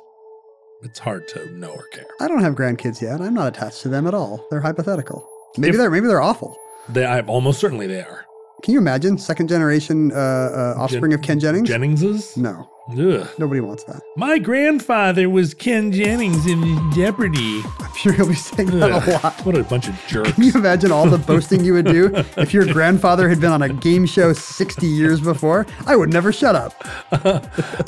it's 0.83 0.99
hard 0.99 1.27
to 1.29 1.49
know 1.57 1.69
or 1.71 1.87
care. 1.91 2.05
I 2.21 2.27
don't 2.27 2.41
have 2.41 2.55
grandkids 2.55 3.01
yet. 3.01 3.19
I'm 3.21 3.33
not 3.33 3.47
attached 3.55 3.81
to 3.81 3.89
them 3.89 4.05
at 4.07 4.13
all. 4.13 4.45
They're 4.51 4.61
hypothetical. 4.61 5.27
Maybe 5.57 5.71
If- 5.71 5.77
they're 5.77 5.89
maybe 5.91 6.07
they're 6.07 6.21
awful. 6.21 6.55
They, 6.89 7.03
I, 7.05 7.19
almost 7.21 7.59
certainly 7.59 7.87
they 7.87 8.01
are. 8.01 8.25
Can 8.63 8.73
you 8.73 8.79
imagine 8.79 9.19
second 9.19 9.49
generation 9.49 10.11
uh, 10.11 10.15
uh, 10.15 10.81
offspring 10.81 11.13
of 11.13 11.21
Ken 11.21 11.39
Jennings? 11.39 11.69
Jenningses? 11.69 12.35
no, 12.37 12.67
Ugh. 12.89 13.27
nobody 13.37 13.61
wants 13.61 13.83
that. 13.83 14.01
My 14.15 14.39
grandfather 14.39 15.29
was 15.29 15.53
Ken 15.53 15.91
Jennings 15.91 16.47
in 16.47 16.91
Jeopardy. 16.91 17.61
I'm 17.79 17.93
sure 17.95 18.13
he'll 18.13 18.27
be 18.27 18.33
saying 18.33 18.79
that 18.79 19.07
a 19.07 19.11
lot. 19.21 19.45
What 19.45 19.55
a 19.55 19.63
bunch 19.63 19.87
of 19.87 19.95
jerks. 20.07 20.31
Can 20.33 20.43
you 20.43 20.53
imagine 20.55 20.91
all 20.91 21.07
the 21.07 21.19
boasting 21.19 21.63
you 21.63 21.73
would 21.73 21.85
do 21.85 22.07
if 22.37 22.51
your 22.51 22.65
grandfather 22.65 23.29
had 23.29 23.39
been 23.39 23.51
on 23.51 23.61
a 23.61 23.69
game 23.69 24.07
show 24.07 24.33
60 24.33 24.87
years 24.87 25.21
before? 25.21 25.67
I 25.85 25.95
would 25.95 26.11
never 26.11 26.33
shut 26.33 26.55
up. 26.55 26.73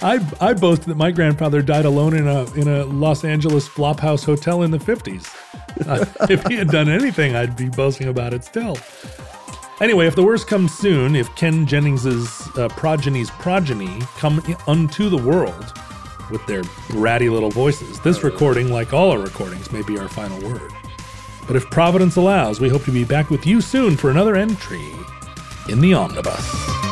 I 0.04 0.24
I 0.40 0.54
boast 0.54 0.84
that 0.84 0.98
my 0.98 1.10
grandfather 1.10 1.64
died 1.64 1.86
alone 1.86 2.16
in 2.16 2.28
a 2.28 2.44
in 2.54 2.68
a 2.68 2.86
Los 2.86 3.24
Angeles 3.26 3.68
flophouse 3.68 4.24
hotel 4.24 4.62
in 4.62 4.70
the 4.70 4.78
50s. 4.78 5.34
Uh, 5.88 6.06
if 6.30 6.46
he 6.46 6.58
had 6.58 6.68
done 6.68 6.90
anything, 6.90 7.36
I'd 7.36 7.56
be 7.56 7.70
boasting 7.70 8.08
about 8.08 8.36
it 8.36 8.44
still. 8.44 8.78
Anyway, 9.82 10.08
if 10.08 10.16
the 10.16 10.24
worst 10.24 10.46
comes 10.46 10.74
soon, 10.74 11.16
if 11.16 11.34
Ken 11.36 11.66
Jennings's 11.66 12.50
uh, 12.58 12.68
progeny's 12.70 13.30
progeny 13.32 14.02
come 14.18 14.44
unto 14.68 15.08
the 15.08 15.18
world 15.18 15.74
with 16.30 16.46
their 16.48 16.64
bratty 16.90 17.32
little 17.32 17.50
voices, 17.50 17.98
this 18.02 18.22
recording, 18.22 18.74
like 18.74 18.92
all 18.94 19.10
our 19.10 19.20
recordings, 19.20 19.72
may 19.72 19.82
be 19.82 19.98
our 19.98 20.10
final 20.10 20.38
word. 20.42 20.74
But 21.48 21.56
if 21.56 21.70
Providence 21.70 22.18
allows, 22.18 22.60
we 22.60 22.68
hope 22.68 22.84
to 22.84 22.92
be 22.92 23.06
back 23.06 23.30
with 23.30 23.48
you 23.48 23.62
soon 23.62 23.96
for 23.96 24.12
another 24.12 24.36
entry 24.36 24.92
in 25.70 25.80
the 25.80 25.94
Omnibus. 25.94 26.89